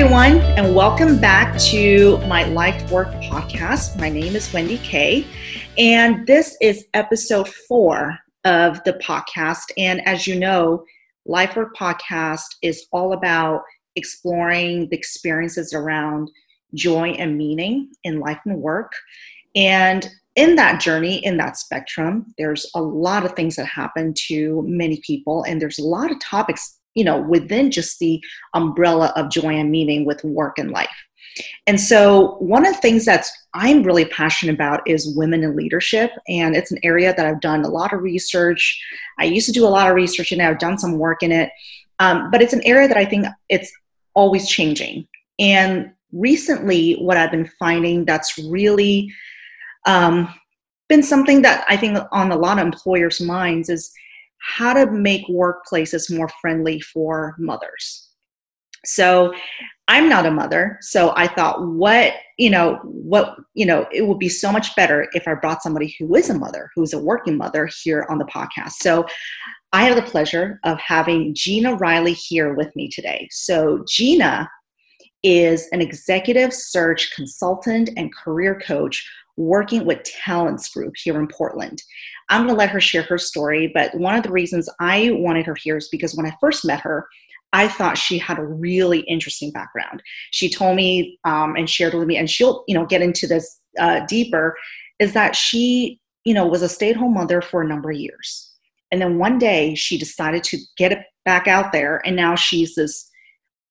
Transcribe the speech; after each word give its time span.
everyone, 0.00 0.38
and 0.56 0.74
welcome 0.74 1.20
back 1.20 1.58
to 1.58 2.16
my 2.26 2.44
Life 2.44 2.90
Work 2.90 3.08
podcast. 3.24 4.00
My 4.00 4.08
name 4.08 4.34
is 4.34 4.50
Wendy 4.50 4.78
Kay, 4.78 5.26
and 5.76 6.26
this 6.26 6.56
is 6.62 6.86
episode 6.94 7.46
four 7.68 8.18
of 8.46 8.82
the 8.84 8.94
podcast. 8.94 9.64
And 9.76 10.00
as 10.08 10.26
you 10.26 10.38
know, 10.38 10.86
Life 11.26 11.54
Work 11.54 11.76
podcast 11.76 12.46
is 12.62 12.86
all 12.92 13.12
about 13.12 13.60
exploring 13.94 14.88
the 14.88 14.96
experiences 14.96 15.74
around 15.74 16.30
joy 16.72 17.10
and 17.10 17.36
meaning 17.36 17.90
in 18.02 18.20
life 18.20 18.40
and 18.46 18.56
work. 18.56 18.92
And 19.54 20.08
in 20.34 20.56
that 20.56 20.80
journey, 20.80 21.22
in 21.22 21.36
that 21.36 21.58
spectrum, 21.58 22.32
there's 22.38 22.64
a 22.74 22.80
lot 22.80 23.26
of 23.26 23.32
things 23.32 23.56
that 23.56 23.66
happen 23.66 24.14
to 24.28 24.64
many 24.66 25.02
people, 25.06 25.42
and 25.42 25.60
there's 25.60 25.78
a 25.78 25.84
lot 25.84 26.10
of 26.10 26.18
topics 26.20 26.79
you 26.94 27.04
know, 27.04 27.20
within 27.20 27.70
just 27.70 27.98
the 27.98 28.22
umbrella 28.54 29.12
of 29.16 29.30
joy 29.30 29.54
and 29.54 29.70
meaning 29.70 30.04
with 30.04 30.22
work 30.24 30.58
and 30.58 30.70
life. 30.70 30.88
And 31.66 31.80
so, 31.80 32.36
one 32.38 32.66
of 32.66 32.74
the 32.74 32.80
things 32.80 33.04
that 33.04 33.26
I'm 33.54 33.82
really 33.82 34.04
passionate 34.04 34.54
about 34.54 34.80
is 34.86 35.14
women 35.16 35.44
in 35.44 35.56
leadership. 35.56 36.10
And 36.28 36.56
it's 36.56 36.72
an 36.72 36.78
area 36.82 37.14
that 37.14 37.26
I've 37.26 37.40
done 37.40 37.62
a 37.62 37.68
lot 37.68 37.92
of 37.92 38.02
research. 38.02 38.80
I 39.18 39.24
used 39.24 39.46
to 39.46 39.52
do 39.52 39.66
a 39.66 39.68
lot 39.68 39.88
of 39.88 39.94
research 39.94 40.32
and 40.32 40.42
I've 40.42 40.58
done 40.58 40.78
some 40.78 40.98
work 40.98 41.22
in 41.22 41.32
it. 41.32 41.50
Um, 41.98 42.30
but 42.30 42.42
it's 42.42 42.52
an 42.52 42.64
area 42.64 42.88
that 42.88 42.96
I 42.96 43.04
think 43.04 43.26
it's 43.48 43.70
always 44.14 44.48
changing. 44.48 45.06
And 45.38 45.92
recently, 46.12 46.94
what 46.94 47.16
I've 47.16 47.30
been 47.30 47.50
finding 47.58 48.04
that's 48.04 48.38
really 48.38 49.12
um, 49.86 50.32
been 50.88 51.02
something 51.02 51.42
that 51.42 51.64
I 51.68 51.76
think 51.76 51.98
on 52.12 52.32
a 52.32 52.36
lot 52.36 52.58
of 52.58 52.64
employers' 52.64 53.20
minds 53.20 53.68
is 53.68 53.92
how 54.40 54.72
to 54.72 54.90
make 54.90 55.26
workplaces 55.28 56.14
more 56.14 56.30
friendly 56.40 56.80
for 56.80 57.36
mothers. 57.38 58.08
So 58.84 59.32
I'm 59.88 60.08
not 60.08 60.24
a 60.24 60.30
mother, 60.30 60.78
so 60.80 61.12
I 61.16 61.26
thought 61.26 61.66
what, 61.66 62.14
you 62.38 62.48
know, 62.48 62.76
what, 62.84 63.36
you 63.54 63.66
know, 63.66 63.86
it 63.92 64.06
would 64.06 64.18
be 64.18 64.28
so 64.28 64.50
much 64.50 64.74
better 64.76 65.08
if 65.12 65.28
I 65.28 65.34
brought 65.34 65.62
somebody 65.62 65.94
who 65.98 66.14
is 66.14 66.30
a 66.30 66.38
mother, 66.38 66.70
who's 66.74 66.94
a 66.94 66.98
working 66.98 67.36
mother 67.36 67.68
here 67.82 68.06
on 68.08 68.18
the 68.18 68.24
podcast. 68.24 68.72
So 68.80 69.04
I 69.72 69.84
have 69.84 69.96
the 69.96 70.10
pleasure 70.10 70.58
of 70.64 70.78
having 70.78 71.34
Gina 71.34 71.74
Riley 71.74 72.14
here 72.14 72.54
with 72.54 72.74
me 72.74 72.88
today. 72.88 73.28
So 73.30 73.84
Gina 73.88 74.48
is 75.22 75.68
an 75.72 75.82
executive 75.82 76.54
search 76.54 77.14
consultant 77.14 77.90
and 77.96 78.14
career 78.14 78.58
coach 78.58 79.06
working 79.40 79.86
with 79.86 80.02
Talents 80.04 80.68
Group 80.68 80.94
here 81.02 81.18
in 81.18 81.26
Portland. 81.26 81.82
I'm 82.28 82.42
going 82.42 82.54
to 82.54 82.58
let 82.58 82.70
her 82.70 82.80
share 82.80 83.02
her 83.02 83.18
story, 83.18 83.70
but 83.72 83.94
one 83.94 84.14
of 84.14 84.22
the 84.22 84.30
reasons 84.30 84.68
I 84.78 85.10
wanted 85.12 85.46
her 85.46 85.54
here 85.54 85.78
is 85.78 85.88
because 85.88 86.14
when 86.14 86.26
I 86.26 86.36
first 86.40 86.64
met 86.64 86.80
her, 86.80 87.08
I 87.52 87.66
thought 87.66 87.98
she 87.98 88.18
had 88.18 88.38
a 88.38 88.44
really 88.44 89.00
interesting 89.00 89.50
background. 89.50 90.02
She 90.30 90.48
told 90.48 90.76
me 90.76 91.18
um, 91.24 91.56
and 91.56 91.68
shared 91.68 91.94
with 91.94 92.06
me, 92.06 92.16
and 92.16 92.30
she'll 92.30 92.64
you 92.68 92.74
know 92.76 92.86
get 92.86 93.02
into 93.02 93.26
this 93.26 93.58
uh, 93.78 94.06
deeper. 94.06 94.56
Is 95.00 95.14
that 95.14 95.34
she 95.34 95.98
you 96.24 96.34
know 96.34 96.46
was 96.46 96.62
a 96.62 96.68
stay-at-home 96.68 97.14
mother 97.14 97.42
for 97.42 97.62
a 97.62 97.66
number 97.66 97.90
of 97.90 97.96
years, 97.96 98.52
and 98.92 99.00
then 99.00 99.18
one 99.18 99.38
day 99.38 99.74
she 99.74 99.98
decided 99.98 100.44
to 100.44 100.58
get 100.76 100.92
it 100.92 101.00
back 101.24 101.48
out 101.48 101.72
there, 101.72 102.00
and 102.06 102.14
now 102.14 102.36
she's 102.36 102.76
this 102.76 103.10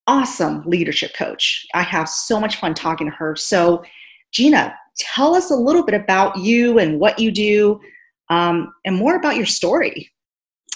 awesome 0.08 0.64
leadership 0.66 1.14
coach. 1.16 1.66
I 1.74 1.84
have 1.84 2.10
so 2.10 2.40
much 2.40 2.58
fun 2.58 2.74
talking 2.74 3.10
to 3.10 3.16
her. 3.16 3.38
So, 3.38 3.84
Gina, 4.34 4.76
tell 5.00 5.34
us 5.34 5.50
a 5.50 5.56
little 5.56 5.84
bit 5.84 5.96
about 5.96 6.38
you 6.38 6.78
and 6.80 7.00
what 7.00 7.18
you 7.20 7.32
do 7.32 7.80
um, 8.30 8.74
and 8.86 8.96
more 8.96 9.16
about 9.16 9.36
your 9.36 9.46
story. 9.46 10.12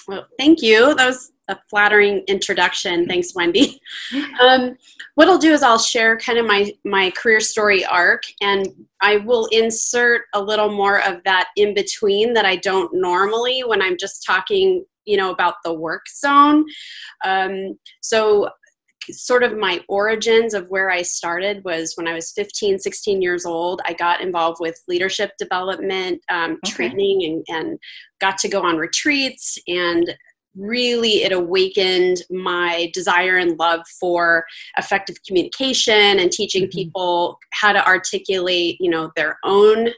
Well, 0.08 0.26
thank 0.38 0.62
you. 0.62 0.96
That 0.96 1.08
was 1.08 1.32
a 1.50 1.58
flattering 1.70 2.24
introduction. 2.28 3.06
Thanks, 3.08 3.36
Wendy. 3.36 3.80
Um, 4.42 4.76
what 5.16 5.28
I'll 5.28 5.38
do 5.38 5.52
is 5.52 5.64
I'll 5.64 5.78
share 5.78 6.18
kind 6.18 6.40
of 6.40 6.46
my 6.46 6.74
my 6.84 7.12
career 7.12 7.40
story 7.40 7.86
arc, 7.86 8.24
and 8.42 8.68
I 9.02 9.18
will 9.18 9.48
insert 9.52 10.24
a 10.34 10.42
little 10.42 10.72
more 10.72 11.02
of 11.02 11.22
that 11.26 11.50
in 11.56 11.74
between 11.74 12.34
that 12.34 12.46
I 12.46 12.56
don't 12.58 12.92
normally 12.94 13.62
when 13.62 13.82
I'm 13.82 13.98
just 13.98 14.26
talking, 14.26 14.86
you 15.06 15.18
know, 15.18 15.32
about 15.32 15.56
the 15.64 15.74
work 15.74 16.06
zone. 16.10 16.66
Um, 17.24 17.78
so 18.02 18.50
sort 19.12 19.44
of 19.44 19.58
my 19.58 19.82
origins 19.88 20.54
of 20.54 20.68
where 20.70 20.90
I 20.90 21.02
started 21.02 21.64
was 21.64 21.94
when 21.96 22.08
I 22.08 22.14
was 22.14 22.32
15, 22.32 22.80
16 22.80 23.22
years 23.22 23.46
old. 23.46 23.82
I 23.86 23.94
got 23.94 24.22
involved 24.22 24.58
with 24.60 24.82
leadership 24.88 25.32
development 25.38 26.22
um, 26.30 26.60
okay. 26.66 26.74
training 26.74 27.44
and, 27.48 27.58
and 27.58 27.80
got 28.20 28.38
to 28.40 28.48
go 28.48 28.62
on 28.62 28.78
retreats 28.78 29.58
and 29.68 30.16
really 30.56 31.24
it 31.24 31.32
awakened 31.32 32.22
my 32.30 32.92
desire 32.94 33.38
and 33.38 33.58
love 33.58 33.82
for 34.00 34.46
effective 34.78 35.16
communication 35.26 36.20
and 36.20 36.32
teaching 36.32 36.64
mm-hmm. 36.64 36.78
people 36.78 37.40
how 37.54 37.72
to 37.72 37.86
articulate 37.88 38.78
you 38.80 38.90
know 38.90 39.12
their 39.16 39.38
own 39.44 39.90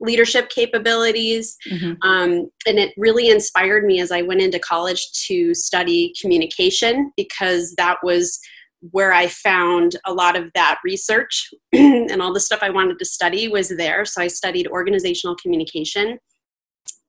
leadership 0.00 0.48
capabilities. 0.48 1.56
Mm-hmm. 1.68 1.94
Um, 2.08 2.50
and 2.66 2.78
it 2.78 2.92
really 2.96 3.30
inspired 3.30 3.84
me 3.84 4.00
as 4.00 4.12
I 4.12 4.22
went 4.22 4.40
into 4.40 4.58
college 4.58 5.10
to 5.26 5.54
study 5.54 6.12
communication 6.20 7.12
because 7.16 7.74
that 7.76 7.96
was 8.02 8.38
where 8.92 9.12
I 9.12 9.26
found 9.26 9.96
a 10.06 10.12
lot 10.12 10.36
of 10.36 10.52
that 10.54 10.78
research 10.84 11.50
and 11.72 12.22
all 12.22 12.32
the 12.32 12.40
stuff 12.40 12.60
I 12.62 12.70
wanted 12.70 12.98
to 12.98 13.04
study 13.04 13.48
was 13.48 13.70
there. 13.70 14.04
So 14.04 14.22
I 14.22 14.28
studied 14.28 14.68
organizational 14.68 15.36
communication 15.36 16.18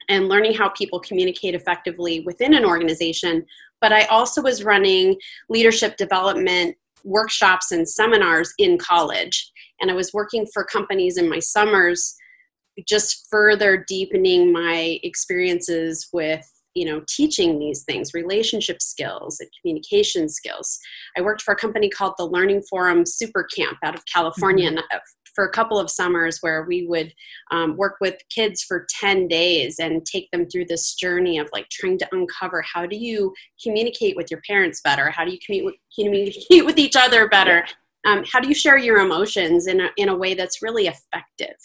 and 0.08 0.28
learning 0.28 0.56
how 0.56 0.70
people 0.70 1.00
communicate 1.00 1.54
effectively 1.54 2.22
within 2.22 2.56
an 2.56 2.66
organization. 2.66 3.46
But 3.80 3.94
I 3.94 4.06
also 4.06 4.42
was 4.42 4.64
running 4.64 5.16
leadership 5.48 5.96
development 5.98 6.76
workshops 7.04 7.72
and 7.72 7.88
seminars 7.88 8.52
in 8.58 8.78
college. 8.78 9.52
And 9.80 9.90
I 9.90 9.94
was 9.94 10.12
working 10.14 10.46
for 10.52 10.64
companies 10.64 11.18
in 11.18 11.30
my 11.30 11.40
summers 11.40 12.16
just 12.88 13.28
further 13.30 13.84
deepening 13.88 14.52
my 14.52 15.00
experiences 15.04 16.08
with 16.14 16.46
you 16.76 16.86
know 16.86 17.02
teaching 17.08 17.60
these 17.60 17.84
things 17.84 18.14
relationship 18.14 18.82
skills 18.82 19.40
and 19.40 19.50
communication 19.62 20.30
skills. 20.30 20.80
I 21.18 21.22
worked 21.22 21.42
for 21.42 21.54
a 21.54 21.58
company 21.58 21.90
called 21.90 22.14
the 22.18 22.26
learning 22.26 22.64
forum 22.70 23.06
super 23.06 23.44
camp 23.56 23.78
out 23.84 23.96
of 23.96 24.06
california 24.06 24.72
mm-hmm. 24.72 24.98
for 25.36 25.46
a 25.46 25.52
couple 25.52 25.80
of 25.80 25.90
summers 25.90 26.38
where 26.42 26.66
we 26.68 26.86
would 26.88 27.14
um, 27.52 27.76
work 27.76 27.96
with 28.00 28.16
kids 28.34 28.64
for 28.64 28.86
10 29.00 29.28
days 29.28 29.78
and 29.80 30.06
take 30.06 30.30
them 30.32 30.48
through 30.50 30.66
this 30.66 30.94
journey 30.94 31.38
of 31.40 31.50
like 31.52 31.68
trying 31.70 31.98
to 31.98 32.08
uncover 32.12 32.62
how 32.62 32.86
do 32.86 32.96
you 32.96 33.34
communicate 33.64 34.16
with 34.16 34.30
your 34.30 34.42
parents 34.48 34.82
better? 34.82 35.10
How 35.10 35.26
do 35.26 35.32
you 35.32 35.74
communicate 35.96 36.66
with 36.66 36.78
each 36.78 36.96
other 36.96 37.28
better? 37.28 37.66
Um, 38.06 38.24
how 38.32 38.40
do 38.40 38.48
you 38.48 38.56
share 38.56 38.78
your 38.78 39.00
emotions 39.00 39.68
in 39.68 39.82
a, 39.82 39.90
in 39.98 40.08
a 40.08 40.16
way 40.16 40.34
that's 40.34 40.62
really 40.62 40.88
effective 40.88 41.56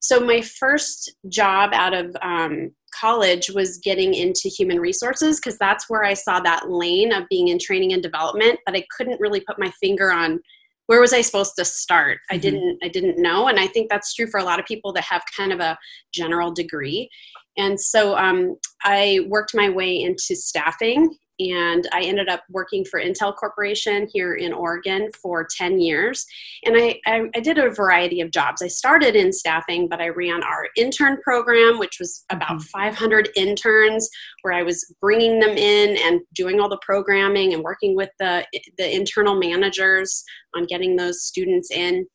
so 0.00 0.20
my 0.20 0.40
first 0.40 1.12
job 1.28 1.70
out 1.72 1.94
of 1.94 2.16
um, 2.22 2.72
college 2.94 3.50
was 3.50 3.78
getting 3.78 4.14
into 4.14 4.48
human 4.48 4.78
resources 4.78 5.40
because 5.40 5.58
that's 5.58 5.88
where 5.88 6.04
I 6.04 6.14
saw 6.14 6.40
that 6.40 6.70
lane 6.70 7.12
of 7.12 7.28
being 7.28 7.48
in 7.48 7.58
training 7.58 7.92
and 7.92 8.02
development, 8.02 8.60
but 8.66 8.76
I 8.76 8.84
couldn't 8.96 9.20
really 9.20 9.40
put 9.40 9.58
my 9.58 9.70
finger 9.80 10.12
on 10.12 10.40
where 10.86 11.00
was 11.00 11.12
I 11.12 11.22
supposed 11.22 11.54
to 11.56 11.64
start. 11.64 12.18
Mm-hmm. 12.18 12.34
I 12.34 12.38
didn't 12.38 12.78
I 12.82 12.88
didn't 12.88 13.20
know, 13.20 13.48
and 13.48 13.58
I 13.58 13.66
think 13.66 13.88
that's 13.88 14.14
true 14.14 14.26
for 14.26 14.38
a 14.38 14.44
lot 14.44 14.60
of 14.60 14.66
people 14.66 14.92
that 14.94 15.04
have 15.04 15.22
kind 15.36 15.52
of 15.52 15.60
a 15.60 15.78
general 16.12 16.52
degree. 16.52 17.08
And 17.56 17.78
so 17.78 18.16
um, 18.16 18.56
I 18.82 19.20
worked 19.28 19.54
my 19.54 19.68
way 19.68 20.00
into 20.02 20.34
staffing 20.34 21.16
and 21.50 21.88
I 21.92 22.02
ended 22.02 22.28
up 22.28 22.44
working 22.50 22.84
for 22.84 23.00
Intel 23.00 23.34
Corporation 23.34 24.08
here 24.12 24.34
in 24.34 24.52
Oregon 24.52 25.08
for 25.20 25.46
10 25.56 25.80
years. 25.80 26.24
And 26.64 26.76
I, 26.76 27.00
I, 27.06 27.22
I, 27.34 27.40
did 27.40 27.58
a 27.58 27.70
variety 27.70 28.20
of 28.20 28.30
jobs. 28.30 28.62
I 28.62 28.68
started 28.68 29.16
in 29.16 29.32
staffing, 29.32 29.88
but 29.88 30.00
I 30.00 30.08
ran 30.08 30.42
our 30.42 30.68
intern 30.76 31.18
program, 31.22 31.78
which 31.78 31.98
was 31.98 32.24
about 32.30 32.58
mm-hmm. 32.58 32.80
500 32.80 33.30
interns, 33.36 34.08
where 34.42 34.52
I 34.52 34.62
was 34.62 34.94
bringing 35.00 35.40
them 35.40 35.56
in 35.56 35.96
and 35.98 36.20
doing 36.34 36.60
all 36.60 36.68
the 36.68 36.80
programming 36.82 37.52
and 37.54 37.62
working 37.62 37.96
with 37.96 38.10
the, 38.18 38.46
the 38.78 38.94
internal 38.94 39.34
managers 39.34 40.22
on 40.54 40.64
getting 40.66 40.96
those 40.96 41.22
students 41.22 41.70
in. 41.70 42.06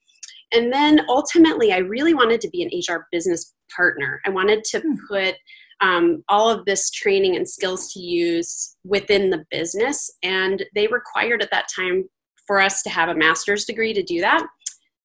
And 0.53 0.71
then 0.71 1.01
ultimately, 1.09 1.73
I 1.73 1.79
really 1.79 2.13
wanted 2.13 2.39
to 2.41 2.49
be 2.49 2.63
an 2.63 2.69
HR 2.69 3.07
business 3.11 3.53
partner. 3.75 4.21
I 4.25 4.29
wanted 4.29 4.63
to 4.65 4.79
hmm. 4.79 4.93
put 5.09 5.35
um, 5.81 6.23
all 6.29 6.49
of 6.49 6.65
this 6.65 6.89
training 6.89 7.35
and 7.35 7.47
skills 7.47 7.93
to 7.93 7.99
use 7.99 8.75
within 8.83 9.29
the 9.29 9.45
business. 9.51 10.09
And 10.23 10.65
they 10.75 10.87
required 10.87 11.41
at 11.41 11.51
that 11.51 11.69
time 11.73 12.09
for 12.45 12.59
us 12.59 12.81
to 12.83 12.89
have 12.89 13.09
a 13.09 13.15
master's 13.15 13.65
degree 13.65 13.93
to 13.93 14.03
do 14.03 14.21
that. 14.21 14.45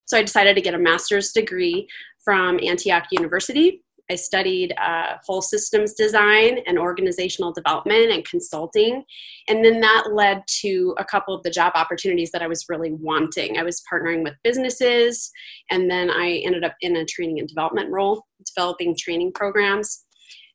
So 0.05 0.17
I 0.17 0.23
decided 0.23 0.55
to 0.55 0.61
get 0.61 0.73
a 0.73 0.79
master's 0.79 1.31
degree 1.31 1.87
from 2.23 2.59
Antioch 2.63 3.05
University. 3.11 3.83
I 4.11 4.15
studied 4.15 4.73
uh, 4.77 5.15
whole 5.25 5.41
systems 5.41 5.93
design 5.93 6.59
and 6.67 6.77
organizational 6.77 7.53
development 7.53 8.11
and 8.11 8.27
consulting. 8.27 9.03
And 9.47 9.63
then 9.63 9.79
that 9.79 10.09
led 10.11 10.43
to 10.61 10.93
a 10.97 11.05
couple 11.05 11.33
of 11.33 11.41
the 11.43 11.49
job 11.49 11.71
opportunities 11.75 12.31
that 12.31 12.41
I 12.41 12.47
was 12.47 12.65
really 12.67 12.91
wanting. 12.91 13.57
I 13.57 13.63
was 13.63 13.81
partnering 13.91 14.23
with 14.23 14.33
businesses, 14.43 15.31
and 15.71 15.89
then 15.89 16.09
I 16.09 16.41
ended 16.45 16.65
up 16.65 16.75
in 16.81 16.97
a 16.97 17.05
training 17.05 17.39
and 17.39 17.47
development 17.47 17.91
role, 17.91 18.25
developing 18.55 18.95
training 18.97 19.31
programs. 19.33 20.05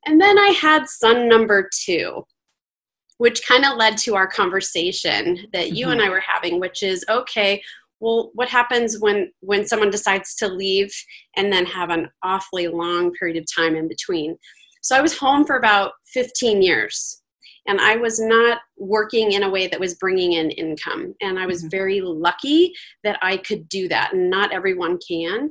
And 0.06 0.21
then 0.21 0.39
I 0.39 0.49
had 0.49 0.89
son 0.89 1.29
number 1.29 1.69
two, 1.73 2.25
which 3.19 3.47
kind 3.47 3.65
of 3.65 3.77
led 3.77 3.97
to 3.99 4.15
our 4.15 4.27
conversation 4.27 5.47
that 5.53 5.73
you 5.73 5.87
mm-hmm. 5.87 5.93
and 5.93 6.03
I 6.03 6.09
were 6.09 6.23
having, 6.27 6.61
which 6.61 6.83
is 6.83 7.05
okay, 7.09 7.61
well 8.00 8.31
what 8.35 8.49
happens 8.49 8.99
when 8.99 9.33
when 9.41 9.67
someone 9.67 9.91
decides 9.91 10.35
to 10.37 10.49
leave 10.49 10.93
and 11.37 11.53
then 11.53 11.67
have 11.67 11.91
an 11.91 12.09
awfully 12.23 12.69
long 12.69 13.12
period 13.12 13.37
of 13.37 13.45
time 13.55 13.75
in 13.75 13.89
between 13.89 14.37
so 14.83 14.97
i 14.97 15.00
was 15.00 15.17
home 15.17 15.45
for 15.45 15.56
about 15.56 15.93
15 16.12 16.62
years 16.62 17.23
and 17.67 17.81
i 17.81 17.97
was 17.97 18.21
not 18.21 18.61
working 18.77 19.33
in 19.33 19.43
a 19.43 19.50
way 19.50 19.67
that 19.67 19.81
was 19.81 19.95
bringing 19.95 20.33
in 20.33 20.50
income 20.50 21.15
and 21.21 21.39
i 21.39 21.47
was 21.47 21.61
mm-hmm. 21.61 21.71
very 21.71 22.00
lucky 22.00 22.73
that 23.05 23.19
i 23.23 23.37
could 23.37 23.69
do 23.69 23.89
that 23.89 24.12
and 24.12 24.31
not 24.31 24.53
everyone 24.53 24.99
can 25.06 25.50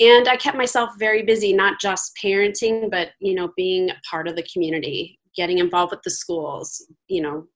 and 0.00 0.28
i 0.28 0.36
kept 0.36 0.56
myself 0.56 0.90
very 0.98 1.22
busy 1.22 1.52
not 1.52 1.80
just 1.80 2.16
parenting 2.22 2.90
but 2.90 3.10
you 3.20 3.34
know 3.34 3.52
being 3.56 3.90
a 3.90 3.96
part 4.10 4.28
of 4.28 4.36
the 4.36 4.46
community 4.52 5.18
getting 5.34 5.58
involved 5.58 5.90
with 5.90 6.02
the 6.02 6.10
schools 6.10 6.86
you 7.08 7.20
know 7.20 7.46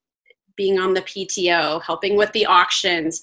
being 0.56 0.78
on 0.78 0.94
the 0.94 1.02
pto 1.02 1.82
helping 1.82 2.16
with 2.16 2.32
the 2.32 2.46
auctions 2.46 3.22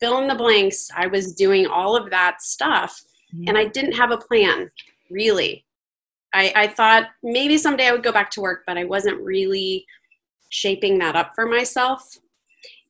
fill 0.00 0.18
in 0.18 0.28
the 0.28 0.34
blanks. 0.34 0.88
I 0.96 1.06
was 1.06 1.34
doing 1.34 1.66
all 1.66 1.96
of 1.96 2.10
that 2.10 2.40
stuff 2.42 3.02
mm-hmm. 3.34 3.48
and 3.48 3.58
i 3.58 3.64
didn't 3.64 3.92
have 3.92 4.10
a 4.10 4.18
plan 4.18 4.70
really. 5.10 5.64
I, 6.34 6.52
I 6.54 6.66
thought 6.66 7.08
maybe 7.22 7.56
someday 7.56 7.88
i 7.88 7.92
would 7.92 8.02
go 8.02 8.12
back 8.12 8.30
to 8.32 8.40
work 8.40 8.64
but 8.66 8.76
i 8.76 8.84
wasn't 8.84 9.20
really 9.22 9.86
shaping 10.50 10.98
that 10.98 11.16
up 11.16 11.32
for 11.34 11.46
myself. 11.46 12.18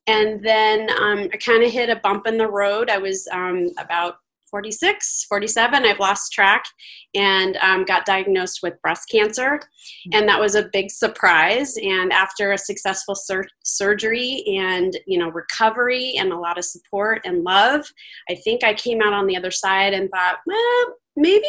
And 0.07 0.43
then 0.43 0.89
um, 1.01 1.29
i 1.33 1.37
kind 1.37 1.63
of 1.63 1.71
hit 1.71 1.89
a 1.89 1.97
bump 1.97 2.27
in 2.27 2.37
the 2.37 2.49
road. 2.49 2.89
I 2.89 2.97
was 2.97 3.27
um, 3.31 3.69
about 3.77 4.15
46, 4.49 5.25
47, 5.27 5.85
I've 5.85 5.99
lost 5.99 6.31
track, 6.31 6.63
and 7.15 7.57
um, 7.57 7.85
got 7.85 8.05
diagnosed 8.05 8.59
with 8.61 8.81
breast 8.81 9.09
cancer. 9.09 9.59
And 10.13 10.27
that 10.27 10.39
was 10.39 10.55
a 10.55 10.69
big 10.71 10.91
surprise. 10.91 11.75
And 11.77 12.11
after 12.11 12.51
a 12.51 12.57
successful 12.57 13.15
sur- 13.15 13.47
surgery 13.63 14.43
and, 14.47 14.97
you 15.07 15.17
know, 15.17 15.29
recovery 15.29 16.15
and 16.17 16.31
a 16.31 16.37
lot 16.37 16.57
of 16.57 16.65
support 16.65 17.21
and 17.25 17.43
love, 17.43 17.85
I 18.29 18.35
think 18.35 18.63
I 18.63 18.73
came 18.73 19.01
out 19.01 19.13
on 19.13 19.27
the 19.27 19.37
other 19.37 19.51
side 19.51 19.93
and 19.93 20.09
thought, 20.09 20.37
well, 20.45 20.95
maybe, 21.15 21.47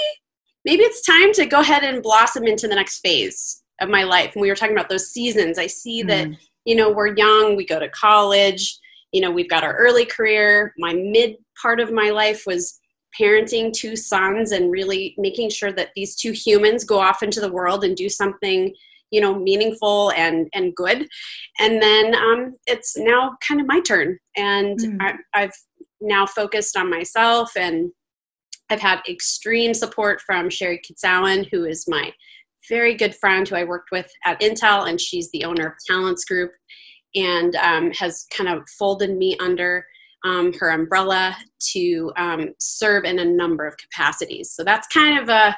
maybe 0.65 0.83
it's 0.83 1.05
time 1.05 1.33
to 1.35 1.47
go 1.47 1.61
ahead 1.61 1.85
and 1.85 2.03
blossom 2.03 2.47
into 2.47 2.69
the 2.69 2.75
next 2.75 3.01
phase 3.01 3.63
of 3.81 3.89
my 3.89 4.05
life. 4.05 4.33
And 4.35 4.43
we 4.43 4.49
were 4.49 4.57
talking 4.57 4.77
about 4.77 4.89
those 4.89 5.11
seasons. 5.11 5.59
I 5.59 5.67
see 5.67 6.03
mm. 6.03 6.09
that, 6.09 6.29
you 6.65 6.75
know, 6.75 6.91
we're 6.91 7.15
young, 7.15 7.57
we 7.57 7.65
go 7.65 7.81
to 7.81 7.89
college, 7.89 8.79
you 9.13 9.21
know, 9.21 9.31
we've 9.31 9.49
got 9.49 9.65
our 9.65 9.75
early 9.75 10.05
career. 10.05 10.73
My 10.79 10.95
mid 10.95 11.37
part 11.61 11.81
of 11.81 11.93
my 11.93 12.11
life 12.11 12.45
was 12.47 12.80
parenting 13.19 13.73
two 13.73 13.97
sons 13.97 14.53
and 14.53 14.71
really 14.71 15.15
making 15.19 15.51
sure 15.51 15.73
that 15.73 15.91
these 15.97 16.15
two 16.17 16.33
humans 16.33 16.85
go 16.85 17.01
off 17.01 17.23
into 17.23 17.41
the 17.41 17.51
world 17.51 17.85
and 17.85 17.97
do 17.97 18.09
something 18.09 18.73
you 19.11 19.21
know 19.21 19.35
meaningful 19.35 20.13
and 20.13 20.49
and 20.55 20.75
good 20.75 21.07
and 21.59 21.83
then 21.83 22.15
um, 22.15 22.55
it's 22.67 22.97
now 22.97 23.37
kind 23.47 23.61
of 23.61 23.67
my 23.67 23.81
turn 23.81 24.19
and 24.37 24.79
mm. 24.79 24.97
I, 25.01 25.15
i've 25.35 25.53
now 26.01 26.27
focused 26.27 26.77
on 26.77 26.89
myself 26.89 27.51
and 27.57 27.91
i've 28.71 28.81
had 28.81 29.01
extreme 29.09 29.75
support 29.75 30.21
from 30.21 30.49
sherry 30.49 30.81
kitsowen 30.81 31.49
who 31.51 31.65
is 31.65 31.87
my 31.89 32.13
very 32.69 32.95
good 32.95 33.15
friend 33.17 33.49
who 33.49 33.57
i 33.57 33.65
worked 33.65 33.91
with 33.91 34.09
at 34.25 34.41
intel 34.41 34.89
and 34.89 35.01
she's 35.01 35.31
the 35.33 35.45
owner 35.45 35.67
of 35.67 35.75
talents 35.89 36.25
group 36.25 36.53
and 37.17 37.57
um, 37.57 37.91
has 37.91 38.25
kind 38.33 38.49
of 38.49 38.63
folded 38.79 39.17
me 39.17 39.37
under 39.41 39.85
um, 40.25 40.53
her 40.55 40.71
umbrella 40.71 41.37
to 41.73 42.13
um, 42.17 42.55
serve 42.59 43.05
in 43.05 43.19
a 43.19 43.25
number 43.25 43.67
of 43.67 43.77
capacities. 43.77 44.53
So 44.53 44.65
that's 44.65 44.87
kind 44.89 45.19
of 45.19 45.29
a, 45.29 45.33
uh, 45.33 45.53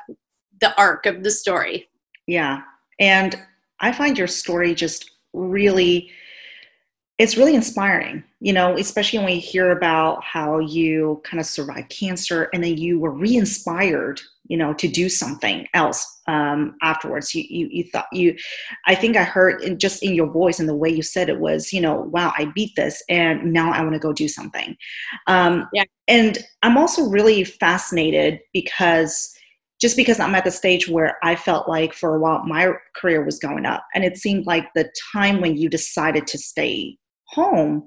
the 0.61 0.76
arc 0.79 1.06
of 1.06 1.25
the 1.25 1.31
story. 1.31 1.88
Yeah. 2.26 2.61
And 3.00 3.37
I 3.81 3.93
find 3.93 4.17
your 4.17 4.29
story 4.29 4.75
just 4.75 5.11
really 5.32 6.11
it's 7.22 7.36
really 7.36 7.54
inspiring, 7.54 8.24
you 8.40 8.52
know, 8.52 8.76
especially 8.76 9.20
when 9.20 9.26
we 9.26 9.38
hear 9.38 9.70
about 9.70 10.24
how 10.24 10.58
you 10.58 11.20
kind 11.22 11.38
of 11.40 11.46
survived 11.46 11.88
cancer 11.88 12.48
and 12.52 12.64
then 12.64 12.76
you 12.76 12.98
were 12.98 13.12
re-inspired, 13.12 14.20
you 14.48 14.56
know, 14.56 14.74
to 14.74 14.88
do 14.88 15.08
something 15.08 15.69
else 15.72 16.04
um, 16.26 16.74
afterwards. 16.82 17.32
You, 17.32 17.44
you, 17.48 17.69
you 17.70 17.84
thought 17.84 18.08
you, 18.12 18.34
I 18.88 18.96
think 18.96 19.16
I 19.16 19.22
heard 19.22 19.62
in, 19.62 19.78
just 19.78 20.02
in 20.02 20.14
your 20.14 20.26
voice 20.26 20.58
and 20.58 20.69
the 20.69 20.74
way 20.74 20.90
you 20.90 21.02
said 21.02 21.28
it 21.28 21.38
was, 21.38 21.72
you 21.72 21.80
know, 21.80 21.94
wow, 22.12 22.32
I 22.36 22.46
beat 22.56 22.74
this 22.74 23.00
and 23.08 23.52
now 23.52 23.70
I 23.70 23.82
want 23.82 23.92
to 23.92 24.00
go 24.00 24.12
do 24.12 24.26
something. 24.26 24.76
Um, 25.28 25.69
yeah. 25.72 25.84
And 26.08 26.38
I'm 26.64 26.76
also 26.76 27.08
really 27.08 27.44
fascinated 27.44 28.40
because 28.52 29.32
just 29.80 29.96
because 29.96 30.19
I'm 30.19 30.34
at 30.34 30.44
the 30.44 30.50
stage 30.50 30.88
where 30.88 31.19
I 31.22 31.36
felt 31.36 31.69
like 31.69 31.92
for 31.92 32.16
a 32.16 32.19
while 32.19 32.42
my 32.44 32.72
career 32.96 33.24
was 33.24 33.38
going 33.38 33.64
up, 33.64 33.84
and 33.94 34.04
it 34.04 34.16
seemed 34.16 34.46
like 34.46 34.66
the 34.74 34.90
time 35.12 35.40
when 35.40 35.56
you 35.56 35.69
decided 35.69 36.26
to 36.28 36.38
stay 36.38 36.98
home 37.32 37.84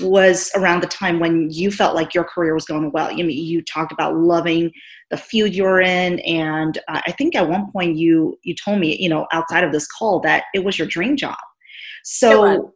was 0.00 0.50
around 0.54 0.80
the 0.80 0.86
time 0.86 1.18
when 1.18 1.50
you 1.50 1.70
felt 1.70 1.94
like 1.94 2.14
your 2.14 2.24
career 2.24 2.54
was 2.54 2.64
going 2.64 2.92
well. 2.92 3.10
You 3.10 3.24
mean 3.24 3.44
you 3.44 3.62
talked 3.62 3.92
about 3.92 4.16
loving 4.16 4.70
the 5.10 5.16
field 5.16 5.52
you're 5.52 5.80
in, 5.80 6.20
and 6.20 6.78
uh, 6.88 7.00
I 7.04 7.12
think 7.12 7.34
at 7.34 7.48
one 7.48 7.70
point 7.72 7.96
you 7.96 8.38
you 8.42 8.54
told 8.54 8.78
me, 8.78 8.96
you 8.96 9.08
know, 9.08 9.26
outside 9.32 9.64
of 9.64 9.72
this 9.72 9.86
call, 9.86 10.20
that 10.20 10.44
it 10.54 10.64
was 10.64 10.78
your 10.78 10.86
dream 10.86 11.16
job. 11.16 11.36
So, 12.04 12.74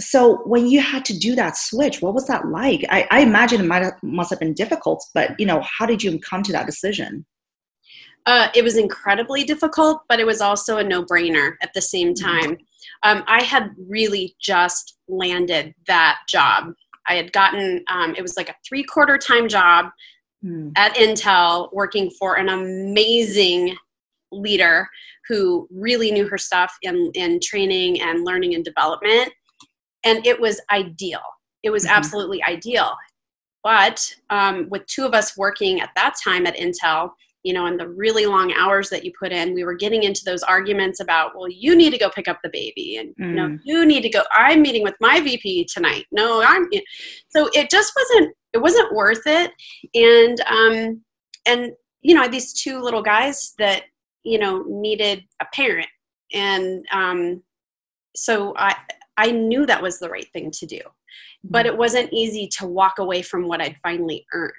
so 0.00 0.42
when 0.46 0.66
you 0.68 0.80
had 0.80 1.04
to 1.06 1.18
do 1.18 1.34
that 1.34 1.56
switch, 1.56 2.02
what 2.02 2.14
was 2.14 2.26
that 2.26 2.48
like? 2.48 2.84
I, 2.88 3.06
I 3.10 3.20
imagine 3.20 3.60
it 3.60 3.66
might 3.66 3.82
have, 3.82 3.94
must 4.02 4.30
have 4.30 4.40
been 4.40 4.54
difficult, 4.54 5.04
but 5.14 5.38
you 5.38 5.46
know, 5.46 5.62
how 5.62 5.86
did 5.86 6.02
you 6.02 6.18
come 6.18 6.42
to 6.42 6.52
that 6.52 6.66
decision? 6.66 7.26
Uh, 8.26 8.48
it 8.54 8.64
was 8.64 8.76
incredibly 8.76 9.44
difficult, 9.44 10.00
but 10.08 10.18
it 10.18 10.24
was 10.24 10.40
also 10.40 10.78
a 10.78 10.84
no-brainer 10.84 11.56
at 11.62 11.74
the 11.74 11.82
same 11.82 12.14
mm-hmm. 12.14 12.24
Um, 13.02 13.24
I 13.26 13.42
had 13.42 13.70
really 13.88 14.36
just 14.40 14.96
landed 15.08 15.74
that 15.86 16.20
job. 16.28 16.72
I 17.08 17.14
had 17.14 17.32
gotten 17.32 17.84
um, 17.90 18.14
it 18.16 18.22
was 18.22 18.36
like 18.36 18.48
a 18.48 18.54
three-quarter 18.66 19.18
time 19.18 19.48
job 19.48 19.86
mm. 20.44 20.72
at 20.76 20.94
Intel, 20.94 21.72
working 21.72 22.10
for 22.10 22.36
an 22.36 22.48
amazing 22.48 23.76
leader 24.32 24.88
who 25.28 25.68
really 25.70 26.10
knew 26.10 26.28
her 26.28 26.38
stuff 26.38 26.74
in 26.82 27.10
in 27.14 27.40
training 27.42 28.00
and 28.00 28.24
learning 28.24 28.54
and 28.54 28.64
development, 28.64 29.32
and 30.04 30.26
it 30.26 30.40
was 30.40 30.60
ideal. 30.70 31.22
It 31.62 31.70
was 31.70 31.84
mm-hmm. 31.84 31.96
absolutely 31.96 32.42
ideal. 32.42 32.94
But 33.62 34.14
um, 34.28 34.68
with 34.68 34.84
two 34.86 35.06
of 35.06 35.14
us 35.14 35.36
working 35.36 35.80
at 35.80 35.90
that 35.96 36.14
time 36.22 36.46
at 36.46 36.56
Intel, 36.56 37.12
you 37.44 37.52
know, 37.52 37.66
and 37.66 37.78
the 37.78 37.88
really 37.88 38.24
long 38.24 38.52
hours 38.54 38.88
that 38.88 39.04
you 39.04 39.12
put 39.18 39.30
in, 39.30 39.52
we 39.52 39.64
were 39.64 39.74
getting 39.74 40.02
into 40.02 40.22
those 40.24 40.42
arguments 40.42 40.98
about, 40.98 41.32
well, 41.36 41.48
you 41.48 41.76
need 41.76 41.90
to 41.90 41.98
go 41.98 42.08
pick 42.08 42.26
up 42.26 42.38
the 42.42 42.48
baby, 42.50 42.96
and 42.96 43.14
mm. 43.16 43.28
you 43.28 43.34
know, 43.34 43.48
mm. 43.48 43.60
you 43.64 43.84
need 43.84 44.00
to 44.00 44.08
go. 44.08 44.22
I'm 44.32 44.62
meeting 44.62 44.82
with 44.82 44.94
my 44.98 45.20
VP 45.20 45.66
tonight. 45.66 46.06
No, 46.10 46.42
I'm. 46.42 46.68
So 47.28 47.50
it 47.52 47.70
just 47.70 47.92
wasn't. 47.94 48.34
It 48.54 48.58
wasn't 48.58 48.94
worth 48.94 49.26
it, 49.26 49.52
and 49.94 50.40
um, 50.50 51.02
and 51.46 51.72
you 52.00 52.14
know, 52.14 52.26
these 52.28 52.54
two 52.54 52.80
little 52.80 53.02
guys 53.02 53.52
that 53.58 53.82
you 54.24 54.38
know 54.38 54.64
needed 54.66 55.22
a 55.42 55.46
parent, 55.52 55.88
and 56.32 56.82
um, 56.92 57.42
so 58.16 58.54
I 58.56 58.74
I 59.18 59.32
knew 59.32 59.66
that 59.66 59.82
was 59.82 59.98
the 59.98 60.08
right 60.08 60.26
thing 60.32 60.50
to 60.52 60.66
do, 60.66 60.80
but 61.44 61.66
mm. 61.66 61.68
it 61.68 61.76
wasn't 61.76 62.10
easy 62.10 62.48
to 62.58 62.66
walk 62.66 62.98
away 62.98 63.20
from 63.20 63.48
what 63.48 63.60
I'd 63.60 63.76
finally 63.82 64.24
earned 64.32 64.54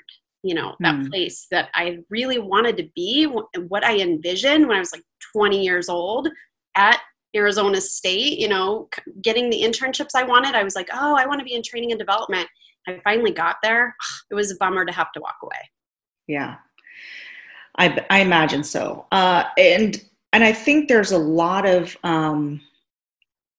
you 0.46 0.54
know 0.54 0.75
that 0.80 0.96
mm. 0.96 1.10
place 1.10 1.48
that 1.52 1.70
i 1.74 1.98
really 2.10 2.40
wanted 2.40 2.78
to 2.78 2.88
be 2.96 3.25
what 3.68 3.84
i 3.84 4.00
envisioned 4.00 4.68
when 4.68 4.78
i 4.78 4.80
was 4.80 4.94
like 4.94 5.04
20 5.34 5.64
years 5.64 5.90
old 5.90 6.30
at 6.75 7.02
arizona 7.36 7.82
state 7.82 8.38
you 8.38 8.48
know 8.48 8.88
getting 9.22 9.50
the 9.50 9.62
internships 9.62 10.16
i 10.16 10.24
wanted 10.24 10.56
i 10.56 10.64
was 10.64 10.75
like 10.75 10.90
oh 10.94 11.16
i 11.16 11.25
want 11.25 11.40
to 11.40 11.46
be 11.46 11.54
in 11.54 11.64
training 11.64 11.92
and 11.92 12.00
development. 12.00 12.48
I 12.88 13.02
finally 13.04 13.32
got 13.32 13.56
there. 13.64 13.96
It 14.30 14.36
was 14.36 14.52
a 14.52 14.56
bummer 14.58 14.86
to 14.86 14.92
have 14.92 15.12
to 15.14 15.20
walk 15.20 15.38
away. 15.42 15.58
Yeah. 16.28 16.58
I, 17.80 18.06
I 18.12 18.20
imagine 18.20 18.64
so. 18.64 19.08
Uh, 19.12 19.46
and 19.58 20.00
and 20.36 20.44
i 20.44 20.52
think 20.52 20.88
there's 20.88 21.14
a 21.14 21.18
lot 21.18 21.66
of 21.66 21.98
um, 22.04 22.62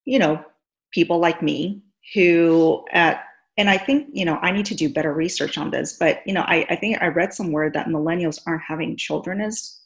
you 0.04 0.18
know 0.18 0.44
people 0.92 1.18
like 1.18 1.42
me 1.42 1.82
who 2.14 2.84
at 2.92 3.24
and 3.56 3.70
I 3.70 3.78
think, 3.78 4.08
you 4.12 4.24
know, 4.24 4.38
I 4.42 4.50
need 4.50 4.66
to 4.66 4.74
do 4.74 4.88
better 4.88 5.12
research 5.12 5.56
on 5.56 5.70
this, 5.70 5.94
but, 5.94 6.20
you 6.26 6.34
know, 6.34 6.42
I, 6.42 6.66
I 6.68 6.76
think 6.76 7.00
I 7.00 7.08
read 7.08 7.32
somewhere 7.32 7.70
that 7.70 7.88
millennials 7.88 8.40
aren't 8.46 8.62
having 8.62 8.96
children 8.96 9.40
as, 9.40 9.78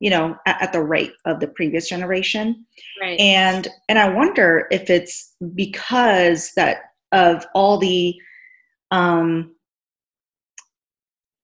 you 0.00 0.10
know, 0.10 0.36
at, 0.46 0.60
at 0.60 0.72
the 0.72 0.82
rate 0.82 1.12
of 1.24 1.40
the 1.40 1.46
previous 1.46 1.88
generation. 1.88 2.66
Right. 3.00 3.18
And, 3.20 3.68
and 3.88 3.98
I 3.98 4.08
wonder 4.08 4.66
if 4.70 4.90
it's 4.90 5.32
because 5.54 6.52
that 6.56 6.78
of 7.12 7.46
all 7.54 7.78
the 7.78 8.16
um, 8.90 9.54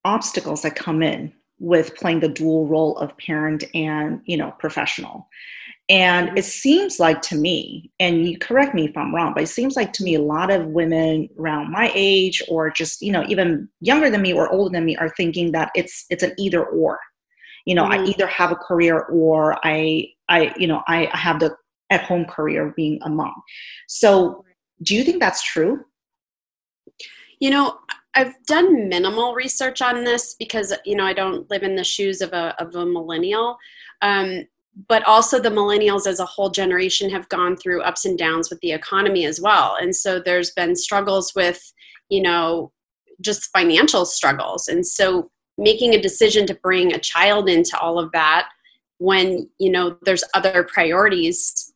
obstacles 0.05 0.62
that 0.62 0.75
come 0.75 1.03
in 1.03 1.33
with 1.61 1.95
playing 1.95 2.21
the 2.21 2.29
dual 2.29 2.67
role 2.67 2.97
of 2.99 3.17
parent 3.19 3.65
and, 3.75 4.23
you 4.25 4.37
know, 4.37 4.50
professional 4.59 5.29
and 5.90 6.38
it 6.38 6.44
seems 6.44 7.00
like 7.00 7.20
to 7.23 7.35
me, 7.35 7.90
and 7.99 8.25
you 8.25 8.38
correct 8.38 8.76
me 8.76 8.85
if 8.85 8.97
I'm 8.97 9.12
wrong, 9.12 9.35
but 9.35 9.42
it 9.42 9.49
seems 9.49 9.75
like 9.75 9.92
to 9.94 10.04
me 10.04 10.14
a 10.14 10.23
lot 10.23 10.52
of 10.52 10.66
women 10.66 11.28
around 11.37 11.73
my 11.73 11.90
age 11.97 12.40
or 12.49 12.70
just, 12.70 13.02
you 13.02 13.11
know, 13.11 13.25
even 13.28 13.68
younger 13.80 14.09
than 14.09 14.23
me 14.23 14.32
or 14.32 14.49
older 14.50 14.73
than 14.73 14.85
me 14.85 14.97
are 14.97 15.12
thinking 15.16 15.50
that 15.50 15.73
it's 15.75 16.06
it's 16.09 16.23
an 16.23 16.32
either 16.38 16.64
or. 16.64 17.00
You 17.66 17.75
know, 17.75 17.82
mm-hmm. 17.82 18.04
I 18.04 18.06
either 18.06 18.28
have 18.28 18.52
a 18.52 18.56
career 18.56 19.00
or 19.00 19.59
I 19.64 20.06
I, 20.28 20.54
you 20.56 20.68
know, 20.68 20.80
I 20.87 21.09
have 21.12 21.40
the 21.40 21.56
at 21.90 22.04
home 22.04 22.25
career 22.25 22.68
of 22.68 22.76
being 22.76 23.00
a 23.02 23.11
mom. 23.11 23.35
So 23.88 24.44
do 24.85 24.94
you 24.94 25.02
think 25.02 25.18
that's 25.18 25.42
true? 25.42 25.80
You 27.40 27.50
know, 27.50 27.78
I've 28.14 28.35
done 28.47 28.88
minimal 28.88 29.35
research 29.35 29.82
on 29.82 30.04
this 30.04 30.37
because 30.38 30.73
you 30.85 30.94
know 30.94 31.04
I 31.04 31.14
don't 31.14 31.50
live 31.50 31.64
in 31.64 31.75
the 31.75 31.82
shoes 31.82 32.20
of 32.20 32.32
a 32.32 32.54
of 32.62 32.76
a 32.76 32.87
millennial. 32.87 33.59
Um, 34.02 34.47
but 34.89 35.05
also 35.05 35.39
the 35.39 35.50
millennials 35.50 36.07
as 36.07 36.21
a 36.21 36.27
whole 36.27 36.50
generation 36.50 37.11
have 37.11 37.29
gone 37.29 37.57
through 37.57 37.83
ups 37.83 38.05
and 38.05 38.19
downs 38.19 38.50
with 38.50 38.61
the 38.61 38.73
economy 38.73 39.25
as 39.25 39.41
well. 39.41 39.77
And 39.81 39.95
so 39.95 40.21
there's 40.21 40.50
been 40.50 40.77
struggles 40.77 41.35
with 41.35 41.73
you 42.09 42.23
know 42.23 42.73
just 43.21 43.50
financial 43.53 44.07
struggles. 44.07 44.69
And 44.69 44.87
so 44.87 45.31
making 45.59 45.95
a 45.95 46.00
decision 46.00 46.47
to 46.47 46.55
bring 46.55 46.93
a 46.93 46.99
child 46.99 47.49
into 47.49 47.79
all 47.79 47.99
of 47.99 48.11
that 48.12 48.49
when 48.99 49.49
you 49.59 49.71
know 49.71 49.97
there's 50.03 50.25
other 50.35 50.62
priorities 50.65 51.73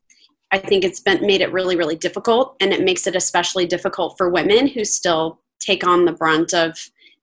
i 0.52 0.58
think 0.58 0.84
it's 0.84 1.00
been 1.00 1.26
made 1.26 1.40
it 1.40 1.52
really 1.52 1.76
really 1.76 1.96
difficult. 1.96 2.56
And 2.60 2.72
it 2.72 2.84
makes 2.84 3.06
it 3.06 3.16
especially 3.16 3.66
difficult 3.66 4.16
for 4.16 4.30
women 4.30 4.66
who 4.66 4.84
still 4.84 5.40
take 5.60 5.86
on 5.86 6.04
the 6.04 6.12
brunt 6.12 6.54
of 6.54 6.78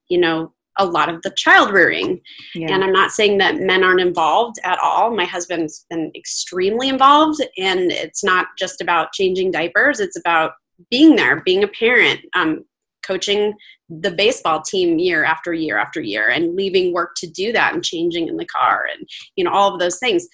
you 0.09 0.19
know 0.19 0.53
a 0.77 0.85
lot 0.85 1.09
of 1.09 1.21
the 1.21 1.31
child 1.31 1.71
rearing. 1.71 2.21
Yeah. 2.55 2.73
And 2.73 2.83
I'm 2.83 2.93
not 2.93 3.11
saying 3.11 3.37
that 3.39 3.59
men 3.59 3.83
aren't 3.83 3.99
involved 4.01 4.57
at 4.63 4.79
all. 4.79 5.15
My 5.15 5.25
husband's 5.25 5.85
been 5.89 6.11
extremely 6.15 6.89
involved, 6.89 7.41
and 7.57 7.91
it's 7.91 8.23
not 8.23 8.47
just 8.57 8.81
about 8.81 9.13
changing 9.13 9.51
diapers, 9.51 9.99
it's 9.99 10.17
about 10.17 10.53
being 10.89 11.15
there, 11.15 11.41
being 11.41 11.63
a 11.63 11.67
parent, 11.67 12.21
um, 12.33 12.65
coaching 13.03 13.53
the 13.89 14.11
baseball 14.11 14.61
team 14.61 14.97
year 14.97 15.23
after 15.23 15.53
year 15.53 15.77
after 15.77 16.01
year, 16.01 16.29
and 16.29 16.55
leaving 16.55 16.93
work 16.93 17.13
to 17.17 17.27
do 17.27 17.51
that 17.51 17.73
and 17.73 17.83
changing 17.83 18.27
in 18.27 18.37
the 18.37 18.45
car 18.45 18.87
and, 18.91 19.07
you 19.35 19.43
know, 19.43 19.51
all 19.51 19.73
of 19.73 19.79
those 19.79 19.99
things. 19.99 20.27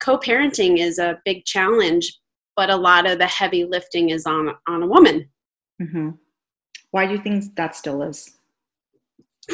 Co 0.00 0.18
parenting 0.18 0.78
is 0.78 0.98
a 0.98 1.18
big 1.24 1.44
challenge, 1.44 2.18
but 2.56 2.70
a 2.70 2.76
lot 2.76 3.06
of 3.06 3.18
the 3.18 3.26
heavy 3.26 3.64
lifting 3.64 4.10
is 4.10 4.26
on, 4.26 4.54
on 4.66 4.82
a 4.82 4.86
woman. 4.86 5.30
Mm-hmm. 5.80 6.10
Why 6.90 7.06
do 7.06 7.12
you 7.12 7.18
think 7.18 7.54
that 7.56 7.76
still 7.76 8.02
is? 8.02 8.35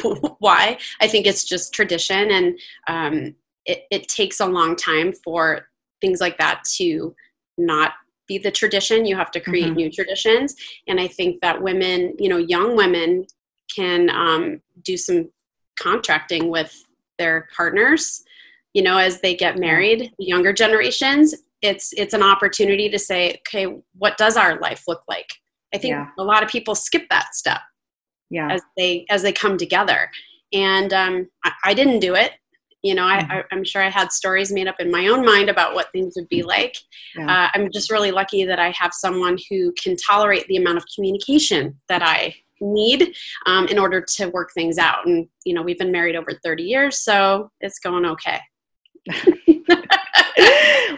why. 0.39 0.77
I 1.01 1.07
think 1.07 1.27
it's 1.27 1.43
just 1.43 1.73
tradition, 1.73 2.31
and 2.31 2.59
um, 2.87 3.35
it, 3.65 3.83
it 3.91 4.07
takes 4.07 4.39
a 4.39 4.45
long 4.45 4.75
time 4.75 5.13
for 5.13 5.67
things 6.01 6.19
like 6.19 6.37
that 6.37 6.63
to 6.75 7.15
not 7.57 7.93
be 8.27 8.37
the 8.37 8.51
tradition. 8.51 9.05
You 9.05 9.15
have 9.15 9.31
to 9.31 9.39
create 9.39 9.65
mm-hmm. 9.67 9.75
new 9.75 9.91
traditions, 9.91 10.55
and 10.87 10.99
I 10.99 11.07
think 11.07 11.41
that 11.41 11.61
women, 11.61 12.15
you 12.17 12.29
know, 12.29 12.37
young 12.37 12.75
women, 12.75 13.25
can 13.73 14.09
um, 14.09 14.61
do 14.83 14.97
some 14.97 15.29
contracting 15.79 16.49
with 16.49 16.83
their 17.17 17.47
partners. 17.55 18.23
You 18.73 18.81
know, 18.83 18.97
as 18.97 19.21
they 19.21 19.35
get 19.35 19.59
married, 19.59 20.11
the 20.17 20.25
younger 20.25 20.51
generations, 20.51 21.35
it's 21.61 21.93
it's 21.93 22.13
an 22.13 22.23
opportunity 22.23 22.89
to 22.89 22.99
say, 22.99 23.39
okay, 23.47 23.67
what 23.97 24.17
does 24.17 24.35
our 24.35 24.59
life 24.59 24.83
look 24.87 25.03
like? 25.07 25.29
I 25.73 25.77
think 25.77 25.91
yeah. 25.93 26.07
a 26.17 26.23
lot 26.23 26.43
of 26.43 26.49
people 26.49 26.75
skip 26.75 27.07
that 27.09 27.35
step 27.35 27.61
yeah. 28.33 28.51
as 28.51 28.61
they 28.75 29.05
as 29.09 29.21
they 29.21 29.31
come 29.31 29.57
together. 29.57 30.09
And 30.51 30.91
um, 30.91 31.29
I, 31.45 31.51
I, 31.65 31.73
didn't 31.73 31.99
do 31.99 32.15
it. 32.15 32.33
You 32.83 32.95
know, 32.95 33.03
mm-hmm. 33.03 33.31
I, 33.31 33.43
am 33.51 33.63
sure 33.63 33.81
I 33.81 33.89
had 33.89 34.11
stories 34.11 34.51
made 34.51 34.67
up 34.67 34.79
in 34.79 34.91
my 34.91 35.07
own 35.07 35.25
mind 35.25 35.49
about 35.49 35.73
what 35.73 35.91
things 35.91 36.13
would 36.15 36.29
be 36.29 36.43
like. 36.43 36.75
Yeah. 37.15 37.45
Uh, 37.45 37.49
I'm 37.53 37.71
just 37.71 37.91
really 37.91 38.11
lucky 38.11 38.45
that 38.45 38.59
I 38.59 38.73
have 38.77 38.91
someone 38.93 39.37
who 39.49 39.73
can 39.81 39.95
tolerate 39.95 40.45
the 40.47 40.57
amount 40.57 40.77
of 40.77 40.85
communication 40.93 41.79
that 41.89 42.03
I 42.03 42.35
need 42.59 43.15
um, 43.45 43.67
in 43.67 43.79
order 43.79 44.05
to 44.15 44.27
work 44.27 44.51
things 44.53 44.77
out. 44.77 45.05
And 45.05 45.27
you 45.45 45.53
know, 45.53 45.61
we've 45.61 45.79
been 45.79 45.91
married 45.91 46.15
over 46.15 46.33
30 46.43 46.63
years, 46.63 46.97
so 46.97 47.51
it's 47.61 47.79
going 47.79 48.05
okay. 48.05 48.39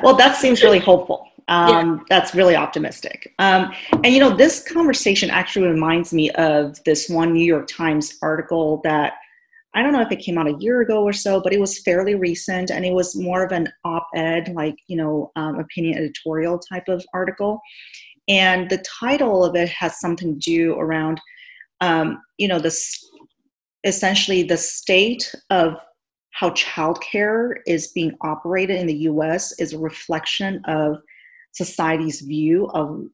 well, 0.01 0.15
that 0.15 0.37
seems 0.37 0.63
really 0.63 0.79
hopeful. 0.79 1.27
Um, 1.47 1.97
yeah. 1.97 2.03
That's 2.09 2.33
really 2.33 2.55
optimistic. 2.55 3.33
Um, 3.39 3.71
and 3.91 4.07
you 4.07 4.19
know, 4.19 4.35
this 4.35 4.63
conversation 4.63 5.29
actually 5.29 5.67
reminds 5.67 6.13
me 6.13 6.31
of 6.31 6.83
this 6.85 7.09
one 7.09 7.33
New 7.33 7.45
York 7.45 7.67
Times 7.67 8.17
article 8.21 8.81
that 8.83 9.13
I 9.75 9.83
don't 9.83 9.91
know 9.91 10.01
if 10.01 10.11
it 10.11 10.19
came 10.19 10.37
out 10.37 10.47
a 10.47 10.55
year 10.57 10.81
ago 10.81 11.03
or 11.03 11.11
so, 11.11 11.41
but 11.41 11.53
it 11.53 11.59
was 11.59 11.79
fairly 11.79 12.15
recent, 12.15 12.71
and 12.71 12.85
it 12.85 12.93
was 12.93 13.15
more 13.15 13.43
of 13.43 13.51
an 13.51 13.67
op-ed, 13.83 14.53
like 14.55 14.75
you 14.87 14.95
know, 14.95 15.31
um, 15.35 15.59
opinion 15.59 15.97
editorial 15.97 16.57
type 16.57 16.87
of 16.87 17.05
article. 17.13 17.59
And 18.27 18.69
the 18.69 18.83
title 18.99 19.43
of 19.43 19.55
it 19.55 19.69
has 19.69 19.99
something 19.99 20.39
to 20.39 20.39
do 20.39 20.73
around, 20.75 21.21
um, 21.81 22.21
you 22.37 22.47
know, 22.47 22.57
this 22.57 23.05
essentially 23.83 24.41
the 24.41 24.57
state 24.57 25.35
of 25.51 25.77
how 26.31 26.49
childcare 26.51 27.57
is 27.67 27.89
being 27.89 28.13
operated 28.21 28.79
in 28.79 28.87
the 28.87 28.97
U.S. 29.09 29.53
is 29.59 29.73
a 29.73 29.79
reflection 29.79 30.61
of 30.65 30.97
society's 31.55 32.21
view 32.21 32.67
of 32.67 33.05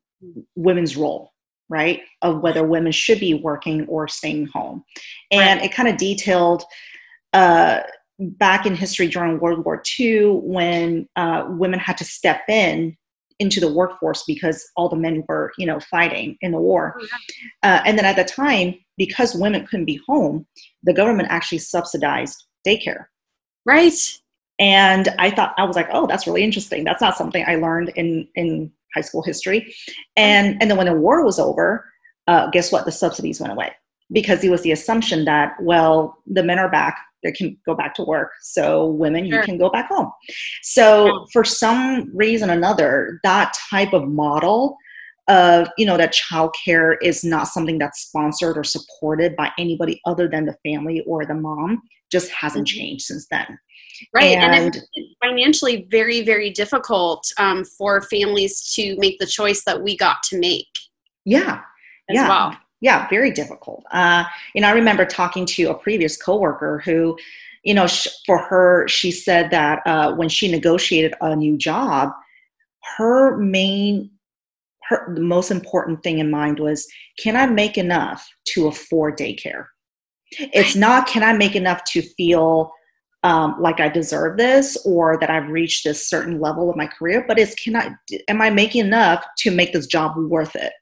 women's 0.55 0.98
role 0.98 1.31
right? 1.71 2.01
Of 2.21 2.41
whether 2.41 2.67
women 2.67 2.91
should 2.91 3.21
be 3.21 3.33
working 3.33 3.88
or 3.88 4.05
staying 4.07 4.48
home. 4.48 4.83
And 5.31 5.62
right. 5.62 5.71
it 5.71 5.74
kind 5.74 5.88
of 5.88 5.95
detailed 5.95 6.63
uh, 7.31 7.79
back 8.19 8.65
in 8.65 8.75
history 8.75 9.07
during 9.07 9.39
world 9.39 9.65
war 9.65 9.81
ii 10.00 10.25
when 10.25 11.07
uh, 11.15 11.45
women 11.48 11.79
had 11.79 11.98
to 11.98 12.03
step 12.03 12.41
in 12.50 12.95
into 13.39 13.60
the 13.60 13.74
workforce 13.74 14.24
because 14.27 14.69
all 14.75 14.88
the 14.89 14.95
men 14.95 15.24
were 15.27 15.51
you 15.57 15.65
know 15.65 15.79
fighting 15.79 16.38
in 16.41 16.51
the 16.51 16.60
war. 16.60 17.00
Oh, 17.01 17.07
uh, 17.63 17.81
and 17.86 17.98
then 17.98 18.05
at 18.05 18.17
the 18.17 18.24
time 18.24 18.75
because 18.98 19.33
women 19.33 19.65
couldn't 19.65 19.86
be 19.86 20.00
home 20.07 20.45
the 20.83 20.93
government 20.93 21.29
actually 21.31 21.57
subsidized 21.60 22.43
daycare. 22.67 23.05
Right 23.65 24.21
and 24.62 25.10
I 25.18 25.32
thought 25.32 25.56
I 25.58 25.63
was 25.63 25.75
like, 25.75 25.89
oh, 25.91 26.06
that's 26.06 26.27
really 26.27 26.44
interesting. 26.44 26.84
That's 26.84 27.01
not 27.01 27.18
something 27.18 27.44
I 27.46 27.56
learned 27.56 27.89
in 27.96 28.27
in 28.36 28.72
high 28.94 29.01
school 29.01 29.24
history. 29.24 29.74
And 30.15 30.56
and 30.62 30.70
then 30.70 30.77
when 30.77 30.86
the 30.86 30.94
war 30.94 31.25
was 31.25 31.39
over, 31.39 31.84
uh, 32.27 32.50
guess 32.51 32.72
what? 32.72 32.86
The 32.86 32.91
subsidies 32.91 33.41
went 33.41 33.51
away 33.51 33.72
because 34.12 34.44
it 34.44 34.51
was 34.51 34.62
the 34.62 34.72
assumption 34.72 35.25
that 35.25 35.53
well, 35.62 36.15
the 36.27 36.44
men 36.44 36.60
are 36.60 36.70
back, 36.70 36.96
they 37.24 37.32
can 37.32 37.58
go 37.65 37.74
back 37.74 37.96
to 37.96 38.03
work, 38.03 38.34
so 38.41 38.86
women 38.86 39.27
sure. 39.27 39.39
you 39.39 39.44
can 39.44 39.58
go 39.58 39.72
back 39.72 39.89
home. 39.89 40.12
So 40.62 41.08
yeah. 41.08 41.25
for 41.34 41.44
some 41.44 42.15
reason 42.15 42.51
or 42.51 42.53
another, 42.53 43.20
that 43.24 43.58
type 43.72 43.94
of 43.94 44.08
model 44.08 44.77
of 45.27 45.70
you 45.75 45.88
know 45.88 45.98
that 45.98 46.13
childcare 46.13 46.98
is 47.01 47.24
not 47.24 47.48
something 47.48 47.80
that's 47.80 48.01
sponsored 48.01 48.60
or 48.60 48.63
supported 48.63 49.36
by 49.36 49.50
anybody 49.58 50.00
other 50.06 50.27
than 50.27 50.46
the 50.46 50.56
family 50.63 51.01
or 51.08 51.25
the 51.25 51.34
mom 51.34 51.82
just 52.12 52.30
hasn't 52.30 52.68
mm-hmm. 52.68 52.77
changed 52.77 53.06
since 53.06 53.27
then 53.32 53.58
right 54.13 54.38
and, 54.38 54.53
and 54.53 54.75
it's 54.93 55.15
financially 55.24 55.88
very 55.89 56.24
very 56.24 56.50
difficult 56.50 57.31
um, 57.38 57.63
for 57.63 58.01
families 58.01 58.74
to 58.74 58.96
make 58.98 59.20
the 59.20 59.25
choice 59.25 59.63
that 59.63 59.81
we 59.81 59.98
got 59.98 60.24
to 60.24 60.39
make. 60.39 60.67
Yeah 61.25 61.62
yeah 62.13 62.27
well. 62.27 62.58
yeah 62.81 63.08
very 63.10 63.31
difficult. 63.31 63.84
Uh, 63.91 64.24
you 64.53 64.62
know 64.62 64.67
i 64.67 64.72
remember 64.72 65.05
talking 65.05 65.46
to 65.46 65.65
a 65.65 65.74
previous 65.74 66.17
coworker 66.17 66.81
who 66.84 67.17
you 67.63 67.74
know 67.74 67.88
sh- 67.88 68.08
for 68.25 68.38
her 68.38 68.88
she 68.88 69.12
said 69.12 69.51
that 69.51 69.81
uh, 69.86 70.13
when 70.13 70.29
she 70.29 70.51
negotiated 70.51 71.13
a 71.22 71.36
new 71.36 71.58
job 71.58 72.12
her 72.98 73.38
main 73.38 74.10
her 74.84 75.13
the 75.13 75.22
most 75.22 75.51
important 75.51 76.03
thing 76.03 76.20
in 76.20 76.29
mind 76.29 76.60
was 76.60 76.88
can 77.20 77.36
i 77.36 77.46
make 77.46 77.77
enough 77.77 78.27
to 78.46 78.67
afford 78.67 79.17
daycare? 79.17 79.67
It's 80.38 80.75
not 80.75 81.08
can 81.08 81.24
i 81.24 81.34
make 81.34 81.55
enough 81.55 81.84
to 81.86 82.01
feel 82.01 82.74
um, 83.24 83.56
like 83.60 83.80
I 83.80 83.88
deserve 83.88 84.38
this 84.38 84.78
or 84.86 85.18
that 85.20 85.30
I've 85.30 85.50
reached 85.50 85.84
this 85.84 86.10
certain 86.10 86.40
level 86.40 86.70
of 86.70 86.75
my 86.75 86.88
career, 86.88 87.24
but 87.28 87.38
it's 87.38 87.56
can 87.56 87.75
I 87.75 87.92
am 88.28 88.42
I 88.42 88.50
making 88.50 88.86
enough 88.86 89.24
to 89.40 89.51
make 89.51 89.74
this 89.74 89.88
job 89.88 90.18
worth 90.18 90.56
it? 90.56 90.74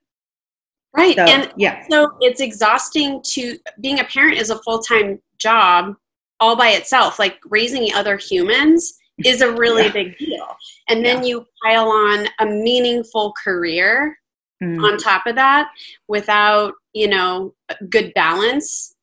Right. 0.96 1.16
So, 1.16 1.24
and 1.24 1.52
yeah. 1.58 1.84
So 1.90 2.12
it's 2.22 2.42
exhausting 2.42 3.22
to 3.34 3.58
being 3.82 4.00
a 4.00 4.04
parent 4.06 4.38
is 4.38 4.50
a 4.50 4.60
full 4.60 4.80
time 4.80 5.20
job 5.38 5.96
all 6.40 6.56
by 6.56 6.70
itself. 6.70 7.20
Like 7.20 7.38
raising 7.50 7.94
other 7.94 8.18
humans 8.18 8.98
is 9.26 9.42
a 9.42 9.52
really 9.52 9.84
yeah. 9.84 9.92
big 9.92 10.18
deal. 10.18 10.48
And 10.88 11.06
then 11.06 11.24
yeah. 11.24 11.30
you 11.30 11.46
pile 11.64 11.90
on 11.90 12.28
a 12.40 12.46
meaningful 12.46 13.34
career 13.44 14.18
mm. 14.64 14.82
on 14.84 14.98
top 14.98 15.26
of 15.28 15.36
that 15.36 15.70
without, 16.08 16.74
you 16.94 17.08
know, 17.08 17.54
good 17.90 18.14
balance 18.14 18.96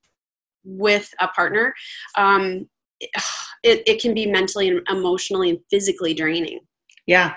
with 0.64 1.12
a 1.21 1.28
partner. 1.28 1.75
Um, 2.16 2.69
it, 3.62 3.82
it 3.86 4.00
can 4.00 4.14
be 4.14 4.26
mentally 4.26 4.68
and 4.68 4.80
emotionally 4.88 5.50
and 5.50 5.60
physically 5.70 6.14
draining. 6.14 6.60
Yeah. 7.06 7.34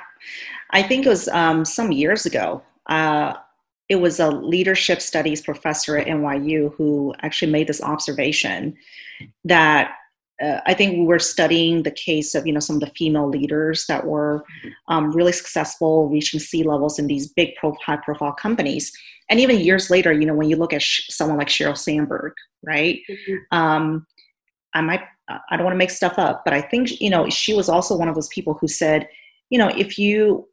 I 0.72 0.84
think 0.84 1.06
it 1.06 1.10
was 1.10 1.28
um, 1.30 1.66
some 1.66 1.92
years 1.92 2.26
ago. 2.26 2.62
Uh, 2.88 3.34
it 3.88 3.96
was 3.96 4.20
a 4.20 4.30
leadership 4.30 5.02
studies 5.02 5.42
professor 5.42 5.98
at 5.98 6.08
NYU 6.08 6.74
who 6.76 7.14
actually 7.22 7.52
made 7.52 7.68
this 7.68 7.82
observation 7.82 8.78
that 9.44 9.96
uh, 10.42 10.62
I 10.66 10.74
think 10.74 10.94
we 10.94 11.06
were 11.06 11.20
studying 11.20 11.84
the 11.84 11.92
case 11.92 12.34
of 12.34 12.48
you 12.48 12.54
know 12.54 12.60
some 12.60 12.78
of 12.78 12.82
the 12.82 12.92
female 12.96 13.28
leaders 13.28 13.86
that 13.88 14.06
were 14.06 14.44
um, 14.88 15.12
really 15.12 15.34
successful, 15.34 16.08
reaching 16.08 16.40
C 16.40 16.64
levels 16.64 16.98
in 16.98 17.08
these 17.08 17.28
big, 17.34 17.56
pro- 17.56 17.76
high-profile 17.86 18.34
companies. 18.34 18.92
And 19.30 19.40
even 19.40 19.60
years 19.60 19.90
later, 19.90 20.14
you 20.14 20.26
know, 20.26 20.34
when 20.34 20.50
you 20.50 20.56
look 20.56 20.74
at 20.74 20.82
sh- 20.82 21.08
someone 21.10 21.38
like 21.38 21.50
Sheryl 21.50 21.78
Sandberg, 21.78 22.34
right? 22.64 23.00
Mm-hmm. 23.10 23.58
Um, 23.58 24.08
I 24.74 24.82
might 24.82 25.02
I 25.50 25.58
don't 25.58 25.64
want 25.64 25.74
to 25.74 25.78
make 25.80 25.92
stuff 25.92 26.18
up, 26.18 26.44
but 26.44 26.54
I 26.54 26.62
think 26.62 27.00
you 27.02 27.10
know 27.10 27.30
she 27.30 27.54
was 27.54 27.70
also 27.70 27.96
one 27.96 28.08
of 28.08 28.16
those 28.16 28.30
people 28.30 28.56
who 28.56 28.68
said, 28.68 29.08
you 29.50 29.58
know, 29.58 29.70
if 29.70 29.98
you 29.98 30.48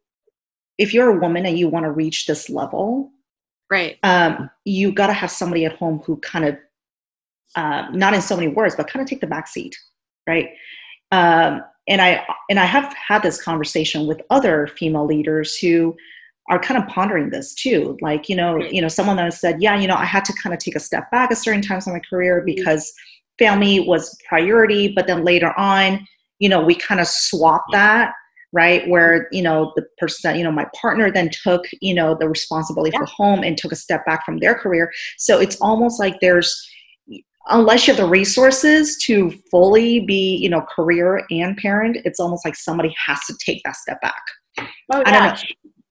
if 0.77 0.93
you're 0.93 1.09
a 1.09 1.19
woman 1.19 1.45
and 1.45 1.57
you 1.57 1.67
want 1.67 1.85
to 1.85 1.91
reach 1.91 2.27
this 2.27 2.49
level, 2.49 3.11
right, 3.69 3.97
um, 4.03 4.49
you 4.65 4.91
got 4.91 5.07
to 5.07 5.13
have 5.13 5.31
somebody 5.31 5.65
at 5.65 5.75
home 5.77 5.99
who 6.05 6.17
kind 6.17 6.45
of 6.45 6.57
uh, 7.55 7.87
not 7.91 8.13
in 8.13 8.21
so 8.21 8.35
many 8.35 8.47
words, 8.47 8.75
but 8.75 8.87
kind 8.87 9.01
of 9.01 9.09
take 9.09 9.21
the 9.21 9.27
back 9.27 9.47
seat, 9.47 9.75
right? 10.27 10.49
Um, 11.11 11.63
and 11.87 12.01
I 12.01 12.25
and 12.49 12.59
I 12.59 12.65
have 12.65 12.93
had 12.93 13.23
this 13.23 13.41
conversation 13.41 14.07
with 14.07 14.21
other 14.29 14.67
female 14.67 15.05
leaders 15.05 15.57
who 15.57 15.95
are 16.49 16.59
kind 16.59 16.81
of 16.81 16.87
pondering 16.87 17.29
this 17.29 17.53
too. 17.53 17.97
Like, 18.01 18.29
you 18.29 18.35
know, 18.35 18.57
you 18.57 18.81
know, 18.81 18.87
someone 18.87 19.17
that 19.17 19.33
said, 19.33 19.61
yeah, 19.61 19.77
you 19.77 19.87
know, 19.87 19.95
I 19.95 20.05
had 20.05 20.23
to 20.25 20.33
kind 20.41 20.53
of 20.53 20.59
take 20.59 20.75
a 20.75 20.79
step 20.79 21.11
back 21.11 21.29
at 21.31 21.37
certain 21.37 21.61
times 21.61 21.87
in 21.87 21.93
my 21.93 21.99
career 21.99 22.39
mm-hmm. 22.39 22.45
Family 23.39 23.79
was 23.79 24.17
priority, 24.27 24.93
but 24.95 25.07
then 25.07 25.23
later 25.23 25.53
on, 25.57 26.07
you 26.39 26.49
know, 26.49 26.61
we 26.61 26.75
kind 26.75 26.99
of 26.99 27.07
swapped 27.07 27.71
that 27.71 28.13
right? 28.53 28.87
Where 28.87 29.27
you 29.31 29.41
know 29.41 29.73
the 29.75 29.85
person 29.97 30.37
you 30.37 30.43
know 30.43 30.51
my 30.51 30.65
partner 30.79 31.11
then 31.11 31.29
took 31.43 31.65
you 31.81 31.93
know 31.93 32.15
the 32.19 32.29
responsibility 32.29 32.91
yeah. 32.93 32.99
for 32.99 33.05
home 33.05 33.43
and 33.43 33.57
took 33.57 33.71
a 33.71 33.75
step 33.75 34.05
back 34.05 34.25
from 34.25 34.39
their 34.39 34.55
career. 34.55 34.91
So 35.17 35.39
it's 35.39 35.57
almost 35.61 35.99
like 35.99 36.19
there's 36.21 36.67
unless 37.49 37.87
you 37.87 37.93
have 37.93 38.01
the 38.01 38.09
resources 38.09 38.97
to 39.05 39.31
fully 39.51 40.01
be 40.01 40.37
you 40.37 40.49
know 40.49 40.61
career 40.61 41.23
and 41.29 41.55
parent 41.57 41.97
it's 42.03 42.19
almost 42.19 42.43
like 42.45 42.55
somebody 42.55 42.93
has 43.05 43.19
to 43.25 43.35
take 43.45 43.61
that 43.63 43.75
step 43.75 44.01
back. 44.01 44.21
Oh 44.91 45.03
yeah. 45.05 45.37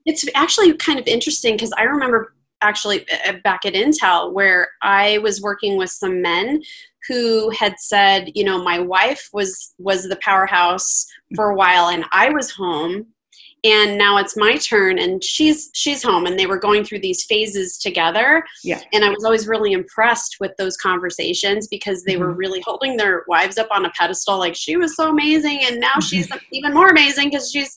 it's 0.04 0.26
actually 0.34 0.74
kind 0.76 0.98
of 0.98 1.06
interesting 1.06 1.54
because 1.54 1.72
i 1.78 1.84
remember 1.84 2.34
actually 2.62 3.06
uh, 3.26 3.32
back 3.44 3.64
at 3.64 3.74
intel 3.74 4.32
where 4.32 4.68
i 4.82 5.18
was 5.18 5.40
working 5.40 5.76
with 5.76 5.90
some 5.90 6.22
men 6.22 6.62
who 7.08 7.50
had 7.50 7.74
said 7.78 8.30
you 8.34 8.44
know 8.44 8.62
my 8.62 8.78
wife 8.78 9.28
was 9.32 9.74
was 9.78 10.08
the 10.08 10.18
powerhouse 10.22 11.06
for 11.34 11.50
a 11.50 11.54
while 11.54 11.88
and 11.88 12.04
i 12.12 12.30
was 12.30 12.50
home 12.50 13.06
and 13.66 13.98
now 13.98 14.16
it's 14.16 14.36
my 14.36 14.56
turn 14.56 14.98
and 14.98 15.24
she's 15.24 15.70
she's 15.74 16.02
home. 16.02 16.26
And 16.26 16.38
they 16.38 16.46
were 16.46 16.58
going 16.58 16.84
through 16.84 17.00
these 17.00 17.24
phases 17.24 17.78
together. 17.78 18.44
Yeah. 18.62 18.80
And 18.92 19.04
i 19.04 19.08
was 19.08 19.24
always 19.24 19.48
really 19.48 19.72
impressed 19.72 20.36
with 20.40 20.52
those 20.56 20.76
conversations 20.76 21.66
because 21.66 22.04
they 22.04 22.14
mm-hmm. 22.14 22.22
were 22.22 22.32
really 22.32 22.62
holding 22.64 22.96
their 22.96 23.24
wives 23.28 23.58
up 23.58 23.68
on 23.70 23.84
a 23.84 23.90
pedestal 23.90 24.38
like 24.38 24.54
she 24.54 24.76
was 24.76 24.94
so 24.94 25.10
amazing 25.10 25.60
and 25.66 25.80
now 25.80 25.98
she's 26.00 26.30
even 26.52 26.74
more 26.74 26.88
amazing 26.88 27.28
because 27.28 27.50
she's 27.50 27.76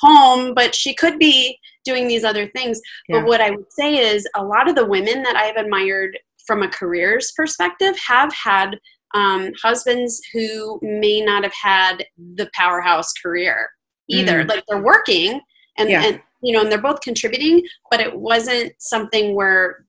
home 0.00 0.54
but 0.54 0.74
she 0.74 0.94
could 0.94 1.18
be 1.18 1.58
doing 1.86 2.06
these 2.06 2.24
other 2.24 2.48
things 2.48 2.80
yeah. 3.08 3.20
but 3.20 3.26
what 3.26 3.40
i 3.40 3.50
would 3.50 3.72
say 3.72 3.96
is 3.96 4.28
a 4.36 4.44
lot 4.44 4.68
of 4.68 4.74
the 4.74 4.84
women 4.84 5.22
that 5.22 5.36
i've 5.36 5.56
admired 5.56 6.18
from 6.46 6.62
a 6.62 6.68
careers 6.68 7.32
perspective 7.36 7.96
have 8.06 8.32
had 8.32 8.76
um, 9.14 9.52
husbands 9.62 10.20
who 10.32 10.78
may 10.82 11.20
not 11.20 11.42
have 11.42 11.54
had 11.54 12.04
the 12.34 12.50
powerhouse 12.54 13.12
career 13.14 13.70
either. 14.08 14.44
Mm. 14.44 14.48
Like 14.48 14.64
they're 14.68 14.82
working 14.82 15.40
and, 15.78 15.88
yeah. 15.88 16.02
and 16.04 16.20
you 16.42 16.52
know, 16.52 16.62
and 16.62 16.70
they're 16.70 16.80
both 16.80 17.00
contributing, 17.00 17.62
but 17.90 18.00
it 18.00 18.14
wasn't 18.14 18.72
something 18.78 19.34
where 19.34 19.84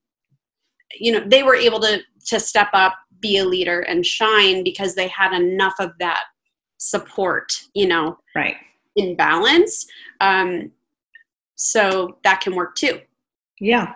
you 0.97 1.11
know 1.11 1.19
they 1.19 1.43
were 1.43 1.55
able 1.55 1.79
to 1.81 2.01
to 2.27 2.39
step 2.39 2.69
up, 2.73 2.93
be 3.19 3.37
a 3.37 3.45
leader, 3.45 3.81
and 3.81 4.05
shine 4.05 4.63
because 4.63 4.95
they 4.95 5.07
had 5.09 5.33
enough 5.33 5.75
of 5.79 5.91
that 5.99 6.23
support. 6.77 7.51
You 7.73 7.87
know, 7.87 8.17
right 8.33 8.55
in 8.95 9.15
balance. 9.15 9.85
Um, 10.21 10.71
so 11.57 12.17
that 12.23 12.39
can 12.39 12.55
work 12.55 12.75
too. 12.75 13.01
Yeah, 13.59 13.93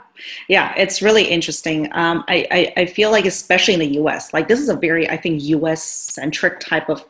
yeah, 0.49 0.73
it's 0.75 1.01
really 1.01 1.23
interesting. 1.23 1.87
Um, 1.93 2.23
I, 2.27 2.47
I, 2.51 2.73
I 2.81 2.85
feel 2.87 3.11
like, 3.11 3.25
especially 3.25 3.75
in 3.75 3.79
the 3.79 3.93
U.S., 3.93 4.33
like 4.33 4.47
this 4.47 4.59
is 4.59 4.69
a 4.69 4.75
very, 4.75 5.07
I 5.07 5.17
think, 5.17 5.43
U.S. 5.43 5.83
centric 5.83 6.59
type 6.59 6.89
of 6.89 7.05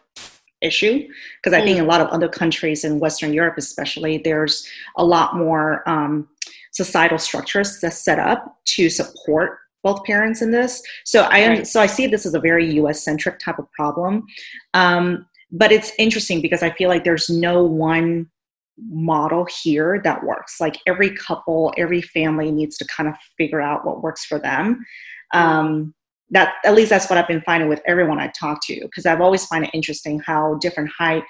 issue 0.62 1.08
because 1.38 1.58
I 1.58 1.62
mm. 1.62 1.64
think 1.64 1.78
in 1.78 1.86
a 1.86 1.88
lot 1.88 2.02
of 2.02 2.08
other 2.10 2.28
countries 2.28 2.84
in 2.84 3.00
Western 3.00 3.34
Europe, 3.34 3.56
especially, 3.58 4.18
there's 4.18 4.68
a 4.98 5.06
lot 5.06 5.38
more 5.38 5.88
um, 5.90 6.28
societal 6.72 7.18
structures 7.18 7.80
that's 7.80 8.04
set 8.04 8.20
up 8.20 8.58
to 8.66 8.90
support 8.90 9.60
both 9.82 10.04
parents 10.04 10.42
in 10.42 10.52
this. 10.52 10.84
So 11.06 11.24
I 11.24 11.48
right. 11.48 11.68
so 11.68 11.82
I 11.82 11.86
see 11.86 12.06
this 12.06 12.26
as 12.26 12.34
a 12.34 12.40
very 12.40 12.70
U.S. 12.76 13.04
centric 13.04 13.40
type 13.40 13.60
of 13.60 13.72
problem. 13.72 14.28
Um, 14.74 15.26
but 15.54 15.72
it's 15.72 15.92
interesting 15.98 16.42
because 16.42 16.64
I 16.64 16.70
feel 16.72 16.90
like 16.90 17.04
there's 17.04 17.30
no 17.30 17.64
one 17.64 18.30
model 18.78 19.48
here 19.64 20.02
that 20.04 20.24
works. 20.24 20.60
Like 20.60 20.78
every 20.88 21.12
couple, 21.12 21.74
every 21.78 22.02
family 22.02 22.52
needs 22.52 22.78
to 22.78 22.86
kind 22.86 23.10
of 23.10 23.16
figure 23.38 23.62
out 23.62 23.86
what 23.86 24.02
works 24.02 24.26
for 24.26 24.40
them. 24.40 24.86
Um, 25.34 25.94
that 26.32 26.56
at 26.64 26.74
least 26.74 26.90
that's 26.90 27.10
what 27.10 27.20
I've 27.20 27.28
been 27.28 27.42
finding 27.42 27.70
with 27.70 27.82
everyone 27.86 28.20
I 28.20 28.28
talk 28.28 28.60
to 28.66 28.80
because 28.82 29.06
I've 29.06 29.22
always 29.22 29.46
find 29.46 29.66
it 29.66 29.72
interesting 29.74 30.20
how 30.20 30.56
different 30.56 30.90
high, 30.98 31.22